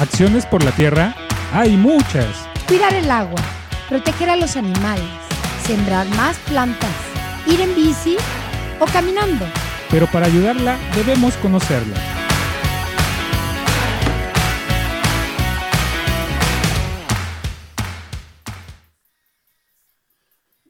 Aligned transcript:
Acciones 0.00 0.46
por 0.46 0.64
la 0.64 0.72
tierra 0.72 1.14
hay 1.52 1.76
muchas. 1.76 2.48
Cuidar 2.66 2.94
el 2.94 3.10
agua, 3.10 3.38
proteger 3.86 4.30
a 4.30 4.36
los 4.36 4.56
animales, 4.56 5.04
sembrar 5.66 6.08
más 6.16 6.38
plantas, 6.48 6.88
ir 7.46 7.60
en 7.60 7.74
bici 7.74 8.16
o 8.78 8.86
caminando. 8.86 9.44
Pero 9.90 10.06
para 10.06 10.24
ayudarla 10.24 10.78
debemos 10.96 11.34
conocerla. 11.34 11.96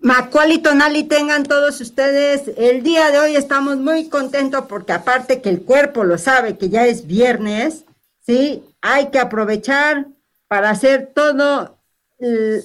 Macual 0.01 0.51
y 0.51 0.59
Tonali 0.59 1.05
tengan 1.05 1.45
todos 1.45 1.81
ustedes. 1.81 2.51
El 2.57 2.83
día 2.83 3.13
de 3.13 3.21
hoy 3.21 3.37
estamos 3.37 3.77
muy 3.77 4.09
contentos 4.09 4.65
porque 4.69 4.93
aparte 4.93 5.41
que 5.41 5.51
el 5.51 5.63
cuerpo 5.63 6.03
lo 6.03 6.19
sabe 6.19 6.59
que 6.59 6.69
ya 6.69 6.85
es 6.87 7.07
viernes, 7.07 7.85
¿sí? 8.31 8.63
Hay 8.81 9.11
que 9.11 9.19
aprovechar 9.19 10.07
para 10.47 10.71
hacer 10.71 11.11
todos 11.13 11.71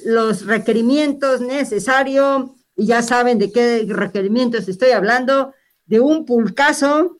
los 0.05 0.45
requerimientos 0.45 1.41
necesarios 1.41 2.51
y 2.75 2.85
ya 2.85 3.01
saben 3.01 3.39
de 3.39 3.51
qué 3.51 3.85
requerimientos 3.87 4.67
estoy 4.67 4.91
hablando, 4.91 5.53
de 5.85 6.01
un 6.01 6.25
pulcazo 6.25 7.17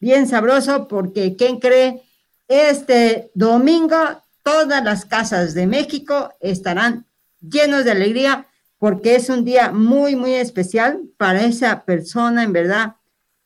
bien 0.00 0.26
sabroso 0.26 0.88
porque 0.88 1.36
¿quién 1.36 1.60
cree? 1.60 2.02
Este 2.48 3.30
domingo 3.34 3.96
todas 4.42 4.82
las 4.82 5.04
casas 5.04 5.54
de 5.54 5.66
México 5.66 6.32
estarán 6.40 7.06
llenos 7.40 7.84
de 7.84 7.92
alegría 7.92 8.46
porque 8.78 9.14
es 9.14 9.28
un 9.28 9.44
día 9.44 9.70
muy, 9.70 10.16
muy 10.16 10.34
especial 10.34 11.02
para 11.16 11.44
esa 11.44 11.84
persona, 11.84 12.42
en 12.42 12.52
verdad, 12.52 12.96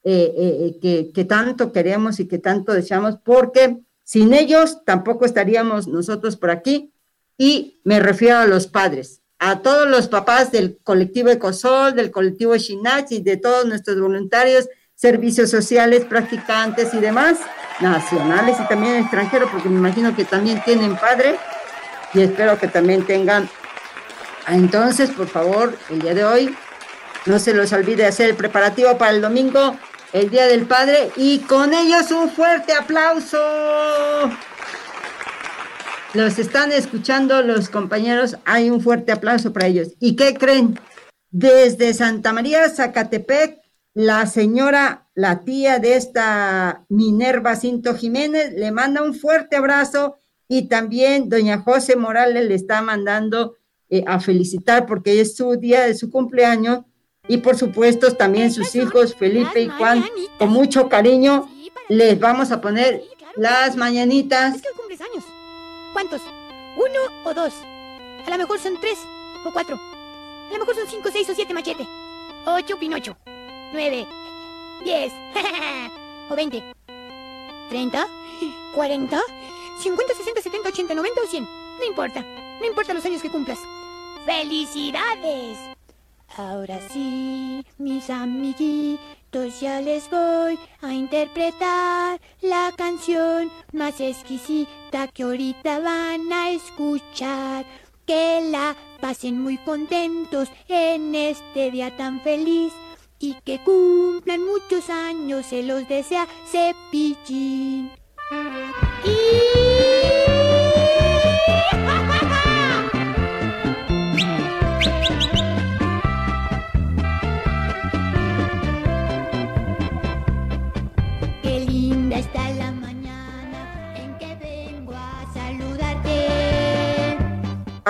eh, 0.02 0.32
eh, 0.36 0.78
que, 0.80 1.12
que, 1.12 1.24
tanto 1.24 1.72
queremos 1.72 2.20
y 2.20 2.26
que 2.26 2.38
tanto 2.38 2.72
deseamos, 2.72 3.18
porque 3.22 3.80
sin 4.10 4.34
ellos 4.34 4.84
tampoco 4.84 5.24
estaríamos 5.24 5.86
nosotros 5.86 6.36
por 6.36 6.50
aquí. 6.50 6.92
Y 7.38 7.80
me 7.84 8.00
refiero 8.00 8.38
a 8.38 8.46
los 8.46 8.66
padres, 8.66 9.22
a 9.38 9.60
todos 9.60 9.88
los 9.88 10.08
papás 10.08 10.50
del 10.50 10.80
colectivo 10.82 11.28
Ecosol, 11.28 11.94
del 11.94 12.10
colectivo 12.10 12.56
Shinach 12.56 13.12
y 13.12 13.20
de 13.20 13.36
todos 13.36 13.66
nuestros 13.66 14.00
voluntarios, 14.00 14.68
servicios 14.96 15.48
sociales, 15.48 16.06
practicantes 16.06 16.92
y 16.92 16.98
demás, 16.98 17.38
nacionales 17.80 18.56
y 18.58 18.66
también 18.66 18.96
extranjeros, 18.96 19.48
porque 19.48 19.68
me 19.68 19.76
imagino 19.78 20.16
que 20.16 20.24
también 20.24 20.60
tienen 20.64 20.96
padre 20.96 21.36
y 22.12 22.22
espero 22.22 22.58
que 22.58 22.66
también 22.66 23.06
tengan 23.06 23.48
entonces, 24.48 25.10
por 25.10 25.28
favor, 25.28 25.78
el 25.88 26.02
día 26.02 26.14
de 26.14 26.24
hoy, 26.24 26.56
no 27.26 27.38
se 27.38 27.54
los 27.54 27.72
olvide 27.72 28.06
hacer 28.06 28.30
el 28.30 28.34
preparativo 28.34 28.98
para 28.98 29.12
el 29.12 29.20
domingo, 29.20 29.76
el 30.12 30.30
Día 30.30 30.46
del 30.46 30.66
Padre, 30.66 31.10
y 31.16 31.38
con 31.40 31.72
ellos 31.72 32.10
un 32.10 32.30
fuerte 32.30 32.72
aplauso. 32.72 33.38
Los 36.14 36.38
están 36.38 36.72
escuchando 36.72 37.42
los 37.42 37.68
compañeros, 37.68 38.36
hay 38.44 38.70
un 38.70 38.80
fuerte 38.80 39.12
aplauso 39.12 39.52
para 39.52 39.68
ellos. 39.68 39.90
¿Y 40.00 40.16
qué 40.16 40.34
creen? 40.34 40.78
Desde 41.30 41.94
Santa 41.94 42.32
María, 42.32 42.68
Zacatepec, 42.68 43.60
la 43.94 44.26
señora, 44.26 45.08
la 45.14 45.40
tía 45.40 45.78
de 45.78 45.94
esta 45.94 46.84
Minerva 46.88 47.54
Cinto 47.54 47.94
Jiménez, 47.94 48.52
le 48.54 48.72
manda 48.72 49.02
un 49.02 49.14
fuerte 49.14 49.56
abrazo 49.56 50.16
y 50.48 50.68
también 50.68 51.28
doña 51.28 51.58
José 51.58 51.94
Morales 51.94 52.48
le 52.48 52.56
está 52.56 52.82
mandando 52.82 53.54
eh, 53.88 54.02
a 54.06 54.18
felicitar 54.18 54.86
porque 54.86 55.20
es 55.20 55.36
su 55.36 55.56
día 55.56 55.86
de 55.86 55.94
su 55.94 56.10
cumpleaños 56.10 56.80
y 57.30 57.36
por 57.36 57.56
supuesto 57.56 58.12
también 58.16 58.52
sus 58.52 58.74
hijos 58.74 59.14
Felipe 59.14 59.60
y 59.60 59.68
Juan 59.68 60.04
con 60.36 60.50
mucho 60.50 60.88
cariño 60.88 61.48
les 61.88 62.18
vamos 62.18 62.50
a 62.50 62.60
poner 62.60 63.04
las 63.36 63.76
mañanitas. 63.76 64.56
Es 64.56 64.62
que 64.62 64.70
cumples 64.76 65.00
años. 65.00 65.22
¿Cuántos? 65.92 66.22
¿Uno 66.76 67.00
o 67.24 67.32
dos? 67.32 67.54
A 68.26 68.30
lo 68.30 68.36
mejor 68.36 68.58
son 68.58 68.74
tres 68.80 68.98
o 69.46 69.52
cuatro. 69.52 69.76
A 69.76 70.52
lo 70.52 70.58
mejor 70.58 70.74
son 70.74 70.88
cinco, 70.88 71.08
seis 71.12 71.30
o 71.30 71.34
siete 71.34 71.54
machete. 71.54 71.86
Ocho, 72.46 72.76
pinocho. 72.80 73.16
Nueve. 73.72 74.08
Diez. 74.82 75.12
o 76.30 76.34
veinte. 76.34 76.64
Treinta. 77.68 78.08
Cuarenta. 78.74 79.20
Cincuenta, 79.78 80.14
sesenta, 80.14 80.42
setenta, 80.42 80.70
ochenta, 80.70 80.94
noventa 80.96 81.20
o 81.24 81.28
cien. 81.28 81.44
No 81.44 81.84
importa. 81.84 82.22
No 82.60 82.66
importa 82.66 82.92
los 82.92 83.04
años 83.04 83.22
que 83.22 83.30
cumplas. 83.30 83.58
¡Felicidades! 84.26 85.69
Ahora 86.40 86.80
sí, 86.90 87.66
mis 87.76 88.08
amiguitos, 88.08 89.60
ya 89.60 89.82
les 89.82 90.08
voy 90.08 90.58
a 90.80 90.94
interpretar 90.94 92.18
la 92.40 92.72
canción 92.78 93.50
más 93.74 94.00
exquisita 94.00 95.08
que 95.08 95.24
ahorita 95.24 95.80
van 95.80 96.32
a 96.32 96.50
escuchar. 96.50 97.66
Que 98.06 98.48
la 98.50 98.74
pasen 99.02 99.42
muy 99.42 99.58
contentos 99.58 100.48
en 100.66 101.14
este 101.14 101.70
día 101.70 101.94
tan 101.98 102.22
feliz 102.22 102.72
y 103.18 103.34
que 103.44 103.62
cumplan 103.62 104.40
muchos 104.42 104.88
años, 104.88 105.44
se 105.44 105.62
los 105.62 105.86
desea 105.88 106.26
Cepillín. 106.50 107.90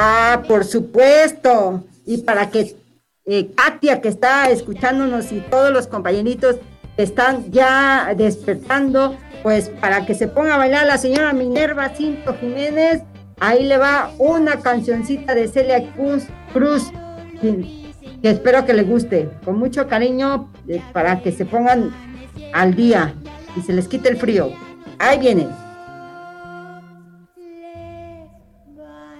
Ah, 0.02 0.44
por 0.48 0.64
supuesto. 0.64 1.84
Y 2.06 2.22
para 2.22 2.48
que 2.48 2.74
eh, 3.26 3.50
Katia, 3.54 4.00
que 4.00 4.08
está 4.08 4.48
escuchándonos, 4.48 5.30
y 5.30 5.40
todos 5.40 5.70
los 5.70 5.86
compañeritos 5.86 6.56
que 6.96 7.02
están 7.02 7.52
ya 7.52 8.14
despertando, 8.16 9.14
pues 9.42 9.68
para 9.68 10.06
que 10.06 10.14
se 10.14 10.26
ponga 10.26 10.54
a 10.54 10.56
bailar 10.58 10.86
la 10.86 10.96
señora 10.96 11.34
Minerva 11.34 11.90
Cinto 11.90 12.34
Jiménez, 12.40 13.02
ahí 13.40 13.64
le 13.64 13.76
va 13.76 14.10
una 14.16 14.60
cancioncita 14.60 15.34
de 15.34 15.48
Celia 15.48 15.92
Cruz, 15.92 16.24
Cruz 16.54 16.90
que 17.42 18.30
espero 18.30 18.64
que 18.64 18.72
le 18.72 18.84
guste, 18.84 19.28
con 19.44 19.58
mucho 19.58 19.86
cariño, 19.86 20.50
eh, 20.66 20.82
para 20.94 21.20
que 21.20 21.30
se 21.30 21.44
pongan 21.44 21.92
al 22.54 22.74
día 22.74 23.14
y 23.54 23.60
se 23.60 23.74
les 23.74 23.86
quite 23.86 24.08
el 24.08 24.16
frío. 24.16 24.50
Ahí 24.98 25.18
viene. 25.18 25.46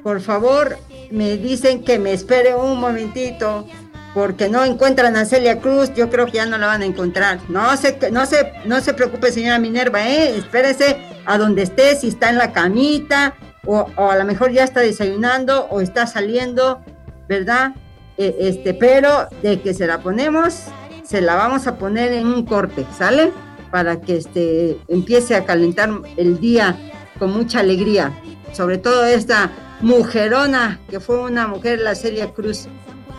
Por 0.03 0.21
favor, 0.21 0.79
me 1.11 1.37
dicen 1.37 1.85
que 1.85 1.99
me 1.99 2.13
espere 2.13 2.55
un 2.55 2.81
momentito 2.81 3.67
porque 4.15 4.49
no 4.49 4.65
encuentran 4.65 5.17
a 5.17 5.25
Celia 5.25 5.61
Cruz, 5.61 5.93
yo 5.95 6.11
creo 6.11 6.27
que 6.27 6.33
ya 6.33 6.47
no 6.47 6.59
la 6.59 6.67
van 6.67 6.83
a 6.83 6.87
encontrar. 6.87 7.39
No 7.49 7.77
se, 7.77 8.11
no 8.11 8.27
se, 8.27 8.53
no 8.65 8.81
se 8.81 8.95
preocupe, 8.95 9.31
señora 9.31 9.59
Minerva, 9.59 10.09
¿eh? 10.09 10.37
espérese 10.37 10.97
a 11.27 11.39
donde 11.39 11.63
esté, 11.63 11.95
si 11.97 12.09
está 12.09 12.31
en 12.31 12.39
la 12.39 12.53
camita, 12.53 13.35
o, 13.67 13.87
a 13.97 14.17
lo 14.17 14.25
mejor 14.25 14.51
ya 14.53 14.65
está 14.65 14.81
desayunando, 14.81 15.67
o 15.71 15.81
está 15.81 16.07
saliendo, 16.07 16.81
¿verdad? 17.29 17.75
E, 18.17 18.37
este, 18.41 18.75
pero 18.75 19.29
de 19.43 19.61
que 19.61 19.75
se 19.75 19.87
la 19.87 20.01
ponemos, 20.01 20.65
se 21.05 21.21
la 21.21 21.37
vamos 21.37 21.67
a 21.67 21.77
poner 21.77 22.13
en 22.13 22.27
un 22.27 22.45
corte, 22.45 22.85
¿sale? 22.99 23.33
Para 23.71 24.01
que 24.01 24.17
este, 24.17 24.79
empiece 24.89 25.37
a 25.37 25.45
calentar 25.45 25.91
el 26.17 26.41
día 26.41 26.77
con 27.21 27.31
mucha 27.31 27.61
alegría. 27.61 28.13
Sobre 28.53 28.79
todo 28.79 29.05
esta 29.05 29.53
mujerona, 29.81 30.81
que 30.91 30.99
fue 30.99 31.21
una 31.21 31.47
mujer, 31.47 31.79
la 31.79 31.95
Celia 31.95 32.33
Cruz. 32.33 32.67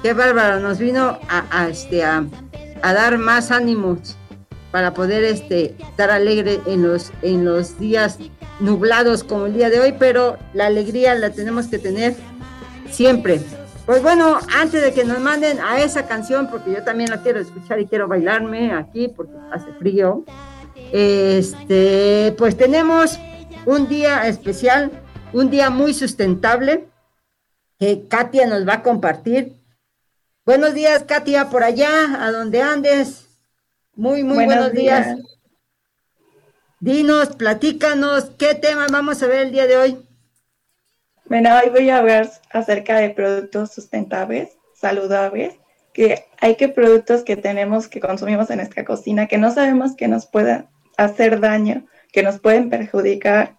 Qué 0.03 0.13
bárbaro, 0.13 0.59
nos 0.59 0.79
vino 0.79 1.19
a, 1.29 1.69
este, 1.69 2.03
a, 2.03 2.25
dar 2.81 3.17
más 3.17 3.51
ánimos 3.51 4.17
para 4.71 4.93
poder 4.93 5.23
este, 5.23 5.75
estar 5.79 6.09
alegre 6.09 6.59
en 6.65 6.83
los, 6.83 7.11
en 7.21 7.45
los 7.45 7.79
días 7.79 8.17
nublados 8.59 9.23
como 9.23 9.45
el 9.45 9.53
día 9.53 9.69
de 9.69 9.79
hoy, 9.79 9.95
pero 9.97 10.37
la 10.53 10.65
alegría 10.65 11.15
la 11.15 11.29
tenemos 11.29 11.67
que 11.67 11.77
tener 11.77 12.15
siempre. 12.89 13.39
Pues 13.85 14.01
bueno, 14.01 14.39
antes 14.57 14.81
de 14.81 14.93
que 14.93 15.03
nos 15.03 15.19
manden 15.19 15.59
a 15.59 15.81
esa 15.81 16.07
canción, 16.07 16.47
porque 16.49 16.71
yo 16.71 16.83
también 16.83 17.09
la 17.09 17.21
quiero 17.21 17.39
escuchar 17.39 17.79
y 17.79 17.85
quiero 17.85 18.07
bailarme 18.07 18.73
aquí 18.73 19.07
porque 19.07 19.33
hace 19.51 19.71
frío, 19.73 20.23
este, 20.91 22.33
pues 22.37 22.57
tenemos 22.57 23.19
un 23.65 23.87
día 23.87 24.27
especial 24.27 24.91
un 25.33 25.49
día 25.49 25.69
muy 25.69 25.93
sustentable 25.93 26.87
que 27.79 28.07
Katia 28.07 28.45
nos 28.47 28.67
va 28.67 28.75
a 28.75 28.83
compartir. 28.83 29.55
Buenos 30.45 30.73
días, 30.73 31.03
Katia, 31.03 31.49
por 31.49 31.63
allá, 31.63 32.23
a 32.23 32.31
donde 32.31 32.61
andes. 32.61 33.27
Muy, 33.95 34.23
muy 34.23 34.45
buenos, 34.45 34.71
días. 34.73 35.17
Dinos, 36.79 37.35
platícanos, 37.35 38.31
¿qué 38.37 38.55
tema 38.55 38.87
vamos 38.91 39.21
a 39.23 39.27
ver 39.27 39.47
el 39.47 39.51
día 39.51 39.67
de 39.67 39.77
hoy? 39.77 40.05
Bueno, 41.25 41.49
hoy 41.57 41.69
voy 41.69 41.89
a 41.89 41.99
hablar 41.99 42.29
acerca 42.51 42.97
de 42.97 43.11
productos 43.11 43.71
sustentables, 43.71 44.57
saludables, 44.75 45.55
que 45.93 46.25
hay 46.39 46.55
que 46.55 46.67
productos 46.67 47.23
que 47.23 47.37
tenemos, 47.37 47.87
que 47.87 47.99
consumimos 47.99 48.49
en 48.49 48.57
nuestra 48.57 48.83
cocina, 48.83 49.27
que 49.27 49.37
no 49.37 49.51
sabemos 49.51 49.95
que 49.95 50.07
nos 50.07 50.25
puedan 50.25 50.69
hacer 50.97 51.39
daño, 51.39 51.85
que 52.11 52.23
nos 52.23 52.39
pueden 52.39 52.69
perjudicar 52.69 53.57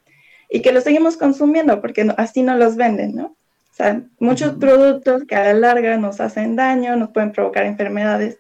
y 0.50 0.60
que 0.60 0.72
los 0.72 0.84
seguimos 0.84 1.16
consumiendo 1.16 1.81
porque 1.81 2.12
así 2.16 2.43
no 2.43 2.56
los 2.56 2.76
venden, 2.76 3.14
¿no? 3.14 3.25
O 3.25 3.75
sea, 3.75 4.02
muchos 4.19 4.52
productos 4.56 5.25
que 5.25 5.34
a 5.34 5.44
la 5.44 5.54
larga 5.54 5.96
nos 5.96 6.20
hacen 6.20 6.56
daño, 6.56 6.94
nos 6.96 7.10
pueden 7.10 7.32
provocar 7.32 7.64
enfermedades 7.64 8.38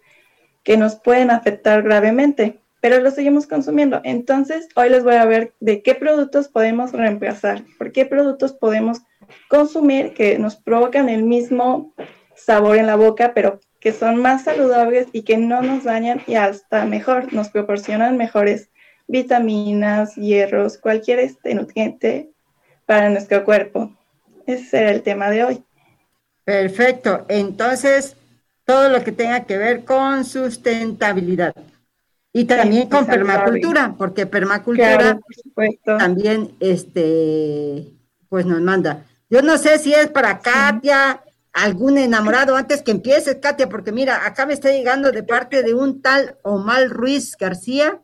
que 0.62 0.76
nos 0.76 0.96
pueden 0.96 1.30
afectar 1.30 1.82
gravemente, 1.82 2.60
pero 2.80 3.00
los 3.00 3.14
seguimos 3.14 3.46
consumiendo. 3.46 4.00
Entonces, 4.04 4.68
hoy 4.76 4.90
les 4.90 5.04
voy 5.04 5.14
a 5.14 5.24
ver 5.24 5.54
de 5.60 5.82
qué 5.82 5.94
productos 5.94 6.48
podemos 6.48 6.92
reemplazar, 6.92 7.62
por 7.78 7.92
qué 7.92 8.06
productos 8.06 8.52
podemos 8.52 9.00
consumir 9.48 10.14
que 10.14 10.38
nos 10.38 10.56
provocan 10.56 11.08
el 11.08 11.22
mismo 11.22 11.94
sabor 12.34 12.76
en 12.76 12.86
la 12.86 12.96
boca, 12.96 13.32
pero 13.34 13.60
que 13.80 13.92
son 13.92 14.16
más 14.16 14.44
saludables 14.44 15.08
y 15.12 15.22
que 15.22 15.36
no 15.36 15.62
nos 15.62 15.84
dañan 15.84 16.22
y 16.26 16.34
hasta 16.34 16.84
mejor, 16.84 17.32
nos 17.32 17.48
proporcionan 17.48 18.16
mejores 18.16 18.70
vitaminas, 19.06 20.14
hierros, 20.16 20.78
cualquier 20.78 21.18
este 21.20 21.54
nutriente 21.54 22.30
para 22.86 23.10
nuestro 23.10 23.44
cuerpo. 23.44 23.92
Ese 24.46 24.64
será 24.64 24.90
el 24.90 25.02
tema 25.02 25.30
de 25.30 25.44
hoy. 25.44 25.64
Perfecto. 26.44 27.24
Entonces, 27.28 28.16
todo 28.64 28.88
lo 28.88 29.02
que 29.02 29.12
tenga 29.12 29.44
que 29.44 29.58
ver 29.58 29.84
con 29.84 30.24
sustentabilidad. 30.24 31.54
Y 32.32 32.44
también 32.46 32.88
con 32.88 33.04
permacultura, 33.04 33.94
porque 33.98 34.26
permacultura 34.26 35.18
también 35.84 36.56
este 36.60 37.92
pues 38.30 38.46
nos 38.46 38.62
manda. 38.62 39.04
Yo 39.28 39.42
no 39.42 39.58
sé 39.58 39.78
si 39.78 39.92
es 39.92 40.08
para 40.08 40.38
Katia, 40.38 41.22
algún 41.52 41.98
enamorado, 41.98 42.56
antes 42.56 42.82
que 42.82 42.90
empieces, 42.90 43.36
Katia, 43.42 43.68
porque 43.68 43.92
mira, 43.92 44.26
acá 44.26 44.46
me 44.46 44.54
está 44.54 44.70
llegando 44.70 45.12
de 45.12 45.22
parte 45.22 45.62
de 45.62 45.74
un 45.74 46.00
tal 46.00 46.38
Omar 46.42 46.88
Ruiz 46.88 47.36
García, 47.36 48.00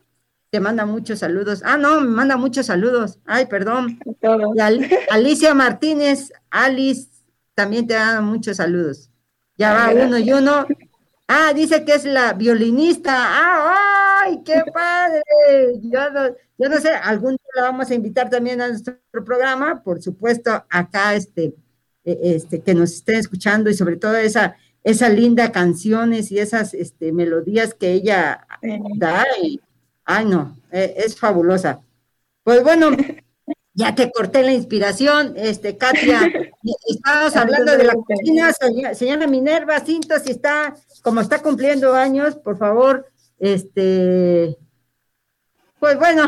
te 0.51 0.61
manda 0.61 0.87
muchos 0.87 1.19
saludos. 1.19 1.63
Ah, 1.65 1.77
no, 1.77 2.01
me 2.01 2.09
manda 2.09 2.37
muchos 2.37 2.67
saludos. 2.67 3.19
Ay, 3.25 3.47
perdón. 3.47 3.99
Alicia 5.11 5.55
Martínez, 5.55 6.33
Alice, 6.51 7.09
también 7.55 7.87
te 7.87 7.95
da 7.95 8.21
muchos 8.21 8.57
saludos. 8.57 9.11
Ya 9.57 9.75
va 9.75 9.91
uno 9.91 10.19
y 10.19 10.33
uno. 10.33 10.67
Ah, 11.27 11.53
dice 11.55 11.85
que 11.85 11.95
es 11.95 12.05
la 12.05 12.33
violinista. 12.33 13.13
¡Ah, 13.15 14.23
ay! 14.25 14.41
¡Qué 14.45 14.63
padre! 14.73 15.23
Yo 15.83 16.11
no, 16.11 16.29
yo 16.57 16.69
no 16.69 16.79
sé, 16.79 16.89
algún 16.91 17.33
día 17.33 17.51
la 17.57 17.63
vamos 17.63 17.91
a 17.91 17.95
invitar 17.95 18.31
también 18.31 18.61
a 18.61 18.69
nuestro 18.69 18.97
programa, 19.25 19.83
por 19.83 20.01
supuesto, 20.01 20.65
acá 20.71 21.15
este, 21.15 21.55
e, 22.05 22.19
este, 22.23 22.63
que 22.63 22.75
nos 22.75 22.93
estén 22.93 23.17
escuchando 23.17 23.69
y 23.69 23.75
sobre 23.75 23.97
todo 23.97 24.17
esa, 24.17 24.57
esa 24.85 25.11
linda 25.11 25.53
canciones 25.53 26.33
y 26.33 26.39
esas 26.39 26.73
este, 26.73 27.13
melodías 27.13 27.75
que 27.75 27.93
ella 27.93 28.47
da. 28.97 29.27
Y, 29.43 29.61
ay, 30.09 30.25
no, 30.25 30.57
e, 30.73 30.95
es 30.97 31.17
fabulosa. 31.17 31.81
Pues 32.43 32.63
bueno, 32.65 32.91
ya 33.75 33.95
te 33.95 34.11
corté 34.11 34.43
la 34.43 34.53
inspiración, 34.53 35.35
este, 35.37 35.77
Katia. 35.77 36.21
Estábamos 36.89 37.37
hablando 37.37 37.77
de 37.77 37.85
la 37.85 37.95
cocina, 37.95 38.53
señora 38.95 39.27
Minerva 39.27 39.79
Cinto, 39.81 40.19
si 40.19 40.33
está, 40.33 40.75
como 41.03 41.21
está 41.21 41.41
cumpliendo 41.41 41.95
años, 41.95 42.37
por 42.37 42.59
favor, 42.59 43.07
este, 43.39 44.57
pues 45.79 45.99
bueno, 45.99 46.27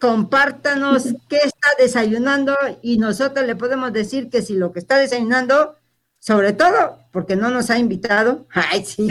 compártanos 0.00 1.04
qué 1.28 1.36
está 1.36 1.70
desayunando 1.78 2.56
y 2.82 2.98
nosotros 2.98 3.46
le 3.46 3.54
podemos 3.54 3.92
decir 3.92 4.30
que 4.30 4.42
si 4.42 4.54
lo 4.54 4.72
que 4.72 4.78
está 4.80 4.96
desayunando, 4.96 5.76
sobre 6.18 6.54
todo 6.54 6.98
porque 7.12 7.36
no 7.36 7.50
nos 7.50 7.70
ha 7.70 7.78
invitado, 7.78 8.46
ay 8.50 8.84
sí, 8.84 9.08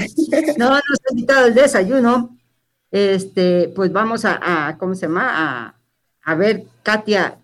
no 0.58 0.70
nos 0.70 0.82
ha 0.82 1.12
invitado 1.12 1.46
el 1.46 1.54
desayuno, 1.54 2.37
este, 2.92 3.72
pues 3.76 3.92
vamos 3.92 4.26
a, 4.26 4.68
a 4.68 4.78
¿cómo 4.78 4.96
se 4.96 5.08
llama? 5.08 5.30
A, 5.30 5.76
a 6.24 6.36
ver, 6.36 6.66
Katia, 6.84 7.40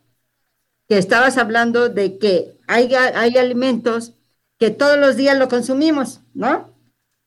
que 0.88 0.98
estabas 0.98 1.38
hablando 1.38 1.90
de 1.90 2.18
que 2.18 2.58
hay, 2.68 2.94
hay 2.94 3.38
alimentos 3.38 4.14
que 4.58 4.72
todos 4.72 4.98
los 4.98 5.16
días 5.16 5.38
lo 5.38 5.48
consumimos, 5.48 6.22
¿no? 6.34 6.74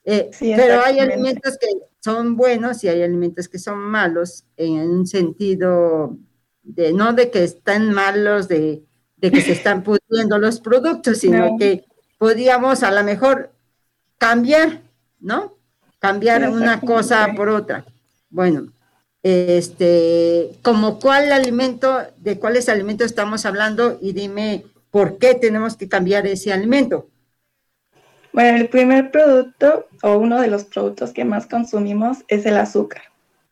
Eh, 0.04 0.30
pero 0.38 0.82
hay 0.84 1.00
alimentos 1.00 1.58
que 1.58 1.68
son 2.00 2.36
buenos 2.36 2.84
y 2.84 2.88
hay 2.88 3.02
alimentos 3.02 3.48
que 3.48 3.58
son 3.58 3.78
malos 3.78 4.44
en 4.56 4.88
un 4.88 5.06
sentido 5.06 6.16
de 6.62 6.92
no 6.92 7.12
de 7.12 7.30
que 7.30 7.42
están 7.42 7.92
malos, 7.92 8.48
de, 8.48 8.84
que 9.20 9.40
se 9.40 9.52
están 9.52 9.82
pudriendo 9.84 10.38
los 10.38 10.60
productos, 10.60 11.18
sino 11.18 11.56
que 11.58 11.84
podríamos 12.18 12.82
a 12.82 12.92
lo 12.92 13.02
mejor 13.02 13.50
cambiar, 14.18 14.82
¿no? 15.18 15.56
Cambiar 15.98 16.48
una 16.50 16.80
cosa 16.80 17.28
por 17.36 17.48
otra. 17.48 17.84
Bueno, 18.36 18.66
este, 19.22 20.50
como 20.60 20.98
cuál 21.00 21.32
alimento, 21.32 22.02
de 22.18 22.38
cuáles 22.38 22.68
alimentos 22.68 23.06
estamos 23.06 23.46
hablando 23.46 23.96
y 24.02 24.12
dime 24.12 24.66
por 24.90 25.16
qué 25.16 25.34
tenemos 25.34 25.78
que 25.78 25.88
cambiar 25.88 26.26
ese 26.26 26.52
alimento. 26.52 27.08
Bueno, 28.34 28.58
el 28.58 28.68
primer 28.68 29.10
producto 29.10 29.88
o 30.02 30.18
uno 30.18 30.38
de 30.38 30.48
los 30.48 30.64
productos 30.64 31.12
que 31.12 31.24
más 31.24 31.46
consumimos 31.46 32.26
es 32.28 32.44
el 32.44 32.58
azúcar. 32.58 33.04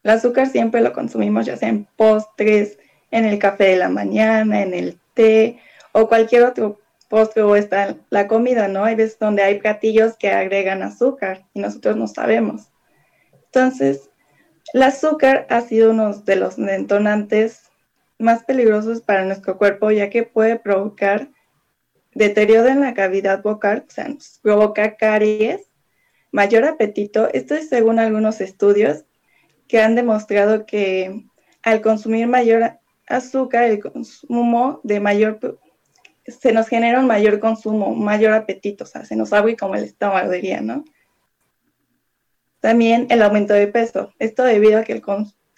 El 0.03 0.11
azúcar 0.11 0.49
siempre 0.49 0.83
lo 0.83 0.93
consumimos 0.93 1.47
ya 1.47 1.57
sea 1.57 1.71
en 1.71 1.89
postres, 1.97 2.77
en 3.11 3.25
el 3.25 3.39
café 3.39 3.65
de 3.65 3.77
la 3.79 3.89
mañana, 3.89 4.61
en 4.61 4.75
el 4.75 4.99
té 5.15 5.61
o 5.93 6.09
cualquier 6.09 6.43
otro 6.43 6.79
postre 7.09 7.43
o 7.43 7.57
está 7.57 7.97
la 8.11 8.29
comida, 8.29 8.69
¿no? 8.69 8.85
Hay 8.85 8.97
veces 8.97 9.19
donde 9.19 9.45
hay 9.45 9.61
platillos 9.61 10.19
que 10.19 10.31
agregan 10.31 10.83
azúcar 10.83 11.47
y 11.55 11.61
nosotros 11.61 11.97
no 11.97 12.07
sabemos. 12.07 12.69
Entonces, 13.47 14.11
el 14.75 14.82
azúcar 14.82 15.47
ha 15.50 15.61
sido 15.61 15.93
uno 15.93 16.12
de 16.12 16.35
los 16.35 16.56
detonantes 16.56 17.62
más 18.19 18.43
peligrosos 18.43 19.03
para 19.03 19.25
nuestro 19.25 19.56
cuerpo, 19.56 19.93
ya 19.93 20.11
que 20.11 20.25
puede 20.25 20.59
provocar 20.59 21.29
deterioro 22.12 22.69
en 22.69 22.81
la 22.81 22.93
cavidad 22.93 23.41
vocal, 23.41 23.85
o 23.88 23.91
sea, 23.91 24.09
nos 24.09 24.41
provoca 24.43 24.97
caries, 24.97 25.71
mayor 26.32 26.65
apetito. 26.65 27.29
Esto 27.32 27.55
es 27.55 27.69
según 27.69 28.00
algunos 28.00 28.41
estudios 28.41 29.05
que 29.69 29.81
han 29.81 29.94
demostrado 29.94 30.67
que 30.67 31.25
al 31.62 31.81
consumir 31.81 32.27
mayor 32.27 32.73
azúcar, 33.06 33.65
el 33.65 33.81
consumo 33.81 34.81
de 34.82 34.99
mayor, 34.99 35.61
se 36.27 36.53
nos 36.53 36.67
genera 36.67 36.99
un 36.99 37.06
mayor 37.06 37.38
consumo, 37.38 37.94
mayor 37.94 38.32
apetito, 38.32 38.82
o 38.82 38.87
sea, 38.88 39.05
se 39.05 39.15
nos 39.15 39.32
abre 39.32 39.56
como 39.56 39.77
el 39.77 39.85
estómago, 39.85 40.32
diría, 40.32 40.61
¿no? 40.61 40.85
También 42.65 43.09
el 43.11 43.21
aumento 43.21 43.53
de 43.53 43.67
peso. 43.67 44.15
Esto 44.19 44.43
debido 44.43 44.79
a 44.79 44.85
que 44.85 45.03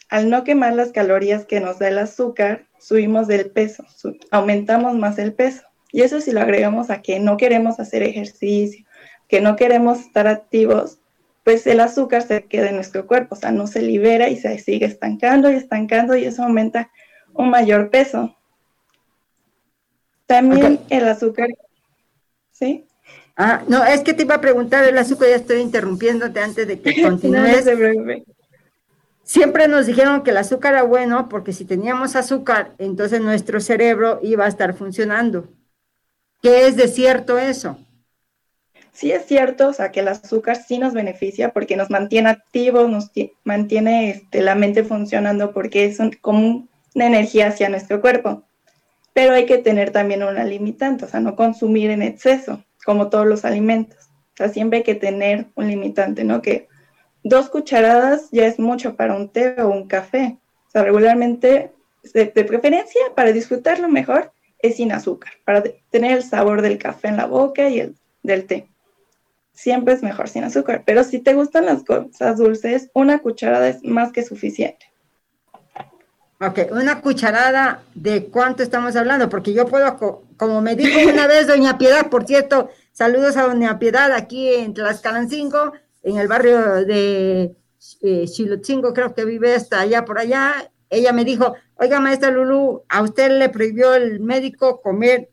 al 0.09 0.29
no 0.29 0.43
quemar 0.43 0.75
las 0.75 0.91
calorías 0.91 1.45
que 1.45 1.61
nos 1.61 1.79
da 1.79 1.87
el 1.87 1.99
azúcar, 1.99 2.67
subimos 2.81 3.29
del 3.29 3.49
peso, 3.49 3.85
aumentamos 4.33 4.97
más 4.97 5.17
el 5.21 5.33
peso. 5.33 5.63
Y 5.93 6.03
eso 6.03 6.21
si 6.21 6.33
lo 6.33 6.41
agregamos 6.41 6.91
a 6.91 7.03
que 7.03 7.21
no 7.21 7.37
queremos 7.37 7.79
hacer 7.79 8.03
ejercicio, 8.03 8.85
que 9.29 9.41
no 9.41 9.55
queremos 9.55 10.01
estar 10.01 10.27
activos, 10.27 10.99
pues 11.45 11.65
el 11.69 11.79
azúcar 11.79 12.23
se 12.23 12.43
queda 12.43 12.71
en 12.71 12.75
nuestro 12.75 13.07
cuerpo, 13.07 13.37
o 13.37 13.39
sea, 13.39 13.53
no 13.53 13.69
se 13.69 13.83
libera 13.83 14.29
y 14.29 14.37
se 14.37 14.59
sigue 14.59 14.87
estancando 14.87 15.49
y 15.49 15.55
estancando 15.55 16.17
y 16.17 16.25
eso 16.25 16.43
aumenta 16.43 16.91
un 17.35 17.51
mayor 17.51 17.91
peso. 17.91 18.37
También 20.27 20.81
el 20.91 21.07
azúcar, 21.07 21.51
¿sí? 22.51 22.86
Ah, 23.37 23.63
no, 23.69 23.85
es 23.85 24.01
que 24.01 24.15
te 24.15 24.23
iba 24.23 24.37
a 24.37 24.41
preguntar 24.41 24.85
el 24.85 24.97
azúcar, 24.97 25.29
ya 25.29 25.37
estoy 25.37 25.61
interrumpiéndote 25.61 26.41
antes 26.41 26.67
de 26.67 26.81
que 26.81 27.03
continúes. 27.03 27.69
Siempre 29.25 29.69
nos 29.69 29.87
dijeron 29.87 30.23
que 30.23 30.31
el 30.31 30.39
azúcar 30.39 30.73
era 30.73 30.85
bueno 30.85 31.29
porque 31.29 31.53
si 31.53 31.65
teníamos 31.65 32.17
azúcar, 32.17 32.73
entonces 32.79 33.21
nuestro 33.21 33.61
cerebro 33.61 34.21
iba 34.23 34.45
a 34.47 34.49
estar 34.49 34.75
funcionando. 34.75 35.49
¿Qué 36.41 36.67
es 36.67 36.77
de 36.77 36.89
cierto 36.89 37.39
eso? 37.39 37.79
Sí 38.93 39.11
es 39.11 39.27
cierto, 39.27 39.69
o 39.69 39.73
sea, 39.75 39.91
que 39.91 40.01
el 40.01 40.09
azúcar 40.09 40.57
sí 40.57 40.79
nos 40.79 40.95
beneficia 40.95 41.53
porque 41.53 41.77
nos 41.77 41.91
mantiene 41.91 42.31
activos, 42.31 42.89
nos 42.89 43.11
mantiene 43.45 44.11
este, 44.11 44.41
la 44.41 44.55
mente 44.55 44.85
funcionando 44.85 45.53
porque 45.53 45.85
es 45.85 45.99
como 46.23 46.69
una 46.95 47.07
energía 47.07 47.49
hacia 47.49 47.69
nuestro 47.69 48.01
cuerpo. 48.01 48.45
Pero 49.13 49.35
hay 49.35 49.45
que 49.45 49.59
tener 49.59 49.91
también 49.91 50.23
una 50.23 50.45
limitante, 50.45 51.05
o 51.05 51.09
sea, 51.09 51.21
no 51.21 51.37
consumir 51.37 51.91
en 51.91 52.01
exceso 52.03 52.63
como 52.87 53.11
todos 53.11 53.27
los 53.27 53.45
alimentos. 53.45 53.99
O 54.35 54.37
sea, 54.37 54.49
siempre 54.49 54.79
hay 54.79 54.85
que 54.85 54.95
tener 54.95 55.49
un 55.57 55.67
limitante, 55.67 56.23
¿no? 56.23 56.41
Que 56.41 56.69
dos 57.25 57.51
cucharadas 57.51 58.29
ya 58.31 58.47
es 58.47 58.61
mucho 58.61 58.95
para 58.95 59.15
un 59.15 59.29
té 59.29 59.61
o 59.61 59.69
un 59.69 59.89
café. 59.89 60.39
O 60.69 60.71
sea, 60.71 60.85
regularmente, 60.85 61.73
de, 62.15 62.27
preferencia, 62.27 63.01
para 63.17 63.33
disfrutarlo 63.33 63.89
mejor, 63.89 64.33
es 64.61 64.77
sin 64.77 64.93
azúcar, 64.93 65.33
para 65.45 65.65
tener 65.91 66.13
el 66.17 66.23
sabor 66.23 66.63
del 66.63 66.79
café 66.79 67.09
en 67.09 67.17
la 67.17 67.27
boca 67.27 67.69
y 67.69 67.81
el 67.81 67.97
del 68.23 68.47
té. 68.47 68.69
Siempre 69.53 69.95
es 69.95 70.03
mejor 70.03 70.29
sin 70.29 70.45
azúcar, 70.45 70.85
pero 70.87 71.03
si 71.03 71.19
te 71.19 71.35
gustan 71.35 71.67
las 71.67 71.83
cosas 71.83 72.39
dulces, 72.39 72.91
una 72.95 73.19
cucharada 73.19 73.69
es 73.69 73.83
más 73.83 74.13
que 74.13 74.23
suficiente. 74.23 74.87
Ok, 76.39 76.71
una 76.71 77.01
cucharada 77.01 77.83
de 77.95 78.27
cuánto 78.27 78.63
estamos 78.63 78.95
hablando, 78.95 79.31
porque 79.31 79.55
yo 79.55 79.67
puedo, 79.67 79.97
como 80.37 80.61
me 80.61 80.77
dijo 80.77 81.09
una 81.09 81.27
vez 81.27 81.47
Doña 81.47 81.79
Piedad, 81.79 82.11
por 82.11 82.27
cierto, 82.27 82.69
saludos 82.93 83.39
a 83.39 83.45
Doña 83.45 83.79
Piedad 83.79 84.13
aquí 84.13 84.53
en 84.53 84.75
Tlaxcalancingo, 84.75 85.73
en 86.03 86.19
el 86.19 86.29
barrio 86.29 86.85
de 86.85 87.57
eh, 88.03 88.27
Chilotzingo, 88.29 88.93
creo 88.93 89.15
que 89.15 89.25
vive 89.25 89.55
hasta 89.55 89.81
allá 89.81 90.05
por 90.05 90.19
allá, 90.19 90.71
ella 90.91 91.15
me 91.15 91.25
dijo, 91.25 91.55
oiga, 91.77 92.01
maestra 92.01 92.31
Lulu, 92.31 92.83
a 92.87 93.01
usted 93.01 93.39
le 93.39 93.49
prohibió 93.49 93.95
el 93.95 94.21
médico 94.21 94.83
comer 94.83 95.31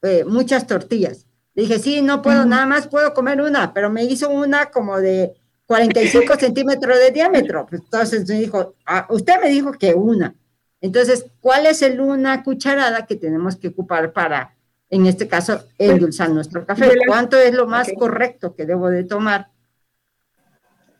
eh, 0.00 0.24
muchas 0.24 0.66
tortillas. 0.66 1.26
Le 1.54 1.64
dije, 1.64 1.78
sí, 1.78 2.00
no 2.00 2.22
puedo, 2.22 2.46
nada 2.46 2.64
más 2.64 2.88
puedo 2.88 3.12
comer 3.12 3.42
una, 3.42 3.74
pero 3.74 3.90
me 3.90 4.04
hizo 4.04 4.30
una 4.30 4.70
como 4.70 4.98
de 4.98 5.34
45 5.68 6.36
centímetros 6.36 6.98
de 6.98 7.10
diámetro. 7.10 7.66
Pues, 7.66 7.82
entonces 7.82 8.26
me 8.26 8.36
dijo, 8.36 8.74
ah, 8.86 9.06
usted 9.10 9.34
me 9.40 9.50
dijo 9.50 9.70
que 9.72 9.94
una. 9.94 10.34
Entonces, 10.80 11.26
¿cuál 11.40 11.66
es 11.66 11.82
el 11.82 12.00
una 12.00 12.42
cucharada 12.42 13.04
que 13.04 13.16
tenemos 13.16 13.56
que 13.56 13.68
ocupar 13.68 14.12
para, 14.12 14.56
en 14.88 15.06
este 15.06 15.28
caso, 15.28 15.62
endulzar 15.76 16.30
nuestro 16.30 16.64
café? 16.64 16.90
¿Cuánto 17.06 17.36
es 17.36 17.52
lo 17.52 17.66
más 17.66 17.92
correcto 17.98 18.54
que 18.54 18.64
debo 18.64 18.88
de 18.88 19.04
tomar? 19.04 19.48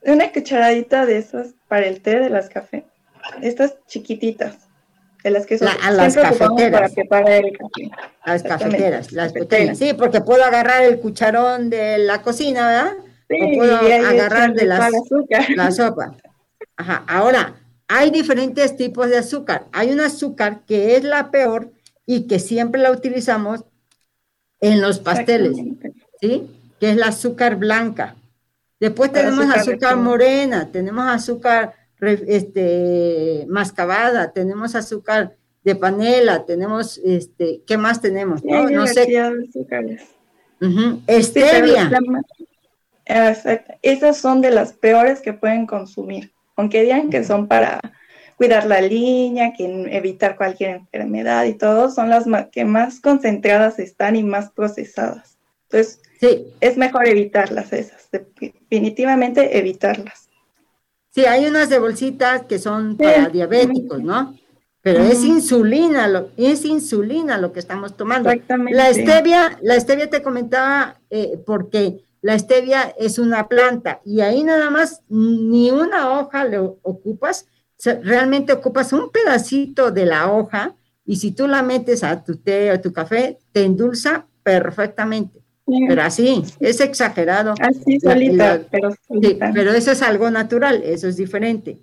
Una 0.03 0.31
cucharadita 0.33 1.07
de 1.07 1.17
esas 1.17 1.55
para 1.67 1.87
el 1.87 2.03
té 2.03 2.19
de 2.19 2.29
las 2.29 2.51
cafés. 2.51 2.85
Estas 3.41 3.75
chiquititas 3.87 4.69
de 5.25 5.31
las 5.31 5.47
que 5.47 5.57
son 5.57 5.69
a 5.83 5.91
las 5.93 6.15
cafeteras. 6.15 6.93
Para 7.09 7.37
el 7.39 7.57
café. 7.57 7.91
Las 8.27 8.43
cafeteras, 8.43 9.13
las 9.13 9.33
pequeñas. 9.33 9.79
Sí, 9.79 9.95
porque 9.95 10.21
puedo 10.21 10.45
agarrar 10.45 10.85
el 10.85 11.01
cucharón 11.01 11.71
de 11.71 11.97
la 11.99 12.21
cocina, 12.21 12.67
¿verdad? 12.67 13.08
O 13.31 13.57
puedo 13.57 13.77
agarrar 13.77 14.55
de 14.55 14.65
las, 14.65 14.91
la 15.57 15.71
sopa. 15.71 16.17
Ajá. 16.77 17.05
Ahora, 17.07 17.57
hay 17.89 18.11
diferentes 18.11 18.77
tipos 18.77 19.09
de 19.09 19.19
azúcar. 19.19 19.67
Hay 19.73 19.91
un 19.91 20.01
azúcar 20.01 20.65
que 20.67 20.97
es 20.97 21.05
la 21.05 21.31
peor 21.31 21.73
y 22.07 22.27
que 22.27 22.39
siempre 22.39 22.81
la 22.81 22.91
utilizamos 22.91 23.65
en 24.61 24.81
los 24.81 24.99
pasteles, 24.99 25.57
¿sí? 26.21 26.51
Que 26.81 26.91
es 26.91 26.97
la 26.97 27.09
azúcar 27.09 27.57
blanca. 27.57 28.17
Después 28.81 29.13
tenemos 29.13 29.47
azúcar, 29.55 29.97
morena, 29.97 30.69
tenemos 30.71 31.07
azúcar 31.07 31.75
este, 32.01 33.45
mascabada, 33.49 34.33
tenemos 34.33 34.75
azúcar 34.75 35.37
de 35.65 35.75
panela, 35.75 36.47
tenemos, 36.47 36.99
este, 36.99 37.63
¿qué 37.67 37.77
más 37.77 38.01
tenemos? 38.01 38.45
No, 38.45 38.71
no 38.71 38.87
sé. 38.87 39.07
Stevia. 41.21 41.91
Esas 43.09 44.19
son 44.19 44.41
de 44.43 44.50
las 44.50 44.75
peores 44.75 45.21
que 45.21 45.33
pueden 45.33 45.67
consumir, 45.67 46.33
aunque 46.57 46.83
digan 46.83 47.09
que 47.09 47.25
son 47.25 47.49
para 47.49 47.81
cuidar 48.37 48.67
la 48.67 48.81
línea, 48.81 49.53
que 49.53 49.65
evitar 49.91 50.37
cualquier 50.37 50.71
enfermedad 50.71 51.45
y 51.45 51.55
todo, 51.55 51.91
son 51.91 52.11
las 52.11 52.25
que 52.53 52.65
más 52.65 53.00
concentradas 53.00 53.79
están 53.79 54.15
y 54.15 54.23
más 54.23 54.50
procesadas. 54.50 55.38
Entonces, 55.65 56.00
sí. 56.21 56.47
es 56.61 56.77
mejor 56.77 57.09
evitarlas 57.09 57.73
esas, 57.73 58.09
definitivamente 58.11 59.59
evitarlas. 59.59 60.29
Sí, 61.11 61.25
hay 61.25 61.47
unas 61.47 61.69
de 61.69 61.79
bolsitas 61.79 62.43
que 62.43 62.59
son 62.59 62.97
para 62.97 63.29
diabéticos, 63.29 64.03
¿no? 64.03 64.37
Pero 64.83 65.03
es 65.03 65.25
insulina, 65.25 66.07
lo, 66.07 66.31
es 66.37 66.65
insulina 66.65 67.38
lo 67.38 67.53
que 67.53 67.59
estamos 67.59 67.97
tomando. 67.97 68.31
Exactamente. 68.31 68.77
La 68.77 68.93
stevia, 68.93 69.59
la 69.61 69.81
stevia 69.81 70.09
te 70.09 70.23
comentaba 70.23 71.00
eh, 71.11 71.43
porque 71.45 72.05
la 72.21 72.39
stevia 72.39 72.95
es 72.99 73.19
una 73.19 73.49
planta 73.49 74.01
y 74.05 74.21
ahí 74.21 74.43
nada 74.43 74.71
más 74.71 75.03
ni 75.09 75.71
una 75.71 76.19
hoja 76.19 76.45
le 76.45 76.59
ocupas, 76.59 77.47
realmente 78.03 78.53
ocupas 78.53 78.93
un 78.93 79.11
pedacito 79.11 79.91
de 79.91 80.07
la 80.07 80.33
hoja 80.33 80.75
y 81.05 81.17
si 81.17 81.33
tú 81.33 81.47
la 81.47 81.63
metes 81.63 82.05
a 82.05 82.23
tu 82.23 82.37
té 82.37 82.73
o 82.73 82.81
tu 82.81 82.93
café, 82.93 83.39
te 83.53 83.65
endulza 83.65 84.27
perfectamente. 84.43 85.41
Pero 85.87 86.03
así, 86.03 86.43
es 86.61 86.81
exagerado. 86.81 87.55
Así 87.61 88.01
solita, 88.01 88.61
pero 88.71 88.91
pero 89.53 89.73
eso 89.73 89.93
es 89.93 90.03
algo 90.03 90.31
natural, 90.31 90.83
eso 90.83 91.09
es 91.09 91.17
diferente. 91.17 91.79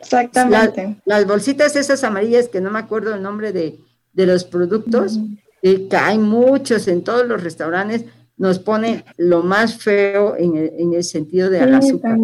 Exactamente. 0.00 0.96
las 1.04 1.26
bolsitas 1.26 1.74
esas 1.76 2.04
amarillas, 2.04 2.48
que 2.48 2.60
no 2.60 2.70
me 2.70 2.78
acuerdo 2.78 3.14
el 3.14 3.22
nombre 3.22 3.52
de, 3.52 3.78
los 4.14 4.44
productos, 4.44 5.18
que 5.62 5.88
hay 5.92 6.18
muchos 6.18 6.88
en 6.88 7.02
todos 7.02 7.26
los 7.26 7.42
restaurantes, 7.42 8.04
nos 8.38 8.58
pone 8.60 9.04
lo 9.16 9.42
más 9.42 9.76
feo 9.76 10.36
en 10.36 10.94
el, 10.94 11.04
sentido 11.04 11.50
de 11.50 11.60
azúcar. 11.60 12.16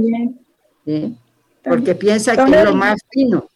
Porque 1.62 1.94
piensa 1.94 2.36
que 2.36 2.56
es 2.56 2.64
lo 2.64 2.74
más 2.74 3.00
fino. 3.10 3.48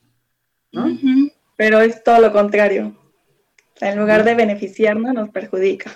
Pero 1.57 1.81
es 1.81 2.03
todo 2.03 2.21
lo 2.21 2.33
contrario. 2.33 2.97
en 3.81 3.99
lugar 3.99 4.25
de 4.25 4.35
beneficiarnos, 4.35 5.15
nos 5.15 5.31
perjudica. 5.31 5.91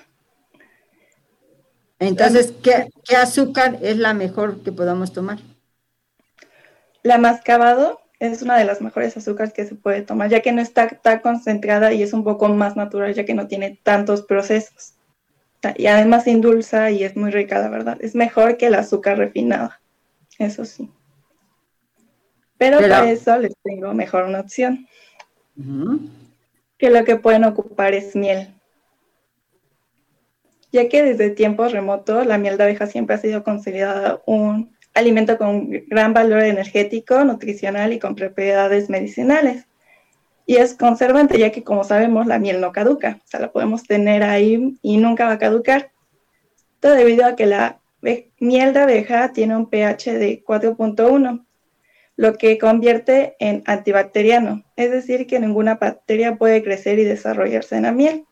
Entonces, 1.99 2.53
¿qué, 2.63 3.17
azúcar 3.17 3.79
es 3.83 3.97
la 3.97 4.15
mejor 4.15 4.63
que 4.63 4.73
podamos 4.73 5.13
tomar? 5.13 5.39
La 7.03 7.19
mascabado 7.19 8.01
es 8.19 8.43
una 8.43 8.57
de 8.57 8.65
las 8.65 8.81
mejores 8.81 9.17
azúcares 9.17 9.53
que 9.53 9.67
se 9.67 9.75
puede 9.75 10.03
tomar, 10.03 10.29
ya 10.29 10.41
que 10.41 10.53
no 10.53 10.61
está 10.61 10.89
tan 10.89 11.21
concentrada 11.21 11.93
y 11.93 12.03
es 12.03 12.13
un 12.13 12.23
poco 12.23 12.49
más 12.49 12.77
natural, 12.77 13.15
ya 13.15 13.25
que 13.25 13.35
no 13.35 13.49
tiene 13.49 13.79
tantos 13.83 14.23
procesos. 14.23 14.95
Y 15.77 15.87
además 15.87 16.27
indulza 16.27 16.91
y 16.91 17.05
es 17.05 17.17
muy 17.17 17.31
rica, 17.31 17.59
la 17.59 17.69
verdad. 17.69 17.99
Es 18.01 18.15
mejor 18.15 18.57
que 18.57 18.67
el 18.67 18.75
azúcar 18.75 19.19
refinada, 19.19 19.81
eso 20.39 20.65
sí. 20.65 20.91
Pero, 22.59 22.79
para 22.79 23.11
eso 23.11 23.37
les 23.39 23.55
tengo 23.63 23.93
mejor 23.95 24.25
una 24.25 24.41
opción. 24.41 24.87
Que 26.79 26.91
lo 26.91 27.05
que 27.05 27.17
pueden 27.17 27.45
ocupar 27.45 27.95
es 27.95 28.17
miel 28.17 28.55
ya 30.73 30.89
que 30.89 31.03
desde 31.03 31.31
tiempos 31.31 31.73
remotos 31.73 32.27
la 32.27 32.39
miel 32.39 32.57
de 32.57 32.65
abeja 32.65 32.87
siempre 32.87 33.15
ha 33.15 33.19
sido 33.19 33.45
considerada 33.45 34.23
un 34.27 34.75
alimento 34.95 35.39
con 35.39 35.71
gran 35.87 36.15
valor 36.15 36.41
energético, 36.41 37.23
nutricional 37.25 37.93
y 37.93 37.99
con 37.99 38.15
propiedades 38.15 38.89
medicinales. 38.89 39.67
Y 40.47 40.57
es 40.57 40.75
conservante, 40.75 41.39
ya 41.39 41.53
que 41.53 41.63
como 41.63 41.85
sabemos 41.85 42.27
la 42.27 42.39
miel 42.39 42.61
no 42.61 42.73
caduca, 42.73 43.21
o 43.25 43.29
sea, 43.29 43.41
la 43.41 43.53
podemos 43.53 43.85
tener 43.85 44.23
ahí 44.23 44.77
y 44.83 44.97
nunca 44.97 45.27
va 45.27 45.33
a 45.33 45.39
caducar. 45.39 45.93
Todo 46.81 46.95
debido 46.95 47.25
a 47.25 47.37
que 47.37 47.47
la 47.47 47.79
miel 48.41 48.73
de 48.73 48.81
abeja 48.81 49.33
tiene 49.33 49.57
un 49.57 49.67
pH 49.67 50.19
de 50.19 50.45
4.1, 50.45 51.45
lo 52.17 52.35
que 52.35 52.59
convierte 52.59 53.37
en 53.39 53.63
antibacteriano, 53.67 54.65
es 54.77 54.91
decir, 54.91 55.27
que 55.27 55.41
ninguna 55.41 55.77
bacteria 55.77 56.37
puede 56.37 56.63
crecer 56.63 56.99
y 56.99 57.05
desarrollarse 57.05 57.77
en 57.77 57.83
la 57.85 57.93
miel. 57.93 58.27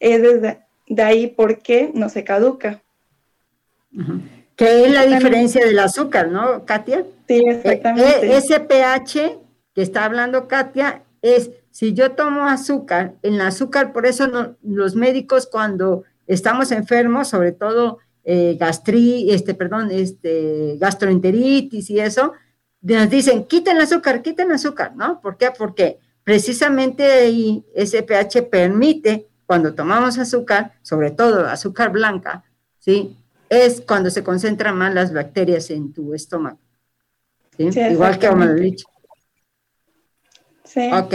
Es 0.00 0.22
desde, 0.22 0.60
de 0.86 1.02
ahí 1.02 1.26
por 1.26 1.58
qué 1.58 1.90
no 1.94 2.08
se 2.08 2.24
caduca. 2.24 2.82
¿Qué 4.54 4.84
es 4.84 4.92
la 4.92 5.06
diferencia 5.06 5.64
del 5.64 5.78
azúcar, 5.78 6.28
no, 6.28 6.64
Katia? 6.64 7.04
Sí, 7.26 7.42
exactamente. 7.46 8.26
E, 8.26 8.36
ese 8.36 8.60
pH 8.60 9.38
que 9.74 9.82
está 9.82 10.04
hablando 10.04 10.46
Katia 10.46 11.02
es, 11.22 11.50
si 11.70 11.94
yo 11.94 12.12
tomo 12.12 12.46
azúcar, 12.46 13.14
en 13.22 13.34
el 13.34 13.40
azúcar, 13.40 13.92
por 13.92 14.06
eso 14.06 14.56
los 14.62 14.94
médicos 14.94 15.46
cuando 15.46 16.04
estamos 16.26 16.72
enfermos, 16.72 17.28
sobre 17.28 17.52
todo 17.52 17.98
eh, 18.24 18.56
gastri, 18.58 19.30
este, 19.32 19.54
perdón, 19.54 19.90
este, 19.90 20.76
gastroenteritis 20.78 21.90
y 21.90 22.00
eso, 22.00 22.32
nos 22.80 23.10
dicen, 23.10 23.44
quiten 23.44 23.76
el 23.76 23.82
azúcar, 23.82 24.22
quiten 24.22 24.48
el 24.48 24.56
azúcar, 24.56 24.94
¿no? 24.94 25.20
¿Por 25.20 25.36
qué? 25.36 25.50
Porque 25.56 25.98
precisamente 26.24 27.04
ahí 27.04 27.64
ese 27.74 28.02
pH 28.02 28.42
permite 28.42 29.28
cuando 29.46 29.74
tomamos 29.74 30.18
azúcar, 30.18 30.72
sobre 30.82 31.10
todo 31.10 31.46
azúcar 31.46 31.90
blanca, 31.90 32.44
¿sí? 32.78 33.16
Es 33.48 33.80
cuando 33.80 34.10
se 34.10 34.22
concentran 34.22 34.76
más 34.76 34.92
las 34.92 35.12
bacterias 35.12 35.70
en 35.70 35.92
tu 35.92 36.12
estómago. 36.12 36.58
¿sí? 37.56 37.70
Igual 37.80 38.18
que 38.18 38.28
como. 38.28 38.44
Sí. 40.68 40.90
Ok. 40.92 41.14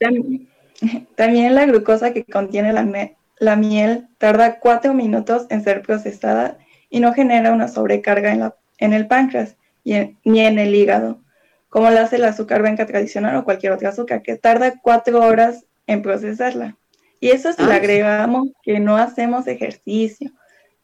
También, 1.16 1.54
la 1.54 1.66
glucosa 1.66 2.12
que 2.12 2.24
contiene 2.24 2.72
la, 2.72 3.56
miel 3.56 4.08
tarda 4.18 4.58
cuatro 4.58 4.94
minutos 4.94 5.46
en 5.50 5.62
ser 5.62 5.82
procesada 5.82 6.58
y 6.90 7.00
no 7.00 7.12
genera 7.12 7.52
una 7.52 7.68
sobrecarga 7.68 8.32
en, 8.32 8.40
la, 8.40 8.56
en 8.78 8.92
el 8.92 9.06
páncreas 9.06 9.56
ni 9.84 10.40
en 10.40 10.58
el 10.58 10.74
hígado, 10.74 11.20
como 11.68 11.90
lo 11.90 12.00
hace 12.00 12.16
el 12.16 12.24
azúcar 12.24 12.62
blanca 12.62 12.86
tradicional 12.86 13.36
o 13.36 13.44
cualquier 13.44 13.72
otra 13.72 13.90
azúcar, 13.90 14.22
que 14.22 14.36
tarda 14.36 14.80
cuatro 14.80 15.20
horas 15.20 15.66
en 15.86 16.02
procesarla. 16.02 16.76
Y 17.20 17.30
eso 17.30 17.52
si 17.52 17.62
le 17.62 17.72
ah, 17.72 17.76
agregamos 17.76 18.48
que 18.62 18.80
no 18.80 18.96
hacemos 18.96 19.46
ejercicio, 19.46 20.30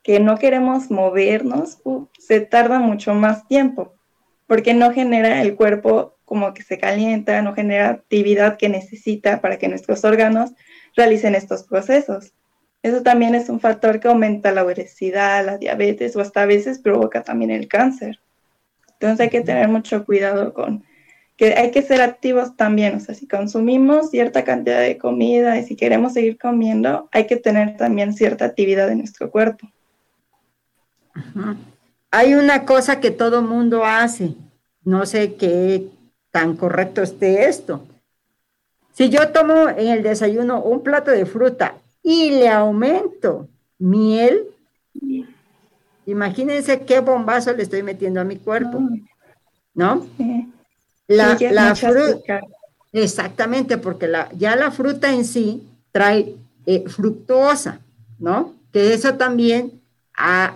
que 0.03 0.21
no 0.21 0.37
queremos 0.37 0.91
movernos, 0.91 1.79
se 2.19 2.41
tarda 2.41 2.79
mucho 2.79 3.15
más 3.15 3.47
tiempo, 3.49 3.95
porque 4.51 4.75
no 4.75 4.93
genera 4.93 5.43
el 5.43 5.55
cuerpo 5.55 6.19
como 6.25 6.53
que 6.55 6.65
se 6.65 6.77
calienta, 6.77 7.41
no 7.41 7.55
genera 7.55 7.91
actividad 7.91 8.59
que 8.59 8.69
necesita 8.69 9.41
para 9.41 9.59
que 9.59 9.69
nuestros 9.69 10.05
órganos 10.05 10.51
realicen 10.97 11.37
estos 11.37 11.63
procesos. 11.63 12.33
Eso 12.83 13.05
también 13.05 13.37
es 13.37 13.49
un 13.49 13.61
factor 13.61 14.01
que 14.01 14.09
aumenta 14.09 14.51
la 14.51 14.65
obesidad, 14.65 15.47
la 15.47 15.57
diabetes 15.57 16.17
o 16.17 16.21
hasta 16.21 16.43
a 16.43 16.47
veces 16.47 16.81
provoca 16.81 17.23
también 17.23 17.53
el 17.53 17.69
cáncer. 17.69 18.19
Entonces 18.95 19.21
hay 19.21 19.31
que 19.31 19.43
tener 19.43 19.69
mucho 19.69 20.05
cuidado 20.05 20.53
con 20.53 20.83
que 21.37 21.55
hay 21.55 21.71
que 21.71 21.83
ser 21.83 22.03
activos 22.03 22.57
también, 22.57 22.97
o 22.97 22.99
sea, 22.99 23.15
si 23.15 23.29
consumimos 23.29 24.11
cierta 24.11 24.43
cantidad 24.43 24.81
de 24.81 24.99
comida 24.99 25.61
y 25.61 25.65
si 25.65 25.77
queremos 25.77 26.15
seguir 26.15 26.39
comiendo, 26.39 27.09
hay 27.13 27.29
que 27.29 27.37
tener 27.37 27.77
también 27.77 28.15
cierta 28.15 28.47
actividad 28.47 28.91
en 28.91 28.99
nuestro 28.99 29.31
cuerpo. 29.31 29.71
Hay 32.11 32.35
una 32.35 32.65
cosa 32.67 33.01
que 33.01 33.11
todo 33.11 33.43
mundo 33.43 33.85
hace, 33.85 34.35
no 34.85 35.07
sé 35.07 35.35
qué 35.35 35.89
tan 36.31 36.57
correcto 36.57 37.03
esté 37.03 37.49
esto, 37.49 37.87
Si 38.93 39.09
yo 39.09 39.31
tomo 39.31 39.69
en 39.69 39.89
el 39.89 40.03
desayuno 40.03 40.61
un 40.61 40.83
plato 40.83 41.11
de 41.11 41.25
fruta 41.25 41.75
y 42.03 42.31
le 42.31 42.49
aumento 42.49 43.49
miel, 43.79 44.47
imagínense 46.07 46.81
qué 46.81 47.01
bombazo 47.01 47.53
le 47.53 47.63
estoy 47.63 47.83
metiendo 47.83 48.21
a 48.21 48.25
mi 48.25 48.37
cuerpo, 48.37 48.81
¿no? 49.75 50.07
La, 51.07 51.75
fruta, 51.75 52.41
exactamente, 52.93 53.79
porque 53.79 54.07
la, 54.07 54.29
ya 54.37 54.55
la 54.57 54.71
fruta 54.71 55.13
en 55.13 55.25
sí 55.25 55.67
trae 55.93 56.35
eh, 56.67 56.85
fructosa, 56.89 57.81
¿no? 58.19 58.55
Que 58.73 58.93
eso 58.93 59.15
también 59.15 59.80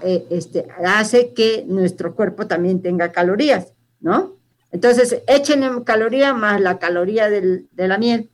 eh, 0.02 0.26
este, 0.30 0.66
hace 0.85 1.33
que 1.33 1.64
nuestro 1.66 2.14
cuerpo 2.14 2.47
también 2.47 2.83
tenga 2.83 3.12
calorías, 3.12 3.73
¿no? 4.00 4.35
Entonces, 4.71 5.23
échenle 5.26 5.85
caloría 5.85 6.35
más 6.35 6.61
la 6.61 6.78
caloría 6.78 7.30
de 7.30 7.66
la 7.76 7.99
miel. 7.99 8.30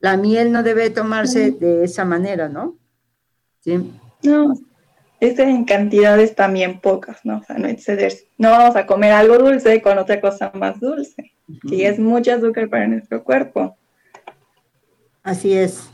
La 0.00 0.16
miel 0.16 0.50
no 0.50 0.62
debe 0.62 0.90
tomarse 0.90 1.50
de 1.52 1.84
esa 1.84 2.04
manera, 2.04 2.48
¿no? 2.48 2.76
Sí. 3.60 3.92
No, 4.22 4.54
es 5.20 5.38
en 5.38 5.64
cantidades 5.64 6.34
también 6.34 6.80
pocas, 6.80 7.24
¿no? 7.24 7.38
O 7.38 7.44
sea, 7.44 7.56
no 7.56 7.68
excederse. 7.68 8.26
No 8.38 8.50
vamos 8.50 8.74
a 8.74 8.86
comer 8.86 9.12
algo 9.12 9.38
dulce 9.38 9.80
con 9.80 9.96
otra 9.98 10.20
cosa 10.20 10.50
más 10.54 10.80
dulce. 10.80 11.32
Y 11.62 11.82
es 11.82 12.00
mucho 12.00 12.32
azúcar 12.32 12.68
para 12.68 12.88
nuestro 12.88 13.22
cuerpo. 13.22 13.76
Así 15.22 15.52
es. 15.52 15.88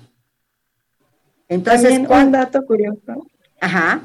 Entonces, 1.49 1.91
también 1.91 2.11
un 2.11 2.33
dato 2.33 2.65
curioso. 2.65 3.27
Ajá. 3.61 4.01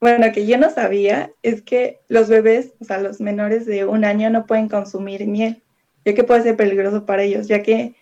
Bueno, 0.00 0.32
que 0.32 0.46
yo 0.46 0.56
no 0.56 0.70
sabía 0.70 1.30
es 1.42 1.60
que 1.60 2.00
los 2.08 2.28
bebés, 2.28 2.72
o 2.80 2.84
sea, 2.84 2.98
los 2.98 3.20
menores 3.20 3.66
de 3.66 3.84
un 3.84 4.04
año 4.04 4.30
no 4.30 4.46
pueden 4.46 4.68
consumir 4.68 5.26
miel, 5.26 5.62
ya 6.04 6.14
que 6.14 6.24
puede 6.24 6.42
ser 6.42 6.56
peligroso 6.56 7.04
para 7.04 7.22
ellos, 7.22 7.48
ya 7.48 7.62
que 7.62 7.94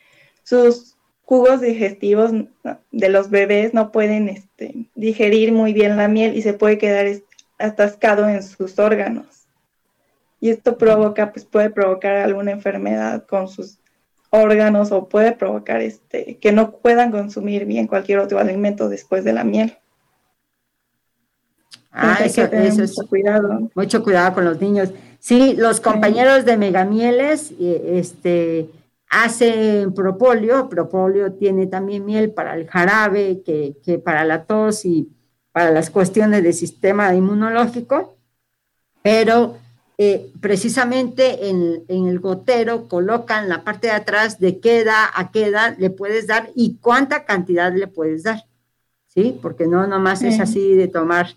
sus 0.44 0.96
jugos 1.22 1.60
digestivos 1.60 2.30
de 2.92 3.08
los 3.08 3.30
bebés 3.30 3.74
no 3.74 3.90
pueden 3.90 4.28
este, 4.28 4.86
digerir 4.94 5.52
muy 5.52 5.72
bien 5.72 5.96
la 5.96 6.08
miel 6.08 6.36
y 6.36 6.42
se 6.42 6.54
puede 6.54 6.78
quedar 6.78 7.06
atascado 7.58 8.28
en 8.28 8.42
sus 8.44 8.78
órganos. 8.78 9.48
Y 10.40 10.50
esto 10.50 10.78
provoca, 10.78 11.32
pues 11.32 11.44
puede 11.44 11.68
provocar 11.68 12.16
alguna 12.16 12.52
enfermedad 12.52 13.26
con 13.26 13.48
sus 13.48 13.78
órganos 14.30 14.92
o 14.92 15.08
puede 15.08 15.32
provocar 15.32 15.80
este, 15.80 16.38
que 16.38 16.52
no 16.52 16.70
puedan 16.76 17.10
consumir 17.10 17.64
bien 17.64 17.88
cualquier 17.88 18.20
otro 18.20 18.38
alimento 18.38 18.88
después 18.88 19.24
de 19.24 19.32
la 19.32 19.42
miel. 19.42 19.76
Ah, 21.90 22.18
eso, 22.24 22.42
es 22.42 22.78
mucho 22.78 23.08
cuidado. 23.08 23.70
Mucho 23.74 24.02
cuidado 24.02 24.34
con 24.34 24.44
los 24.44 24.60
niños. 24.60 24.90
Sí, 25.18 25.54
los 25.56 25.80
compañeros 25.80 26.44
de 26.44 26.56
Megamieles 26.56 27.52
este, 27.58 28.70
hacen 29.10 29.92
propóleo. 29.94 30.68
Propóleo 30.68 31.32
tiene 31.32 31.66
también 31.66 32.04
miel 32.04 32.30
para 32.30 32.54
el 32.54 32.68
jarabe, 32.68 33.42
que, 33.44 33.98
para 33.98 34.24
la 34.24 34.44
tos 34.44 34.84
y 34.84 35.08
para 35.52 35.70
las 35.70 35.90
cuestiones 35.90 36.42
del 36.42 36.54
sistema 36.54 37.14
inmunológico. 37.14 38.16
Pero 39.02 39.56
eh, 39.96 40.30
precisamente 40.40 41.48
en, 41.48 41.84
en, 41.88 42.06
el 42.06 42.20
gotero 42.20 42.86
colocan 42.86 43.48
la 43.48 43.64
parte 43.64 43.88
de 43.88 43.94
atrás 43.94 44.38
de 44.38 44.60
qué 44.60 44.80
edad 44.80 45.06
a 45.14 45.32
qué 45.32 45.46
edad 45.46 45.76
le 45.78 45.90
puedes 45.90 46.26
dar 46.26 46.50
y 46.54 46.76
cuánta 46.76 47.24
cantidad 47.24 47.72
le 47.74 47.88
puedes 47.88 48.24
dar. 48.24 48.44
¿Sí? 49.06 49.36
Porque 49.40 49.66
no 49.66 49.86
nomás 49.86 50.22
es 50.22 50.38
así 50.38 50.74
de 50.74 50.86
tomar 50.86 51.28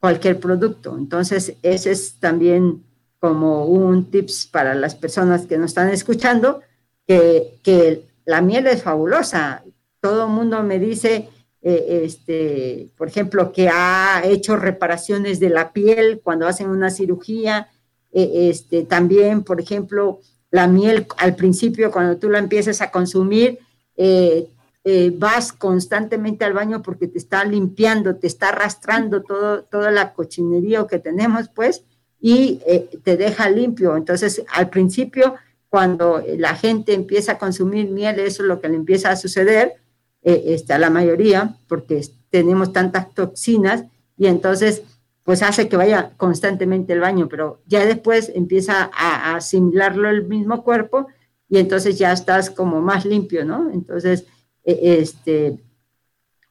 cualquier 0.00 0.38
producto. 0.40 0.96
Entonces, 0.96 1.54
ese 1.62 1.90
es 1.90 2.14
también 2.20 2.84
como 3.18 3.66
un 3.66 4.10
tips 4.10 4.46
para 4.46 4.74
las 4.74 4.94
personas 4.94 5.46
que 5.46 5.58
nos 5.58 5.70
están 5.72 5.90
escuchando, 5.90 6.60
que, 7.06 7.58
que 7.62 8.06
la 8.24 8.40
miel 8.40 8.66
es 8.66 8.82
fabulosa. 8.82 9.64
Todo 10.00 10.26
el 10.26 10.30
mundo 10.30 10.62
me 10.62 10.78
dice, 10.78 11.28
eh, 11.62 12.02
este, 12.04 12.90
por 12.96 13.08
ejemplo, 13.08 13.52
que 13.52 13.68
ha 13.68 14.22
hecho 14.24 14.56
reparaciones 14.56 15.40
de 15.40 15.50
la 15.50 15.72
piel 15.72 16.20
cuando 16.22 16.46
hacen 16.46 16.68
una 16.68 16.90
cirugía. 16.90 17.68
Eh, 18.12 18.48
este, 18.50 18.84
también, 18.84 19.42
por 19.42 19.60
ejemplo, 19.60 20.20
la 20.50 20.66
miel 20.66 21.06
al 21.16 21.34
principio, 21.34 21.90
cuando 21.90 22.16
tú 22.16 22.30
la 22.30 22.38
empiezas 22.38 22.80
a 22.80 22.90
consumir, 22.90 23.58
eh, 23.96 24.48
eh, 24.90 25.12
vas 25.14 25.52
constantemente 25.52 26.46
al 26.46 26.54
baño 26.54 26.80
porque 26.80 27.08
te 27.08 27.18
está 27.18 27.44
limpiando, 27.44 28.16
te 28.16 28.26
está 28.26 28.48
arrastrando 28.48 29.22
todo, 29.22 29.64
toda 29.64 29.90
la 29.90 30.14
cochinería 30.14 30.86
que 30.86 30.98
tenemos, 30.98 31.50
pues, 31.50 31.84
y 32.18 32.62
eh, 32.66 32.88
te 33.04 33.18
deja 33.18 33.50
limpio. 33.50 33.98
Entonces, 33.98 34.42
al 34.50 34.70
principio, 34.70 35.34
cuando 35.68 36.24
la 36.38 36.54
gente 36.54 36.94
empieza 36.94 37.32
a 37.32 37.38
consumir 37.38 37.90
miel, 37.90 38.18
eso 38.20 38.42
es 38.42 38.48
lo 38.48 38.62
que 38.62 38.70
le 38.70 38.76
empieza 38.76 39.10
a 39.10 39.16
suceder 39.16 39.74
eh, 40.22 40.44
este, 40.46 40.72
a 40.72 40.78
la 40.78 40.88
mayoría, 40.88 41.58
porque 41.68 42.00
tenemos 42.30 42.72
tantas 42.72 43.12
toxinas 43.12 43.84
y 44.16 44.26
entonces 44.26 44.84
pues 45.22 45.42
hace 45.42 45.68
que 45.68 45.76
vaya 45.76 46.12
constantemente 46.16 46.94
al 46.94 47.00
baño, 47.00 47.28
pero 47.28 47.60
ya 47.66 47.84
después 47.84 48.32
empieza 48.34 48.90
a, 48.94 49.32
a 49.32 49.36
asimilarlo 49.36 50.08
el 50.08 50.24
mismo 50.24 50.64
cuerpo 50.64 51.08
y 51.50 51.58
entonces 51.58 51.98
ya 51.98 52.10
estás 52.10 52.48
como 52.48 52.80
más 52.80 53.04
limpio, 53.04 53.44
¿no? 53.44 53.70
Entonces, 53.70 54.24
este, 54.64 55.58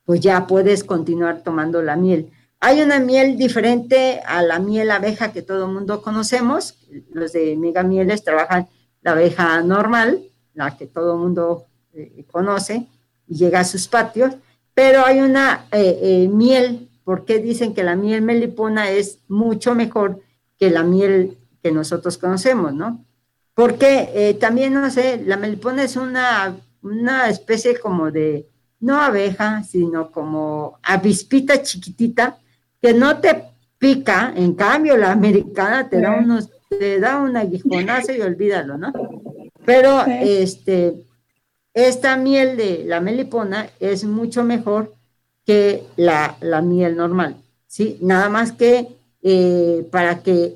pues 0.06 0.22
ya 0.22 0.48
puedes 0.48 0.84
continuar 0.84 1.44
tomando 1.44 1.82
la 1.82 1.96
miel. 1.96 2.32
Hay 2.60 2.82
una 2.82 3.00
miel 3.00 3.38
diferente 3.38 4.22
a 4.26 4.42
la 4.42 4.58
miel 4.58 4.90
abeja 4.90 5.32
que 5.32 5.44
todo 5.44 5.66
el 5.66 5.74
mundo 5.74 6.02
conocemos. 6.02 6.76
Los 7.12 7.34
de 7.34 7.56
Mega 7.56 7.84
Mieles 7.84 8.24
trabajan 8.24 8.68
la 9.02 9.12
abeja 9.12 9.62
normal, 9.62 10.24
la 10.54 10.76
que 10.76 10.88
todo 10.88 11.14
el 11.14 11.20
mundo 11.20 11.66
eh, 11.94 12.26
conoce 12.32 12.88
y 13.28 13.36
llega 13.36 13.60
a 13.60 13.66
sus 13.66 13.88
patios. 13.88 14.34
Pero 14.74 15.06
hay 15.06 15.20
una 15.20 15.68
eh, 15.72 16.00
eh, 16.02 16.30
miel, 16.30 16.90
porque 17.04 17.40
dicen 17.40 17.74
que 17.74 17.84
la 17.84 17.96
miel 17.96 18.22
melipona 18.22 18.90
es 18.90 19.20
mucho 19.28 19.76
mejor 19.76 20.22
que 20.58 20.72
la 20.72 20.84
miel 20.84 21.38
que 21.62 21.72
nosotros 21.72 22.18
conocemos, 22.18 22.74
¿no? 22.74 23.06
Porque 23.54 24.38
también, 24.40 24.74
no 24.74 24.90
sé, 24.92 25.24
la 25.26 25.36
melipona 25.36 25.84
es 25.84 25.96
una 25.96 26.56
una 26.88 27.30
especie 27.30 27.80
como 27.80 28.12
de, 28.12 28.48
no 28.80 29.00
abeja, 29.02 29.64
sino 29.64 30.12
como 30.12 30.80
avispita 30.84 31.62
chiquitita, 31.62 32.40
que 32.82 32.94
no 32.94 33.20
te 33.20 33.44
pica, 33.78 34.34
en 34.36 34.54
cambio 34.54 34.98
la 34.98 35.12
americana 35.12 35.90
te 35.90 36.02
da 36.02 36.18
unos, 36.18 36.50
te 36.70 37.00
da 37.00 37.18
un 37.18 37.38
aguijonazo 37.38 38.14
y 38.14 38.22
olvídalo, 38.22 38.78
¿no? 38.78 38.94
Pero 39.66 40.06
este, 40.06 40.96
esta 41.74 42.18
miel 42.18 42.58
de 42.58 42.84
la 42.86 43.02
melipona 43.02 43.70
es 43.80 44.04
mucho 44.04 44.44
mejor 44.44 44.96
que 45.46 45.84
la, 45.96 46.38
miel 46.64 46.96
normal, 46.96 47.38
¿sí? 47.68 47.98
Nada 48.02 48.30
más 48.30 48.52
que 48.52 48.88
eh, 49.22 49.88
para 49.92 50.24
que 50.24 50.56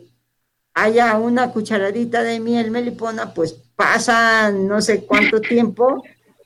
haya 0.74 1.18
una 1.18 1.52
cucharadita 1.52 2.24
de 2.24 2.40
miel 2.40 2.72
melipona, 2.72 3.34
pues 3.34 3.54
pasa 3.76 4.52
no 4.52 4.82
sé 4.82 5.06
cuánto 5.06 5.42
tiempo 5.42 6.04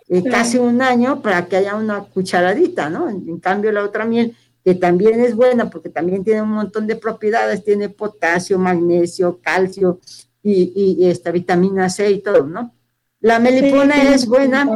eh, 0.08 0.24
casi 0.24 0.58
un 0.58 0.82
año 0.82 1.22
para 1.22 1.48
que 1.48 1.58
haya 1.58 1.76
una 1.76 2.02
cucharadita, 2.04 2.90
¿no? 2.90 3.10
En, 3.10 3.40
cambio, 3.40 3.72
la 3.72 3.84
otra 3.84 4.06
miel, 4.06 4.36
que 4.64 4.76
también 4.76 5.20
es 5.20 5.36
buena 5.36 5.70
porque 5.70 5.90
también 5.90 6.24
tiene 6.24 6.44
un 6.44 6.52
montón 6.52 6.86
de 6.86 6.96
propiedades, 6.96 7.64
tiene 7.64 7.90
potasio, 7.90 8.60
magnesio, 8.60 9.40
calcio 9.42 10.00
y, 10.44 11.08
esta 11.08 11.32
vitamina 11.32 11.90
C 11.90 12.12
y 12.12 12.20
todo, 12.20 12.46
¿no? 12.46 12.74
La 13.20 13.40
melipona 13.40 14.14
es 14.14 14.28
buena 14.28 14.70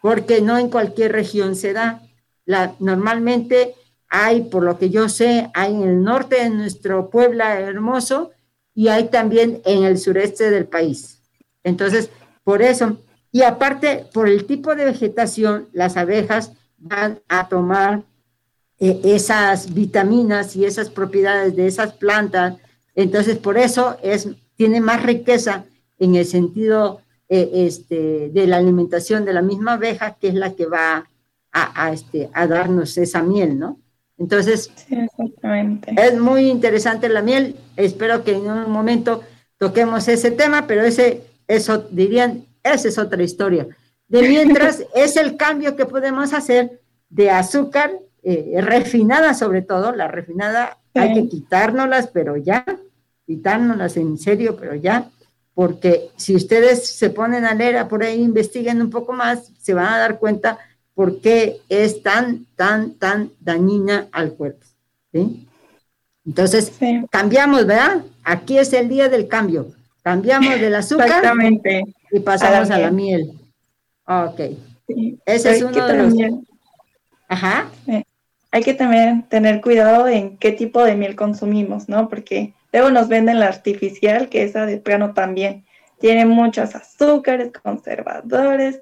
porque 0.00 0.40
no 0.40 0.56
en 0.58 0.70
cualquier 0.70 1.12
región 1.12 1.54
se 1.56 1.74
da. 1.74 2.02
La, 2.46 2.74
normalmente 2.78 3.74
hay, 4.08 4.42
por 4.42 4.62
lo 4.62 4.78
que 4.78 4.88
yo 4.88 5.08
sé, 5.08 5.50
hay 5.54 5.74
en 5.74 5.82
el 5.82 6.02
norte 6.02 6.36
de 6.36 6.50
nuestro 6.50 7.10
Puebla 7.10 7.60
hermoso 7.60 8.30
y 8.74 8.88
hay 8.88 9.08
también 9.08 9.60
en 9.64 9.84
el 9.84 9.98
sureste 9.98 10.50
del 10.50 10.66
país. 10.66 11.20
Entonces, 11.62 12.10
por 12.42 12.62
eso, 12.62 12.98
y 13.34 13.42
aparte, 13.42 14.06
por 14.12 14.28
el 14.28 14.46
tipo 14.46 14.76
de 14.76 14.84
vegetación, 14.84 15.66
las 15.72 15.96
abejas 15.96 16.52
van 16.78 17.18
a 17.28 17.48
tomar 17.48 18.04
eh, 18.78 19.00
esas 19.02 19.74
vitaminas 19.74 20.54
y 20.54 20.64
esas 20.64 20.88
propiedades 20.88 21.56
de 21.56 21.66
esas 21.66 21.94
plantas. 21.94 22.58
Entonces, 22.94 23.36
por 23.36 23.58
eso 23.58 23.96
es, 24.04 24.28
tiene 24.54 24.80
más 24.80 25.02
riqueza 25.02 25.64
en 25.98 26.14
el 26.14 26.26
sentido 26.26 27.00
eh, 27.28 27.50
este, 27.54 28.30
de 28.30 28.46
la 28.46 28.58
alimentación 28.58 29.24
de 29.24 29.32
la 29.32 29.42
misma 29.42 29.72
abeja, 29.72 30.14
que 30.14 30.28
es 30.28 30.34
la 30.34 30.54
que 30.54 30.66
va 30.66 31.10
a, 31.50 31.92
este, 31.92 32.30
a 32.34 32.46
darnos 32.46 32.96
esa 32.98 33.24
miel, 33.24 33.58
¿no? 33.58 33.80
Entonces, 34.16 34.70
es 35.96 36.20
muy 36.20 36.50
interesante 36.50 37.08
la 37.08 37.20
miel. 37.20 37.56
Espero 37.76 38.22
que 38.22 38.36
en 38.36 38.48
un 38.48 38.70
momento 38.70 39.22
toquemos 39.58 40.06
ese 40.06 40.30
tema, 40.30 40.68
pero 40.68 40.84
ese, 40.84 41.22
eso 41.48 41.78
dirían, 41.90 42.44
esa 42.64 42.88
es 42.88 42.98
otra 42.98 43.22
historia. 43.22 43.68
De 44.08 44.28
mientras, 44.28 44.84
es 44.94 45.16
el 45.16 45.36
cambio 45.36 45.76
que 45.76 45.86
podemos 45.86 46.32
hacer 46.32 46.80
de 47.08 47.30
azúcar 47.30 47.92
eh, 48.22 48.60
refinada, 48.60 49.34
sobre 49.34 49.62
todo, 49.62 49.94
la 49.94 50.08
refinada 50.08 50.78
hay 50.94 51.14
que 51.14 51.28
quitárnoslas, 51.28 52.08
pero 52.08 52.36
ya, 52.36 52.64
quitárnoslas 53.26 53.96
en 53.96 54.16
serio, 54.16 54.56
pero 54.56 54.74
ya, 54.74 55.10
porque 55.54 56.10
si 56.16 56.34
ustedes 56.34 56.86
se 56.86 57.10
ponen 57.10 57.44
a 57.44 57.54
leer 57.54 57.86
por 57.88 58.02
ahí, 58.02 58.20
investiguen 58.20 58.80
un 58.80 58.90
poco 58.90 59.12
más, 59.12 59.52
se 59.60 59.74
van 59.74 59.92
a 59.92 59.98
dar 59.98 60.18
cuenta 60.18 60.58
por 60.94 61.20
qué 61.20 61.60
es 61.68 62.02
tan, 62.02 62.46
tan, 62.56 62.94
tan 62.94 63.30
dañina 63.40 64.08
al 64.12 64.32
cuerpo. 64.32 64.66
¿sí? 65.12 65.48
Entonces, 66.24 66.72
cambiamos, 67.10 67.66
¿verdad? 67.66 68.02
Aquí 68.22 68.58
es 68.58 68.72
el 68.72 68.88
día 68.88 69.08
del 69.08 69.28
cambio. 69.28 69.72
Cambiamos 70.02 70.60
del 70.60 70.74
azúcar 70.74 71.06
Exactamente. 71.06 71.84
Y 72.14 72.20
pasamos 72.20 72.70
a 72.70 72.78
la, 72.78 72.90
miel. 72.92 73.32
Ok. 74.06 74.40
Ese 75.26 75.50
es 75.50 75.62
uno 75.62 75.86
de 75.86 75.96
los... 75.96 76.14
Ajá. 77.28 77.68
Hay 78.52 78.62
que 78.62 78.72
también 78.72 79.24
tener 79.24 79.60
cuidado 79.60 80.06
en 80.06 80.38
qué 80.38 80.52
tipo 80.52 80.84
de 80.84 80.94
miel 80.94 81.16
consumimos, 81.16 81.88
¿no? 81.88 82.08
Porque 82.08 82.54
luego 82.72 82.90
nos 82.90 83.08
venden 83.08 83.40
la 83.40 83.48
artificial, 83.48 84.28
que 84.28 84.44
esa 84.44 84.64
de 84.64 84.76
plano 84.76 85.12
también 85.12 85.64
tiene 85.98 86.24
muchos 86.24 86.76
azúcares, 86.76 87.50
conservadores, 87.50 88.76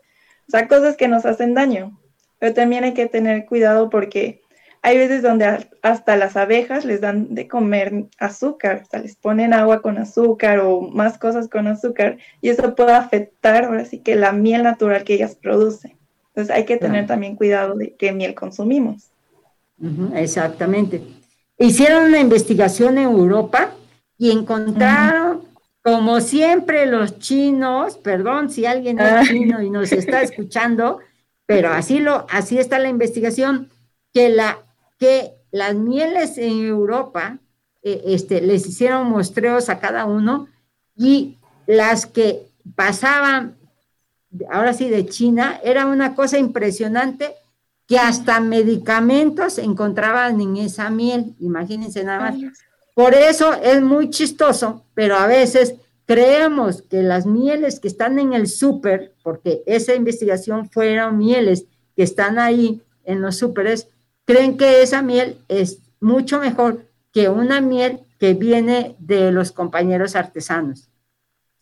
o 0.46 0.50
sea, 0.50 0.68
cosas 0.68 0.98
que 0.98 1.08
nos 1.08 1.24
hacen 1.24 1.54
daño. 1.54 1.98
Pero 2.38 2.52
también 2.52 2.84
hay 2.84 2.92
que 2.92 3.06
tener 3.06 3.46
cuidado 3.46 3.88
porque 3.88 4.41
hay 4.82 4.98
veces 4.98 5.22
donde 5.22 5.68
hasta 5.82 6.16
las 6.16 6.36
abejas 6.36 6.84
les 6.84 7.00
dan 7.00 7.34
de 7.34 7.48
comer 7.48 8.06
azúcar, 8.18 8.82
o 8.84 8.90
sea, 8.90 9.00
les 9.00 9.16
ponen 9.16 9.54
agua 9.54 9.80
con 9.80 9.96
azúcar 9.96 10.58
o 10.60 10.80
más 10.80 11.18
cosas 11.18 11.48
con 11.48 11.68
azúcar 11.68 12.18
y 12.40 12.48
eso 12.48 12.74
puede 12.74 12.92
afectar 12.92 13.64
ahora 13.64 13.84
sí 13.84 13.98
que 14.00 14.16
la 14.16 14.32
miel 14.32 14.64
natural 14.64 15.04
que 15.04 15.14
ellas 15.14 15.36
producen. 15.36 15.96
Entonces 16.28 16.54
hay 16.54 16.64
que 16.64 16.78
tener 16.78 17.06
también 17.06 17.36
cuidado 17.36 17.74
de 17.74 17.94
qué 17.94 18.12
miel 18.12 18.34
consumimos 18.34 19.12
exactamente. 20.14 21.02
Hicieron 21.58 22.04
una 22.04 22.20
investigación 22.20 22.98
en 22.98 23.04
Europa 23.04 23.72
y 24.18 24.30
encontraron, 24.30 25.42
como 25.82 26.20
siempre, 26.20 26.86
los 26.86 27.18
chinos, 27.18 27.98
perdón 27.98 28.50
si 28.50 28.66
alguien 28.66 28.98
es 28.98 29.28
chino 29.28 29.62
y 29.62 29.70
nos 29.70 29.92
está 29.92 30.22
escuchando, 30.22 30.98
pero 31.46 31.70
así, 31.70 32.00
lo, 32.00 32.26
así 32.30 32.58
está 32.58 32.78
la 32.78 32.88
investigación, 32.88 33.68
que, 34.12 34.28
la, 34.28 34.58
que 35.02 35.34
las 35.50 35.74
mieles 35.74 36.38
en 36.38 36.64
Europa 36.64 37.40
eh, 37.82 38.04
este, 38.06 38.40
les 38.40 38.64
hicieron 38.68 39.08
muestreos 39.08 39.68
a 39.68 39.80
cada 39.80 40.04
uno 40.04 40.46
y 40.94 41.38
las 41.66 42.06
que 42.06 42.46
pasaban, 42.76 43.56
ahora 44.48 44.72
sí, 44.72 44.88
de 44.88 45.04
China, 45.06 45.58
era 45.64 45.86
una 45.86 46.14
cosa 46.14 46.38
impresionante 46.38 47.34
que 47.88 47.98
hasta 47.98 48.38
medicamentos 48.38 49.58
encontraban 49.58 50.40
en 50.40 50.56
esa 50.58 50.88
miel, 50.88 51.34
imagínense 51.40 52.04
nada 52.04 52.30
más. 52.30 52.36
Por 52.94 53.14
eso 53.14 53.54
es 53.54 53.82
muy 53.82 54.08
chistoso, 54.08 54.84
pero 54.94 55.16
a 55.16 55.26
veces 55.26 55.74
creemos 56.06 56.82
que 56.82 57.02
las 57.02 57.26
mieles 57.26 57.80
que 57.80 57.88
están 57.88 58.20
en 58.20 58.34
el 58.34 58.46
súper, 58.46 59.16
porque 59.24 59.64
esa 59.66 59.96
investigación 59.96 60.70
fueron 60.70 61.18
mieles 61.18 61.64
que 61.96 62.04
están 62.04 62.38
ahí 62.38 62.80
en 63.02 63.20
los 63.20 63.38
súperes, 63.38 63.88
creen 64.24 64.56
que 64.56 64.82
esa 64.82 65.02
miel 65.02 65.38
es 65.48 65.78
mucho 66.00 66.38
mejor 66.38 66.86
que 67.12 67.28
una 67.28 67.60
miel 67.60 68.00
que 68.18 68.34
viene 68.34 68.96
de 68.98 69.32
los 69.32 69.52
compañeros 69.52 70.16
artesanos. 70.16 70.88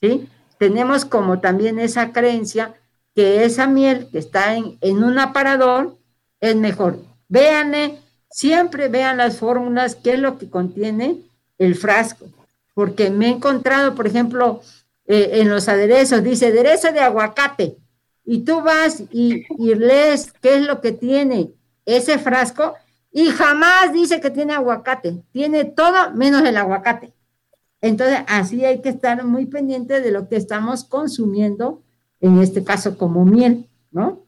¿Sí? 0.01 0.29
Tenemos 0.59 1.05
como 1.05 1.41
también 1.41 1.79
esa 1.79 2.13
creencia 2.13 2.75
que 3.15 3.45
esa 3.45 3.67
miel 3.67 4.09
que 4.11 4.19
está 4.19 4.55
en, 4.57 4.79
en 4.81 5.03
un 5.03 5.19
aparador 5.19 5.97
es 6.41 6.57
mejor. 6.57 6.99
Véanle, 7.29 7.99
siempre 8.31 8.89
vean 8.89 9.19
las 9.19 9.39
fórmulas, 9.39 9.95
qué 9.97 10.15
es 10.15 10.19
lo 10.19 10.39
que 10.39 10.49
contiene 10.49 11.19
el 11.59 11.75
frasco, 11.75 12.27
porque 12.75 13.11
me 13.11 13.27
he 13.27 13.31
encontrado, 13.31 13.95
por 13.95 14.07
ejemplo, 14.07 14.63
eh, 15.07 15.31
en 15.35 15.51
los 15.51 15.69
aderezos, 15.69 16.23
dice 16.23 16.47
aderezo 16.47 16.93
de 16.93 17.01
aguacate, 17.01 17.77
y 18.25 18.41
tú 18.41 18.63
vas 18.63 19.03
y, 19.11 19.45
y 19.59 19.75
lees 19.75 20.33
qué 20.41 20.57
es 20.57 20.67
lo 20.67 20.81
que 20.81 20.93
tiene 20.93 21.51
ese 21.85 22.19
frasco, 22.19 22.75
y 23.13 23.27
jamás 23.27 23.93
dice 23.93 24.21
que 24.21 24.31
tiene 24.31 24.53
aguacate, 24.53 25.23
tiene 25.33 25.65
todo 25.65 26.13
menos 26.13 26.43
el 26.43 26.57
aguacate. 26.57 27.13
Entonces, 27.81 28.21
así 28.29 28.65
hay 28.65 28.81
que 28.83 28.91
estar 28.91 29.25
muy 29.25 29.47
pendiente 29.47 30.01
de 30.01 30.11
lo 30.11 30.29
que 30.29 30.37
estamos 30.37 30.85
consumiendo, 30.85 31.83
en 32.21 32.39
este 32.41 32.63
caso 32.63 32.99
como 32.99 33.25
miel, 33.25 33.67
¿no? 33.91 34.21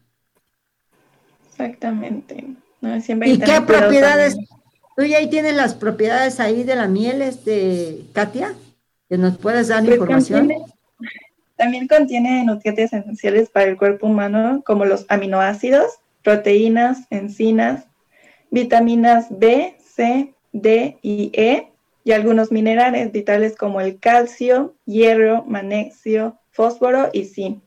Exactamente. 1.50 2.56
¿Y 3.24 3.38
qué 3.38 3.60
propiedades? 3.60 4.36
¿Tú 4.96 5.04
ya 5.04 5.18
ahí 5.18 5.30
tienes 5.30 5.54
las 5.54 5.74
propiedades 5.74 6.40
ahí 6.40 6.64
de 6.64 6.74
la 6.74 6.88
miel, 6.88 7.22
este, 7.22 8.04
Katia? 8.12 8.54
¿Que 9.08 9.18
nos 9.18 9.38
puedes 9.38 9.68
dar 9.68 9.84
pues 9.84 9.94
información? 9.94 10.50
también 11.56 11.86
contiene 11.86 12.44
nutrientes 12.44 12.92
esenciales 12.92 13.48
para 13.48 13.66
el 13.66 13.76
cuerpo 13.76 14.08
humano, 14.08 14.62
como 14.66 14.84
los 14.84 15.06
aminoácidos, 15.08 15.92
proteínas, 16.22 17.06
enzimas, 17.10 17.86
vitaminas 18.50 19.26
B, 19.30 19.76
C, 19.78 20.34
D 20.52 20.98
y 21.02 21.30
E, 21.34 21.68
y 22.04 22.12
algunos 22.12 22.50
minerales 22.50 23.12
vitales 23.12 23.56
como 23.56 23.80
el 23.80 23.98
calcio, 23.98 24.74
hierro, 24.84 25.44
magnesio, 25.44 26.38
fósforo 26.50 27.10
y 27.12 27.24
zinc. 27.26 27.62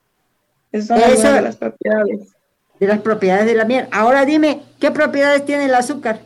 Esas 0.72 0.88
son 0.88 0.98
algunas 0.98 1.36
de 1.36 1.41
las 1.41 1.56
propiedades 1.56 2.36
de 2.80 2.88
las 2.88 3.00
propiedades 3.00 3.46
de 3.46 3.56
la 3.56 3.65
miel. 3.65 3.88
Ahora 3.91 4.26
dime, 4.26 4.62
¿qué 4.80 4.91
propiedades 4.91 5.46
tiene 5.46 5.65
el 5.65 5.76
azúcar? 5.76 6.20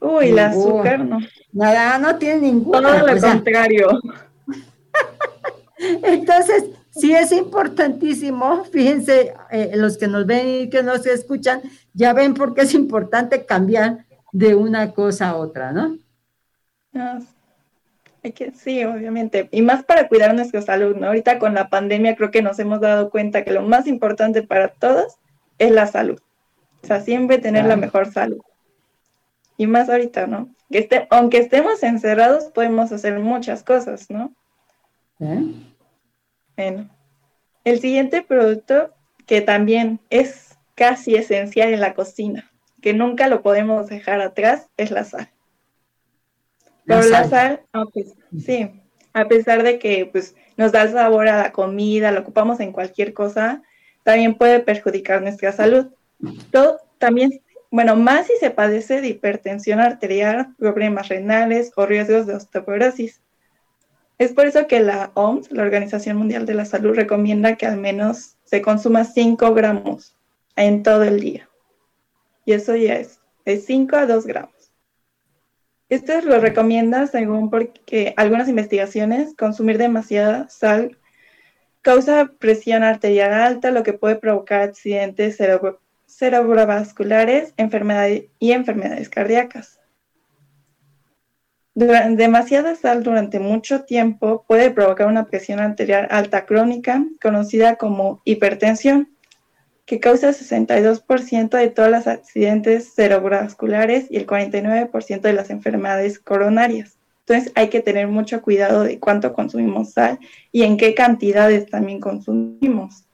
Uy, 0.00 0.28
el 0.28 0.38
azúcar 0.38 1.04
no. 1.04 1.18
Nada, 1.52 1.98
no 1.98 2.16
tiene 2.16 2.40
ninguna. 2.40 3.00
Todo 3.00 3.06
lo 3.06 3.20
contrario. 3.20 3.88
Entonces, 5.78 6.64
sí 6.90 7.14
es 7.14 7.32
importantísimo, 7.32 8.64
fíjense, 8.64 9.34
eh, 9.50 9.72
los 9.74 9.96
que 9.98 10.08
nos 10.08 10.26
ven 10.26 10.62
y 10.62 10.70
que 10.70 10.82
nos 10.82 11.06
escuchan, 11.06 11.62
ya 11.94 12.12
ven 12.12 12.34
por 12.34 12.54
qué 12.54 12.62
es 12.62 12.74
importante 12.74 13.44
cambiar 13.46 14.06
de 14.32 14.54
una 14.54 14.92
cosa 14.92 15.30
a 15.30 15.36
otra, 15.36 15.72
¿no? 15.72 15.98
sí, 18.54 18.84
obviamente. 18.84 19.48
Y 19.50 19.62
más 19.62 19.84
para 19.84 20.08
cuidar 20.08 20.34
nuestra 20.34 20.62
salud, 20.62 20.96
¿no? 20.96 21.06
Ahorita 21.06 21.38
con 21.38 21.54
la 21.54 21.68
pandemia 21.68 22.16
creo 22.16 22.30
que 22.30 22.42
nos 22.42 22.58
hemos 22.58 22.80
dado 22.80 23.10
cuenta 23.10 23.44
que 23.44 23.52
lo 23.52 23.62
más 23.62 23.86
importante 23.86 24.42
para 24.42 24.68
todos 24.68 25.16
es 25.58 25.70
la 25.70 25.86
salud. 25.86 26.20
O 26.82 26.86
sea, 26.86 27.00
siempre 27.00 27.38
tener 27.38 27.64
la 27.66 27.76
mejor 27.76 28.12
salud. 28.12 28.40
Y 29.56 29.66
más 29.66 29.88
ahorita, 29.88 30.26
¿no? 30.26 30.48
Que 30.70 31.06
aunque 31.10 31.38
estemos 31.38 31.82
encerrados, 31.82 32.44
podemos 32.44 32.92
hacer 32.92 33.18
muchas 33.18 33.62
cosas, 33.62 34.10
¿no? 34.10 34.32
¿Eh? 35.20 35.69
Bueno, 36.60 36.90
el 37.64 37.80
siguiente 37.80 38.20
producto 38.20 38.90
que 39.24 39.40
también 39.40 39.98
es 40.10 40.58
casi 40.74 41.14
esencial 41.14 41.72
en 41.72 41.80
la 41.80 41.94
cocina, 41.94 42.50
que 42.82 42.92
nunca 42.92 43.28
lo 43.28 43.40
podemos 43.40 43.86
dejar 43.86 44.20
atrás, 44.20 44.68
es 44.76 44.90
la 44.90 45.04
sal. 45.04 45.30
Pero 46.84 47.02
la 47.04 47.24
sal, 47.30 47.62
sí, 48.38 48.70
a 49.14 49.26
pesar 49.26 49.62
de 49.62 49.78
que 49.78 50.04
pues, 50.12 50.34
nos 50.58 50.70
da 50.70 50.82
el 50.82 50.92
sabor 50.92 51.28
a 51.28 51.38
la 51.38 51.52
comida, 51.52 52.12
lo 52.12 52.20
ocupamos 52.20 52.60
en 52.60 52.72
cualquier 52.72 53.14
cosa, 53.14 53.62
también 54.02 54.34
puede 54.34 54.60
perjudicar 54.60 55.22
nuestra 55.22 55.52
salud. 55.52 55.86
Todo, 56.50 56.78
también, 56.98 57.40
bueno, 57.70 57.96
más 57.96 58.26
si 58.26 58.36
se 58.36 58.50
padece 58.50 59.00
de 59.00 59.08
hipertensión 59.08 59.80
arterial, 59.80 60.54
problemas 60.58 61.08
renales 61.08 61.72
o 61.76 61.86
riesgos 61.86 62.26
de 62.26 62.34
osteoporosis. 62.34 63.22
Es 64.20 64.34
por 64.34 64.44
eso 64.44 64.66
que 64.66 64.80
la 64.80 65.12
OMS, 65.14 65.50
la 65.50 65.62
Organización 65.62 66.18
Mundial 66.18 66.44
de 66.44 66.52
la 66.52 66.66
Salud, 66.66 66.94
recomienda 66.94 67.56
que 67.56 67.64
al 67.64 67.78
menos 67.78 68.36
se 68.44 68.60
consuma 68.60 69.04
5 69.06 69.54
gramos 69.54 70.14
en 70.56 70.82
todo 70.82 71.04
el 71.04 71.20
día. 71.20 71.48
Y 72.44 72.52
eso 72.52 72.76
ya 72.76 72.96
es 72.96 73.18
de 73.46 73.56
5 73.56 73.96
a 73.96 74.04
2 74.04 74.26
gramos. 74.26 74.72
Esto 75.88 76.20
lo 76.20 76.38
recomienda 76.38 77.06
según 77.06 77.48
porque 77.48 78.12
algunas 78.18 78.46
investigaciones 78.50 79.34
consumir 79.34 79.78
demasiada 79.78 80.50
sal 80.50 80.98
Causa 81.80 82.30
presión 82.38 82.82
arterial 82.82 83.32
alta, 83.32 83.70
lo 83.70 83.82
que 83.82 83.94
puede 83.94 84.16
provocar 84.16 84.60
accidentes 84.60 85.38
cerebrovasculares 86.06 87.54
enfermedades 87.56 88.24
y 88.38 88.52
enfermedades 88.52 89.08
cardíacas. 89.08 89.79
Demasiada 91.74 92.74
sal 92.74 93.02
durante 93.02 93.38
mucho 93.38 93.84
tiempo 93.84 94.44
puede 94.46 94.70
provocar 94.70 95.06
una 95.06 95.26
presión 95.26 95.60
arterial 95.60 96.08
alta 96.10 96.46
crónica, 96.46 97.04
conocida 97.22 97.76
como 97.76 98.20
hipertensión, 98.24 99.08
que 99.86 100.00
causa 100.00 100.28
el 100.28 100.34
62% 100.34 101.50
de 101.50 101.68
todos 101.68 101.90
los 101.90 102.06
accidentes 102.06 102.94
cerebrovasculares 102.94 104.06
y 104.10 104.16
el 104.16 104.26
49% 104.26 105.20
de 105.20 105.32
las 105.32 105.50
enfermedades 105.50 106.18
coronarias. 106.18 106.96
Entonces 107.20 107.52
hay 107.54 107.68
que 107.68 107.80
tener 107.80 108.08
mucho 108.08 108.42
cuidado 108.42 108.82
de 108.82 108.98
cuánto 108.98 109.32
consumimos 109.32 109.92
sal 109.92 110.18
y 110.52 110.62
en 110.62 110.76
qué 110.76 110.94
cantidades 110.94 111.68
también 111.70 112.00
consumimos. 112.00 113.04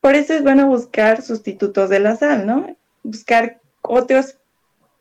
Por 0.00 0.14
eso 0.14 0.34
es 0.34 0.42
bueno 0.42 0.66
buscar 0.68 1.22
sustitutos 1.22 1.90
de 1.90 2.00
la 2.00 2.16
sal, 2.16 2.46
¿no? 2.46 2.76
Buscar 3.02 3.60
otros 3.82 4.38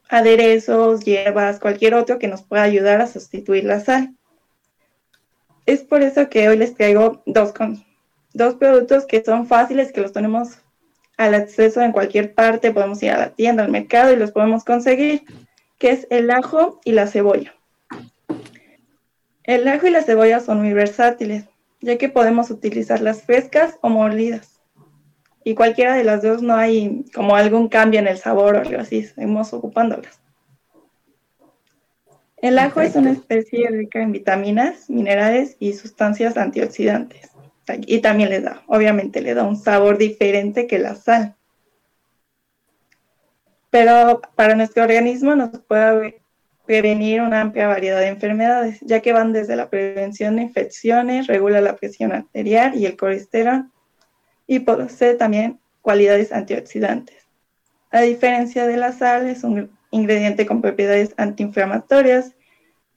aderezos, 0.09 1.01
hierbas, 1.01 1.59
cualquier 1.59 1.93
otro 1.93 2.19
que 2.19 2.27
nos 2.27 2.43
pueda 2.43 2.63
ayudar 2.63 3.01
a 3.01 3.07
sustituir 3.07 3.63
la 3.63 3.79
sal. 3.79 4.15
es 5.65 5.81
por 5.81 6.01
eso 6.01 6.29
que 6.29 6.47
hoy 6.47 6.57
les 6.57 6.75
traigo 6.75 7.21
dos, 7.25 7.53
dos 8.33 8.55
productos 8.55 9.05
que 9.05 9.23
son 9.23 9.47
fáciles, 9.47 9.91
que 9.91 10.01
los 10.01 10.13
tenemos 10.13 10.59
al 11.17 11.33
acceso 11.33 11.81
en 11.81 11.91
cualquier 11.91 12.33
parte, 12.33 12.71
podemos 12.71 13.01
ir 13.03 13.11
a 13.11 13.17
la 13.17 13.29
tienda, 13.31 13.63
al 13.63 13.71
mercado 13.71 14.13
y 14.13 14.15
los 14.15 14.31
podemos 14.31 14.63
conseguir, 14.63 15.23
que 15.79 15.91
es 15.91 16.07
el 16.09 16.29
ajo 16.31 16.79
y 16.85 16.91
la 16.91 17.07
cebolla. 17.07 17.55
El 19.43 19.67
ajo 19.67 19.87
y 19.87 19.91
la 19.91 20.03
cebolla 20.03 20.39
son 20.39 20.59
muy 20.61 20.73
versátiles, 20.73 21.45
ya 21.81 21.97
que 21.97 22.09
podemos 22.09 22.51
utilizarlas 22.51 23.23
frescas 23.23 23.77
o 23.81 23.89
molidas. 23.89 24.56
Y 25.47 25.55
cualquiera 25.55 25.95
de 25.95 26.03
las 26.03 26.23
dos 26.23 26.41
no 26.41 26.57
hay 26.57 27.05
como 27.15 27.37
algún 27.37 27.69
cambio 27.69 28.01
en 28.01 28.07
el 28.07 28.17
sabor 28.17 28.55
o 28.55 28.59
algo 28.59 28.81
así, 28.81 29.03
seguimos 29.03 29.53
ocupándolas. 29.53 30.19
El 32.35 32.59
ajo 32.59 32.81
es 32.81 32.97
una 32.97 33.11
especie 33.11 33.69
rica 33.69 34.01
en 34.01 34.11
vitaminas, 34.11 34.89
minerales 34.89 35.55
y 35.57 35.71
sustancias 35.71 36.35
antioxidantes. 36.35 37.31
Y 37.85 37.99
también 37.99 38.29
le 38.29 38.41
da, 38.41 38.61
obviamente 38.67 39.21
le 39.21 39.35
da 39.35 39.43
un 39.43 39.55
sabor 39.55 39.97
diferente 39.97 40.67
que 40.67 40.79
la 40.79 40.95
sal. 40.95 41.37
Pero 43.69 44.19
para 44.35 44.53
nuestro 44.53 44.83
organismo 44.83 45.33
nos 45.37 45.61
puede 45.61 46.19
prevenir 46.65 47.21
una 47.21 47.39
amplia 47.39 47.69
variedad 47.69 48.01
de 48.01 48.07
enfermedades, 48.07 48.79
ya 48.81 49.01
que 49.01 49.13
van 49.13 49.31
desde 49.31 49.55
la 49.55 49.69
prevención 49.69 50.35
de 50.35 50.41
infecciones, 50.41 51.27
regula 51.27 51.61
la 51.61 51.77
presión 51.77 52.11
arterial 52.11 52.75
y 52.75 52.85
el 52.85 52.97
colesterol, 52.97 53.71
y 54.47 54.59
posee 54.59 55.15
también 55.15 55.59
cualidades 55.81 56.31
antioxidantes. 56.31 57.27
A 57.91 58.01
diferencia 58.01 58.65
de 58.65 58.77
la 58.77 58.91
sal, 58.91 59.27
es 59.27 59.43
un 59.43 59.69
ingrediente 59.91 60.45
con 60.45 60.61
propiedades 60.61 61.13
antiinflamatorias, 61.17 62.33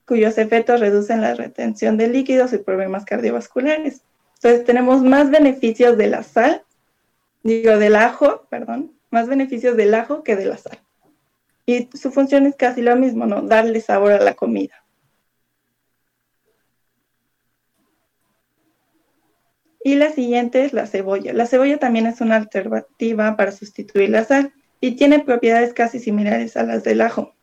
cuyos 0.06 0.38
efectos 0.38 0.80
reducen 0.80 1.20
la 1.20 1.34
retención 1.34 1.96
de 1.96 2.08
líquidos 2.08 2.52
y 2.52 2.58
problemas 2.58 3.04
cardiovasculares. 3.04 4.02
Entonces 4.34 4.64
tenemos 4.64 5.02
más 5.02 5.30
beneficios 5.30 5.96
de 5.96 6.08
la 6.08 6.22
sal, 6.22 6.64
digo 7.42 7.78
del 7.78 7.94
ajo, 7.94 8.46
perdón, 8.50 8.92
más 9.10 9.28
beneficios 9.28 9.76
del 9.76 9.94
ajo 9.94 10.22
que 10.22 10.36
de 10.36 10.46
la 10.46 10.56
sal. 10.56 10.78
Y 11.66 11.88
su 11.94 12.10
función 12.10 12.46
es 12.46 12.56
casi 12.56 12.82
lo 12.82 12.96
mismo, 12.96 13.26
¿no? 13.26 13.42
Darle 13.42 13.80
sabor 13.80 14.12
a 14.12 14.20
la 14.20 14.34
comida. 14.34 14.82
Y 19.90 19.96
la 19.96 20.12
siguiente 20.12 20.64
es 20.64 20.72
la 20.72 20.86
cebolla. 20.86 21.32
La 21.32 21.46
cebolla 21.46 21.76
también 21.78 22.06
es 22.06 22.20
una 22.20 22.36
alternativa 22.36 23.36
para 23.36 23.50
sustituir 23.50 24.10
la 24.10 24.22
sal 24.22 24.52
y 24.80 24.92
tiene 24.92 25.18
propiedades 25.18 25.74
casi 25.74 25.98
similares 25.98 26.56
a 26.56 26.62
las 26.62 26.84
del 26.84 27.00
ajo. 27.00 27.34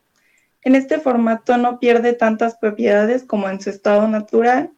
En 0.62 0.74
este 0.74 0.98
formato 0.98 1.58
no 1.58 1.78
pierde 1.78 2.14
tantas 2.14 2.56
propiedades 2.56 3.26
como 3.26 3.50
en 3.50 3.60
su 3.60 3.70
estado 3.70 4.08
natural, 4.08 4.72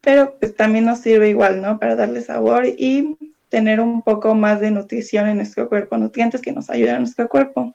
pero 0.00 0.38
pues 0.38 0.56
también 0.56 0.86
nos 0.86 1.00
sirve 1.00 1.28
igual, 1.28 1.60
¿no? 1.60 1.78
Para 1.78 1.94
darle 1.94 2.22
sabor 2.22 2.64
y 2.64 3.18
tener 3.50 3.78
un 3.78 4.00
poco 4.00 4.34
más 4.34 4.60
de 4.60 4.70
nutrición 4.70 5.28
en 5.28 5.36
nuestro 5.36 5.68
cuerpo, 5.68 5.98
nutrientes 5.98 6.40
que 6.40 6.52
nos 6.52 6.70
ayudan 6.70 6.96
a 6.96 7.00
nuestro 7.00 7.28
cuerpo. 7.28 7.74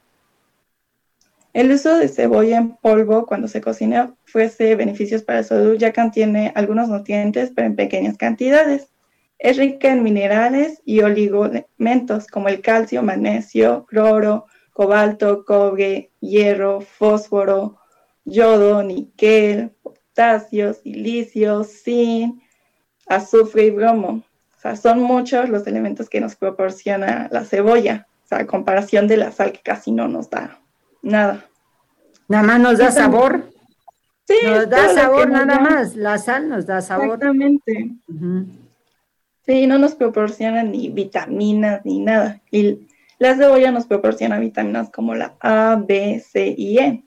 El 1.52 1.72
uso 1.72 1.98
de 1.98 2.06
cebolla 2.06 2.58
en 2.58 2.76
polvo 2.76 3.26
cuando 3.26 3.48
se 3.48 3.60
cocina 3.60 4.14
ofrece 4.24 4.76
beneficios 4.76 5.22
para 5.22 5.40
la 5.40 5.44
salud 5.44 5.76
ya 5.76 5.90
que 5.90 6.00
contiene 6.00 6.52
algunos 6.54 6.88
nutrientes 6.88 7.50
pero 7.52 7.66
en 7.66 7.74
pequeñas 7.74 8.16
cantidades. 8.16 8.92
Es 9.36 9.56
rica 9.56 9.90
en 9.90 10.04
minerales 10.04 10.80
y 10.84 11.00
oligoelementos 11.00 12.28
como 12.28 12.48
el 12.48 12.60
calcio, 12.60 13.02
magnesio, 13.02 13.84
cloro, 13.86 14.46
cobalto, 14.72 15.44
cobre, 15.44 16.12
hierro, 16.20 16.82
fósforo, 16.82 17.78
yodo, 18.24 18.84
níquel, 18.84 19.70
potasio, 19.82 20.72
silicio, 20.74 21.64
zinc, 21.64 22.40
azufre 23.08 23.64
y 23.64 23.70
bromo. 23.70 24.22
O 24.56 24.60
sea, 24.60 24.76
son 24.76 25.02
muchos 25.02 25.48
los 25.48 25.66
elementos 25.66 26.08
que 26.08 26.20
nos 26.20 26.36
proporciona 26.36 27.28
la 27.32 27.44
cebolla, 27.44 28.06
o 28.24 28.28
sea, 28.28 28.38
a 28.38 28.46
comparación 28.46 29.08
de 29.08 29.16
la 29.16 29.32
sal 29.32 29.50
que 29.50 29.62
casi 29.62 29.90
no 29.90 30.06
nos 30.06 30.30
da 30.30 30.59
nada. 31.02 31.46
Nada 32.28 32.44
más 32.44 32.60
nos 32.60 32.78
da 32.78 32.90
sabor. 32.90 33.50
Sí, 34.26 34.36
nos 34.44 34.68
da 34.70 34.94
sabor 34.94 35.30
nada 35.30 35.58
más. 35.58 35.96
La 35.96 36.18
sal 36.18 36.48
nos 36.48 36.66
da 36.66 36.80
sabor. 36.80 37.14
Exactamente. 37.14 37.90
Sí, 39.44 39.66
no 39.66 39.78
nos 39.78 39.94
proporciona 39.94 40.62
ni 40.62 40.88
vitaminas 40.90 41.84
ni 41.84 41.98
nada. 41.98 42.40
Y 42.50 42.86
la 43.18 43.34
cebolla 43.34 43.72
nos 43.72 43.86
proporciona 43.86 44.38
vitaminas 44.38 44.90
como 44.90 45.14
la 45.14 45.34
A, 45.40 45.76
B, 45.76 46.20
C 46.20 46.54
y 46.56 46.78
E. 46.78 47.02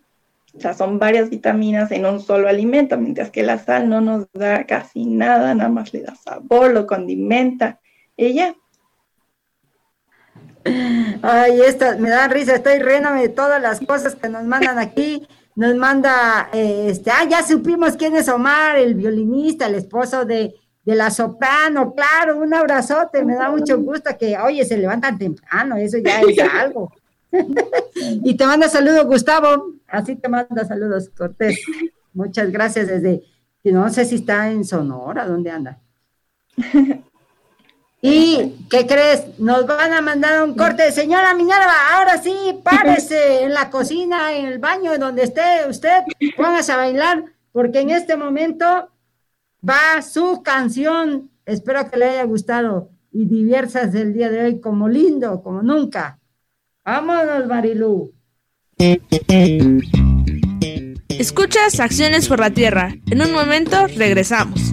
O 0.56 0.60
sea, 0.60 0.74
son 0.74 1.00
varias 1.00 1.30
vitaminas 1.30 1.92
en 1.92 2.06
un 2.06 2.20
solo 2.20 2.48
alimento, 2.48 2.98
mientras 2.98 3.32
que 3.32 3.42
la 3.42 3.58
sal 3.58 3.90
no 3.90 4.02
nos 4.02 4.32
da 4.34 4.66
casi 4.66 5.06
nada, 5.06 5.56
nada 5.56 5.70
más 5.70 5.94
le 5.94 6.02
da 6.02 6.16
sabor, 6.16 6.72
lo 6.72 6.86
condimenta 6.86 7.80
y 8.16 8.34
ya. 8.34 8.56
Ay, 11.22 11.62
esta 11.62 11.96
me 11.98 12.10
da 12.10 12.28
risa, 12.28 12.56
estoy 12.56 12.80
riéndome 12.80 13.22
de 13.22 13.30
todas 13.30 13.62
las 13.62 13.80
cosas 13.82 14.16
que 14.16 14.30
nos 14.30 14.44
mandan 14.44 14.80
aquí. 14.80 15.28
Nos 15.56 15.76
manda, 15.76 16.50
eh, 16.52 16.88
este, 16.90 17.12
ah, 17.12 17.26
ya 17.30 17.44
supimos 17.44 17.96
quién 17.96 18.16
es 18.16 18.28
Omar, 18.28 18.76
el 18.78 18.96
violinista, 18.96 19.68
el 19.68 19.76
esposo 19.76 20.26
de, 20.26 20.56
de 20.84 20.96
la 20.96 21.12
soprano, 21.12 21.94
claro, 21.94 22.40
un 22.40 22.54
abrazote, 22.54 23.24
me 23.24 23.36
da 23.36 23.52
mucho 23.52 23.80
gusto 23.80 24.10
que, 24.20 24.38
oye, 24.38 24.66
se 24.66 24.78
levantan 24.78 25.18
temprano, 25.18 25.76
eso 25.78 25.98
ya 26.00 26.22
es 26.22 26.40
algo. 26.40 26.92
y 27.96 28.36
te 28.36 28.46
manda 28.46 28.68
saludos, 28.68 29.06
Gustavo, 29.06 29.74
así 29.88 30.16
te 30.16 30.28
manda 30.28 30.66
saludos, 30.66 31.10
Cortés. 31.16 31.60
Muchas 32.14 32.52
gracias 32.52 32.88
desde, 32.88 33.24
no 33.64 33.90
sé 33.90 34.06
si 34.06 34.16
está 34.16 34.52
en 34.52 34.66
Sonora, 34.66 35.28
¿dónde 35.28 35.52
anda? 35.52 35.80
¿Y 38.06 38.68
qué 38.70 38.86
crees? 38.86 39.40
Nos 39.40 39.66
van 39.66 39.94
a 39.94 40.02
mandar 40.02 40.44
un 40.44 40.56
corte. 40.56 40.92
Señora 40.92 41.34
Minerva, 41.34 41.74
ahora 41.94 42.22
sí, 42.22 42.34
párese 42.62 43.44
en 43.44 43.54
la 43.54 43.70
cocina, 43.70 44.36
en 44.36 44.46
el 44.46 44.60
baño, 44.60 44.98
donde 44.98 45.24
esté 45.24 45.66
usted, 45.70 46.04
póngase 46.36 46.74
a 46.74 46.78
bailar, 46.78 47.24
porque 47.54 47.80
en 47.80 47.92
este 47.92 48.18
momento 48.18 48.90
va 49.68 50.02
su 50.02 50.44
canción. 50.44 51.32
Espero 51.46 51.90
que 51.90 51.98
le 51.98 52.10
haya 52.10 52.24
gustado 52.26 52.90
y 53.14 53.24
diversas 53.24 53.94
del 53.94 54.14
día 54.14 54.30
de 54.30 54.44
hoy, 54.44 54.60
como 54.60 54.90
lindo, 54.90 55.42
como 55.42 55.62
nunca. 55.62 56.20
Vámonos, 56.84 57.48
Marilú. 57.48 58.12
Escuchas 61.08 61.80
Acciones 61.80 62.28
por 62.28 62.42
la 62.42 62.50
Tierra. 62.50 62.96
En 63.10 63.22
un 63.22 63.32
momento 63.32 63.88
regresamos. 63.88 64.73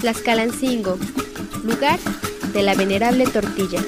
Tlaxcalancingo, 0.00 0.98
lugar 1.62 2.00
de 2.52 2.62
la 2.62 2.74
venerable 2.74 3.26
tortilla. 3.26 3.80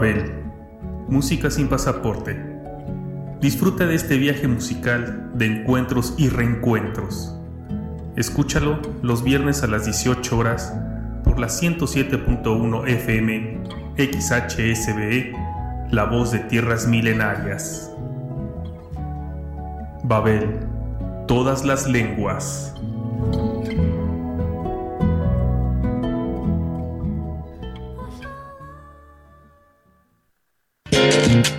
Babel, 0.00 0.32
música 1.08 1.50
sin 1.50 1.68
pasaporte. 1.68 2.34
Disfruta 3.38 3.84
de 3.84 3.96
este 3.96 4.16
viaje 4.16 4.48
musical 4.48 5.30
de 5.34 5.44
encuentros 5.44 6.14
y 6.16 6.30
reencuentros. 6.30 7.36
Escúchalo 8.16 8.80
los 9.02 9.22
viernes 9.22 9.62
a 9.62 9.66
las 9.66 9.84
18 9.84 10.38
horas 10.38 10.74
por 11.22 11.38
la 11.38 11.48
107.1 11.48 12.88
FM 12.88 13.60
XHSBE, 13.98 15.34
la 15.90 16.04
voz 16.04 16.32
de 16.32 16.38
tierras 16.38 16.86
milenarias. 16.86 17.92
Babel, 20.02 20.60
todas 21.28 21.62
las 21.66 21.86
lenguas. 21.86 22.74